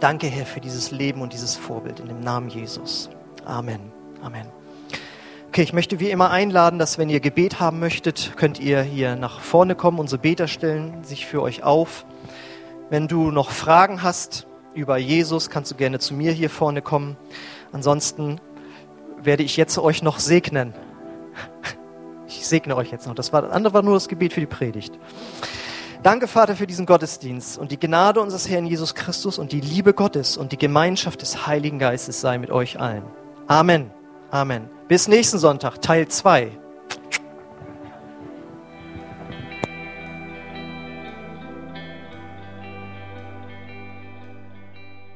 Danke, 0.00 0.28
Herr, 0.28 0.46
für 0.46 0.60
dieses 0.60 0.92
Leben 0.92 1.22
und 1.22 1.32
dieses 1.32 1.56
Vorbild 1.56 1.98
in 1.98 2.06
dem 2.06 2.20
Namen 2.20 2.48
Jesus. 2.48 3.10
Amen. 3.44 3.80
Amen. 4.22 4.46
Okay, 5.48 5.62
ich 5.62 5.72
möchte 5.72 5.98
wie 5.98 6.10
immer 6.10 6.30
einladen, 6.30 6.78
dass 6.78 6.98
wenn 6.98 7.10
ihr 7.10 7.18
Gebet 7.18 7.58
haben 7.58 7.80
möchtet, 7.80 8.34
könnt 8.36 8.60
ihr 8.60 8.80
hier 8.82 9.16
nach 9.16 9.40
vorne 9.40 9.74
kommen. 9.74 9.98
Unsere 9.98 10.20
Beter 10.20 10.46
stellen 10.46 11.02
sich 11.02 11.26
für 11.26 11.42
euch 11.42 11.64
auf. 11.64 12.06
Wenn 12.90 13.08
du 13.08 13.32
noch 13.32 13.50
Fragen 13.50 14.04
hast 14.04 14.46
über 14.72 14.98
Jesus, 14.98 15.50
kannst 15.50 15.72
du 15.72 15.74
gerne 15.74 15.98
zu 15.98 16.14
mir 16.14 16.30
hier 16.30 16.48
vorne 16.48 16.80
kommen. 16.80 17.16
Ansonsten 17.72 18.40
werde 19.20 19.42
ich 19.42 19.56
jetzt 19.56 19.78
euch 19.78 20.02
noch 20.02 20.20
segnen. 20.20 20.74
Ich 22.30 22.46
segne 22.46 22.76
euch 22.76 22.92
jetzt 22.92 23.06
noch. 23.06 23.14
Das, 23.14 23.32
war, 23.32 23.40
das 23.42 23.50
andere 23.50 23.72
war 23.74 23.82
nur 23.82 23.94
das 23.94 24.06
Gebet 24.06 24.34
für 24.34 24.40
die 24.40 24.46
Predigt. 24.46 24.96
Danke, 26.02 26.28
Vater, 26.28 26.54
für 26.54 26.66
diesen 26.66 26.86
Gottesdienst 26.86 27.58
und 27.58 27.72
die 27.72 27.78
Gnade 27.78 28.20
unseres 28.20 28.48
Herrn 28.48 28.66
Jesus 28.66 28.94
Christus 28.94 29.36
und 29.36 29.50
die 29.50 29.60
Liebe 29.60 29.92
Gottes 29.92 30.36
und 30.36 30.52
die 30.52 30.56
Gemeinschaft 30.56 31.22
des 31.22 31.46
Heiligen 31.46 31.80
Geistes 31.80 32.20
sei 32.20 32.38
mit 32.38 32.50
euch 32.50 32.78
allen. 32.78 33.02
Amen. 33.48 33.90
Amen. 34.30 34.70
Bis 34.86 35.08
nächsten 35.08 35.38
Sonntag, 35.38 35.82
Teil 35.82 36.06
2. 36.06 36.52